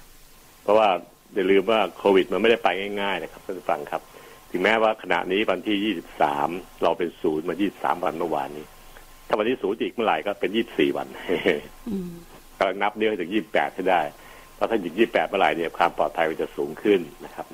[0.64, 0.88] เพราะว่า
[1.36, 2.70] อย่าลืมว่าโควิด มันไม่ได้ไป
[3.02, 4.02] ง่ายๆนะครับท่านผู้ฟังครับ
[4.52, 6.50] ถึงแม้ว่าขณะนี้วันที่ยี่สิบสาม
[6.84, 8.66] เราเป็นศูนย์มายี่สามวันเมื่อวานนี้
[9.28, 11.08] ถ้าวันที่ศูนย์อีกเมื่อไหร่ก็เป็นยี่สี่วัน
[12.58, 14.02] กำลังนับเนื้อถึงยี่แปดให้ได้
[14.56, 17.46] เพราะถ้าหยุดยี่แปดเมื่อไหร่เนี่ยความปลอดภัยมันจะสูงขึ้นนะครับ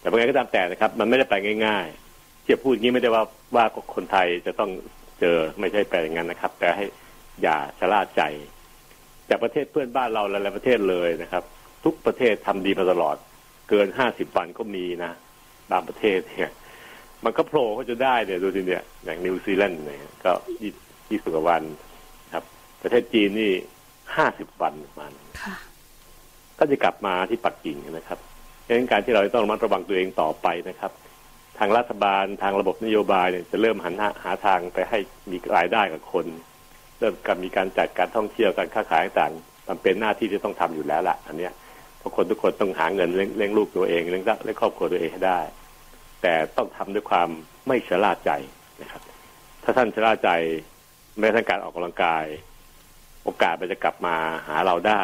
[0.00, 1.34] แต่เมื่อไงก็ตามแต่นะครับ มันไม่ได้ไป
[1.66, 3.24] ง่ายๆที่จะพูดงี้ไม่ได้ว่า
[3.56, 3.64] ว่า
[3.94, 4.70] คนไทยจะต้อง
[5.20, 6.84] เจอไม่ใช่แปลอย่างนั้นนะครับ แต่ให้
[7.42, 8.22] อย่าชะล่าใจ
[9.30, 11.44] จากประเทศเพื่อนบ้านเราหลายประเทศเลยนะครับ
[11.84, 13.16] ทุกประเทศทำดีมาตลอด
[13.68, 15.12] เกินห้าสิบวันก็มีนะ
[15.70, 16.50] บางประเทศเนี่ย
[17.24, 20.32] มันก็โผล่เขาจะได้เนี่ยดูสิเนี่ยอย่างนิวซีแลนด์เนี่ยก็
[21.10, 21.62] ยี่สิบกว่าวัน
[22.34, 22.44] ครับ
[22.82, 23.52] ประเทศจีนนี่
[24.16, 25.12] ห้าสิบวันประมาณ
[26.58, 28.18] ก็จะกลับมาที่ปักกิ่งนะครับ
[28.66, 30.92] ดังนั้นการที่เราต้องระมัดระวังตัวเองต่อไปนะครับ
[31.58, 34.98] ทางรัฐบาลทางระบบนโยบายเนี่ยจะเริ่มหันหาทางไปให้
[35.30, 36.26] มีรายได้กับคน
[37.00, 39.32] เริ่มการมีการจัดการท่องเที่ยวการค้าขายต่าง
[39.68, 41.52] มันเป็นหน้าที่ที่ต้องทำอยู่แล้วล่ะ อันเนี้ย
[41.98, 45.40] เพราะคนทุกคนต้องหาเงินเลี้ยงลูกตัวเองเลี้ยงเลี้ยงครอบครัวตัวเองให้ได้
[46.22, 47.28] แต่ต้องทำด้วยความ
[47.66, 48.30] ไม่ชะล่าใจ
[48.82, 49.02] นะครับ
[49.62, 50.30] ถ้าท่านชะล่าใจ
[51.18, 52.24] แม้ทั้งการออกกำลังกาย
[53.24, 54.16] โอกาสมันจะกลับมา
[54.48, 55.02] หาเราได้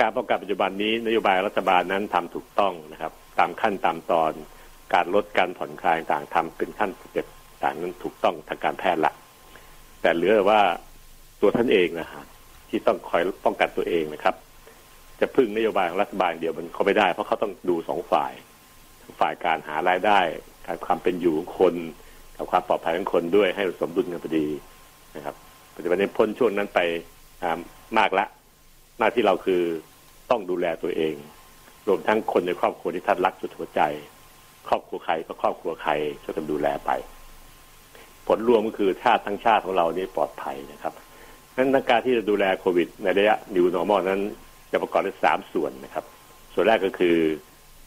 [0.00, 4.32] การป้องกันปัจจุบันนี้นโยบายรัฐบาลนั้นทำถูกต้องนะครับ ตามขั้นตามตอน
[4.94, 7.26] การลดการผ่อนคลายต่างทำเป็นขั้นสเต็ป
[7.62, 9.12] ต่างนั้นถูกต้องทางการแพทย์ละ
[10.00, 10.60] แต่เหลือว่า
[11.42, 12.22] ตัวท่านเองนะฮะ
[12.68, 14.34] ที่ต้องคอยป้องกันตัวเองนะครับ
[15.20, 18.32] จะพึ่งนโยบายของรัฐบาลเดียวมันเขาไม่ได้ เพราะเขาต้องดูสองฝ่าย
[19.20, 20.20] ฝ่ายการหารายได้
[20.66, 21.74] การความเป็นอยู่ของคน
[22.36, 24.46] กับความปลอดภัยของคนด้วยให้สมดุลกันพอดี
[25.16, 25.34] นะครับ
[25.74, 26.80] ปัจจุบันนี้พ้นช่วงนั้นไป
[27.98, 28.24] มากละ
[28.98, 29.62] หน้าที่เราคือ
[30.30, 31.14] ต้องดูแลตัวเอง
[31.88, 33.80] รวมทั้งคนในครอบครัวที่ท่านรักสุดหัวใจ
[34.68, 36.90] ครอบครัวใครก็ครอบครัวใครช่วยกันดูแลไป
[38.26, 40.94] ผลรวมก็คือชาติทั้งชาติของเรานี่ปลอดภัยนะครับ
[41.56, 44.20] นั้นการที่จะดูแลโควิด ในระยะ new normal นั้น
[44.72, 46.04] จะประกอบด้วยสามส่วนนะครับ
[46.54, 47.16] ส่วนแรกก็คือ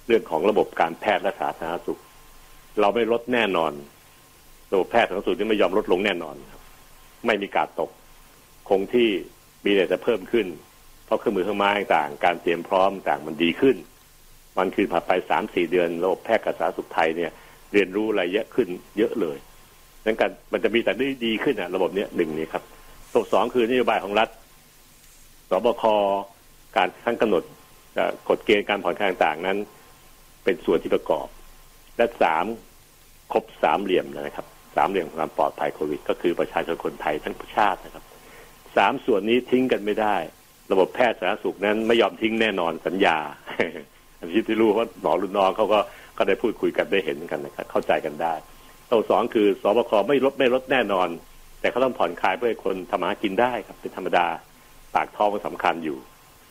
[0.07, 1.99] เรื่องของระบบการแพทย์และสาธารณสุข
[2.79, 3.71] เราไม่ลดแน่นอน
[4.71, 6.61] ระบบแพทย์สาธารณสุขที่ไม่ยอมลดลงแน่นอนครับ
[7.25, 7.89] ไม่มีการตก
[8.69, 9.09] คงที่
[9.65, 10.47] มีแต่จะเพิ่มขึ้น
[11.05, 13.75] เพราะเครื่องมือเครื่องไม้ต่างการเตรียมพร้อมต่างมันดีขึ้น
[14.57, 17.31] มันคือผ่านไปสามสี่เดือนระบบแพทย์กับสาธารณสุขไทยเนี่ย
[17.73, 19.37] เรียนรู้อะไรเยอะขึ้น เยอะเลย
[20.05, 22.63] ดังนั้นมันจะมีแต่ได้ดีขึ้นอะ ระบบเนี้ยหนึ่งนี่ครับ
[23.15, 24.29] ตัวสองคือนโยบายของรัฐ
[25.49, 25.83] สบค
[26.75, 27.43] การทั้งกำหนด
[28.29, 29.57] กฎเกณฑ์การผ่อนคลายต่างนั้น
[30.43, 31.27] เป็นส่วนที่ประกอบ
[31.97, 32.45] และสาม
[33.31, 34.45] ครบสามเหลี่ยมนะครับ
[34.75, 38.03] สามเหลี่ยมความปลอดภัยโควิด ก็คือประชาชนคนไทยทั้งประชาตินะครับ
[38.77, 40.15] สามส่วนนี้ทิ้งกันไม่ได้
[40.71, 43.17] ระบบแพทย์สาธารณสุขนั้นไม่ยอมทิ้งแน่นอนสัญญา
[44.19, 45.79] อันที่ที่รู้ว่าหมอรุ่นน้องเขาก็
[46.17, 48.33] ก็ได้พูดคุยกันได้เห็นกันนะครับเข้าใจกันได้
[48.89, 51.07] ตัวสองคือสบคไม่ลดไม่ลดแน่นอน
[51.65, 54.27] แต่เขาต้องผ่อนคลายเพื่อให้คนทำมากินได้ครับเป็นธรรมดา
[54.95, 55.97] ปากท้องก็สำคัญอยู่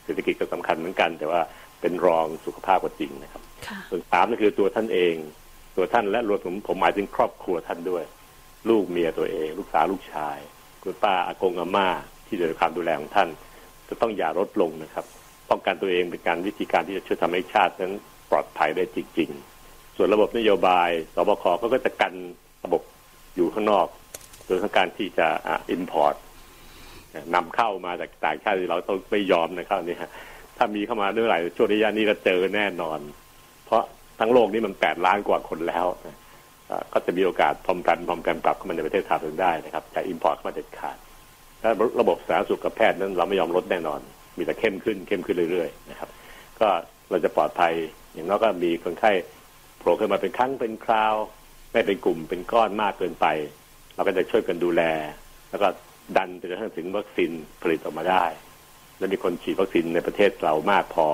[0.04, 1.40] เศรษฐกิจก็สำคัญเหมือนกัน แต่ว่า
[1.80, 3.42] เป็นรองสุขภาพกว่าจริงนะครับ
[3.90, 5.14] ส่วนสามก็คือตัวท่านเอง
[5.76, 8.04] ตัวท่านและรวมถึงผมหมายถึงครอบครัวท่านด้วย
[8.68, 10.38] ลูกเมียตัวเอง ลูกสาวลูกชาย
[10.82, 11.88] คุณป้าอากงอาม่า
[12.26, 13.28] ที่อยู่ในความดูแลของท่าน
[13.88, 15.04] จะต้องอย่าลดลงนะครับ
[15.50, 17.92] ป้องกันตัวเองเป็นการวิธีการที่จะช่วยทำให้ชาตินั้น
[18.30, 19.30] ปลอดภัยได้จริง
[19.64, 21.44] ๆ ส่วนระบบนโยบายศบค
[21.74, 22.14] ก็จะกัน
[22.64, 22.82] ระบบ
[23.36, 23.86] อยู่ข้างนอก
[24.46, 25.26] โดยการที่จะ
[25.70, 26.14] import
[27.34, 30.10] นำเข้ามาจากต่างชาติเราต้องไม่ยอมนะครับนี่ฮะ
[30.56, 32.98] ถ้ามีเข้ามาเมื่อไหร่ช่วงระยะนี้ก็เจอแน่นอน
[33.66, 33.82] เพราะ
[34.20, 35.86] ทั้งโลกนี้มันแปดล้านกว่าคนแล้ว
[36.92, 40.96] ก็จะมีโอกาสพร้อมกันพร้อมกันปรับเข้ามาในประเทศไทยได้นะครับจะ import เข้ามาเด็ดขาด
[41.62, 41.70] ถ้า
[42.00, 44.00] ระบบสาธารณสุขกับแพทย์นั้นเราไม่ยอมลดแน่นอน
[44.38, 46.08] มีแต่เข้มขึ้นเข้มขึ้นเรื่อยๆนะครับ
[46.60, 46.68] ก็
[47.10, 47.72] เราจะปลอดภัย
[48.14, 49.12] อย่างน้อยก็มีคนไข้
[49.78, 51.14] โผล่ขึ้นมาเป็นครั้งเป็นคราว
[51.72, 53.26] ไม่เป็นกลุ่มเป็นก้อนมากเกินไป
[53.94, 54.82] เราก็จะช่วยกันดูแล
[55.50, 55.66] แล้วก็
[56.16, 57.30] ดันไปจนถึงวัคซีน
[57.62, 58.24] ผลิตออกมาได้
[58.98, 61.06] และมีคนฉีดวัคซีนในประเทศเรามากพอ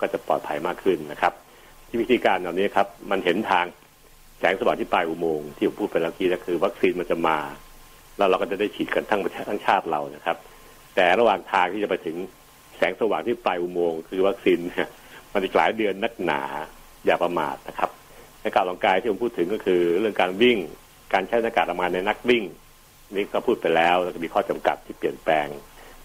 [0.00, 1.32] ก็จะปลอดภัยมากขึ้นนะครับ
[1.88, 3.66] ที่วิธีการเหล่านี้ครับ มันเห็นทาง
[4.38, 7.38] แสงสว่างที่ปลายอุโมงค์ที่ผมพูดไปแล้วกี้ก็คือ วัคซีนมันจะมา
[8.16, 10.36] แล้วเราก็จะได้ฉีดกันทั้งประเทศทั้งชาติเรานะครับ
[10.94, 12.16] แต่ระหว่างทางที่จะไปถึง
[12.78, 14.58] แสงสว่างที่ปลายอุโมงค์คือวัคซีน
[15.32, 16.42] มันอีกหลายเดือนนักหนา
[17.06, 17.90] อย่าประมาทนะครับ
[18.42, 20.58] ในการออกกำลังกายที่ผมพูดถึงก็คือเรื่องการวิ่ง
[21.12, 22.44] การใช้หน้ากากอนามัยในนักวิ่ง
[23.14, 25.46] นี่ก็พูดไปแล้วแล้วก็มีข้อจำกัดที่เปลี่ยนแปลง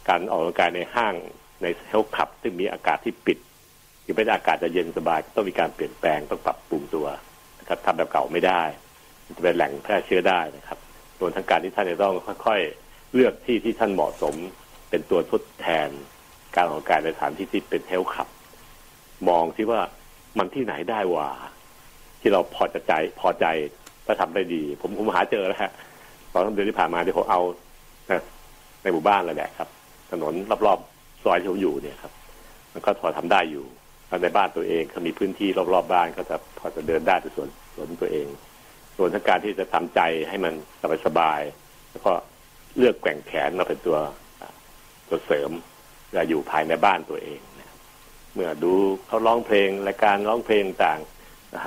[0.09, 1.13] การออกกำลังกายในห้าง
[1.61, 3.37] ในเฮลท์คลับ ซึ่งมีอากาศที่ปิด
[4.03, 7.07] ที่ไม่ได้อากาศจะเย็นสบายต้องมีการเปลี่ยนแปลงต้องปรับปรุงตัว
[7.59, 8.63] นะครับทำแบบเก่าไม่ได้
[9.37, 10.79] จะเป็นแหล่งแพร่เชื้อได้นะครับ
[11.19, 12.13] รวมทั้งการที่ท่านจะต้อง
[12.45, 14.35] ค่อย ๆ เลือกที่ที่ท่านเหมาะสม
[14.89, 15.89] เป็นตัวทดแทน
[16.55, 18.27] การออกกำลังกายในสถานที่ที่เป็นเฮลท์คลับ
[19.29, 19.81] มองที่ว่า
[20.37, 21.29] มันที่ไหนได้ว่า
[22.21, 23.45] ที่เราพอจะใจพอใจ
[24.07, 25.71] ถ้าทำได้ดี ผมผมหาเจอแล้วฮะ
[26.33, 27.41] ตอนเดือนที่ผ่านมาที่ผมเอา
[28.81, 29.69] ในหมู่บ้านเลยแหละครับ
[30.11, 30.33] ถนน
[30.65, 32.13] รอบๆซอยที่ผมอยู่เนี่ยครับ
[32.73, 33.65] มันก็พอทำได้อยู่
[34.23, 38.27] ในบ้านตัวเองเขามีพื้นที่รอบๆบบ้านก็จะพอจะเดินได้ในส่วนส่วนตัวเอง
[38.97, 40.53] ส่วนทั้งการที่จะทำใจให้มัน
[41.05, 42.11] สบายๆแล้วก็
[42.77, 43.97] เลือกแกว่งแขนมาเป็นตัว
[45.07, 45.51] ตัวเสริม
[46.07, 47.39] เวลาอยู่ภายในบ้านตัวเอง
[48.33, 48.73] เมื่อดู
[49.07, 50.99] เขาร้องเพลงรายการร้องเพลงต่าง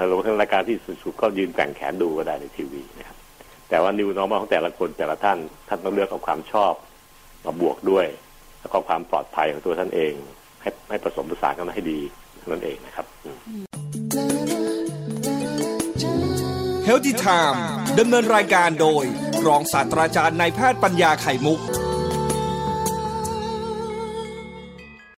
[0.07, 3.17] หรือว่ารายการที่สุดๆก็ยืนแกว่งแขนดูก็ได้ในทีวีนะครับ
[3.69, 5.39] แต่ว่านิวนอร์มของแต่ละคนแต่ละท่าน
[5.69, 6.73] ท่านต้องเลือกเอาความชอบ
[7.45, 8.07] มาบวกด้วย
[8.61, 10.13] แล้วก็ความปลอดภัยของตัวท่านเอง
[10.63, 12.01] ให้ให้ผสมผสานกันให้ดี
[12.51, 13.07] นั่นเองนะครับ
[16.89, 17.59] Healthy Time
[17.99, 19.05] ดำเนินรายการโดย
[19.47, 21.61] รองศาสตราจารย์นายแพทย์ปัญญาไข่มุก